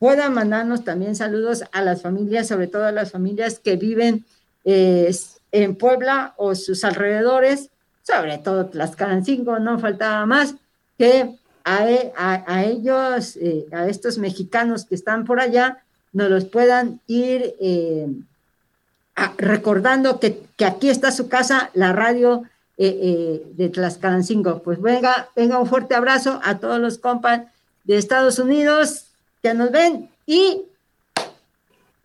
puedan 0.00 0.34
mandarnos 0.34 0.84
también 0.84 1.14
saludos 1.14 1.62
a 1.70 1.80
las 1.80 2.02
familias, 2.02 2.48
sobre 2.48 2.66
todo 2.66 2.86
a 2.86 2.92
las 2.92 3.12
familias 3.12 3.60
que 3.60 3.76
viven 3.76 4.24
eh, 4.64 5.14
en 5.52 5.76
Puebla 5.76 6.34
o 6.36 6.56
sus 6.56 6.82
alrededores, 6.82 7.70
sobre 8.02 8.36
todo 8.38 8.66
Tlaxcalancingo, 8.66 9.60
no 9.60 9.78
faltaba 9.78 10.26
más 10.26 10.56
que 10.98 11.36
a, 11.64 12.64
ellos, 12.64 13.36
eh, 13.36 13.66
a 13.72 13.88
estos 13.88 14.18
mexicanos 14.18 14.84
que 14.84 14.94
están 14.94 15.24
por 15.24 15.40
allá, 15.40 15.82
nos 16.12 16.30
los 16.30 16.44
puedan 16.44 17.00
ir 17.08 17.56
eh, 17.60 18.06
recordando 19.36 20.20
que, 20.20 20.42
aquí 20.64 20.88
está 20.88 21.10
su 21.10 21.28
casa, 21.28 21.70
la 21.74 21.92
radio 21.92 22.44
eh, 22.78 23.42
de 23.54 23.68
Tlaxcalancingo. 23.68 24.62
Pues 24.62 24.80
venga, 24.80 25.28
venga 25.34 25.58
un 25.58 25.66
fuerte 25.66 25.94
abrazo 25.94 26.40
a 26.44 26.58
todos 26.58 26.78
los 26.78 26.98
compas 26.98 27.42
de 27.84 27.96
Estados 27.96 28.38
Unidos 28.38 29.06
que 29.42 29.52
nos 29.54 29.70
ven 29.70 30.08
y 30.24 30.62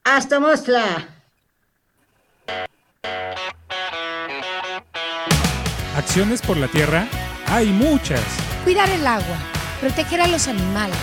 hasta 0.04 0.40
Mosla. 0.40 1.08
Acciones 5.96 6.42
por 6.42 6.58
la 6.58 6.68
tierra 6.68 7.08
hay 7.48 7.68
muchas 7.68 8.51
cuidar 8.64 8.90
el 8.90 9.06
agua, 9.06 9.38
proteger 9.80 10.22
a 10.22 10.28
los 10.28 10.48
animales, 10.48 10.98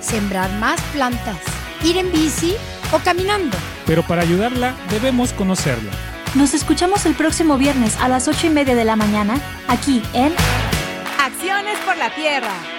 sembrar 0.00 0.50
más 0.54 0.80
plantas, 0.92 1.38
ir 1.82 1.96
en 1.96 2.12
bici 2.12 2.54
o 2.92 2.98
caminando. 2.98 3.56
Pero 3.86 4.02
para 4.02 4.22
ayudarla 4.22 4.74
debemos 4.90 5.32
conocerla. 5.32 5.92
Nos 6.34 6.54
escuchamos 6.54 7.06
el 7.06 7.14
próximo 7.14 7.56
viernes 7.56 7.96
a 8.00 8.08
las 8.08 8.28
ocho 8.28 8.46
y 8.46 8.50
media 8.50 8.74
de 8.74 8.84
la 8.84 8.96
mañana 8.96 9.40
aquí 9.66 10.02
en 10.12 10.32
Acciones 11.18 11.78
por 11.84 11.96
la 11.96 12.14
Tierra. 12.14 12.77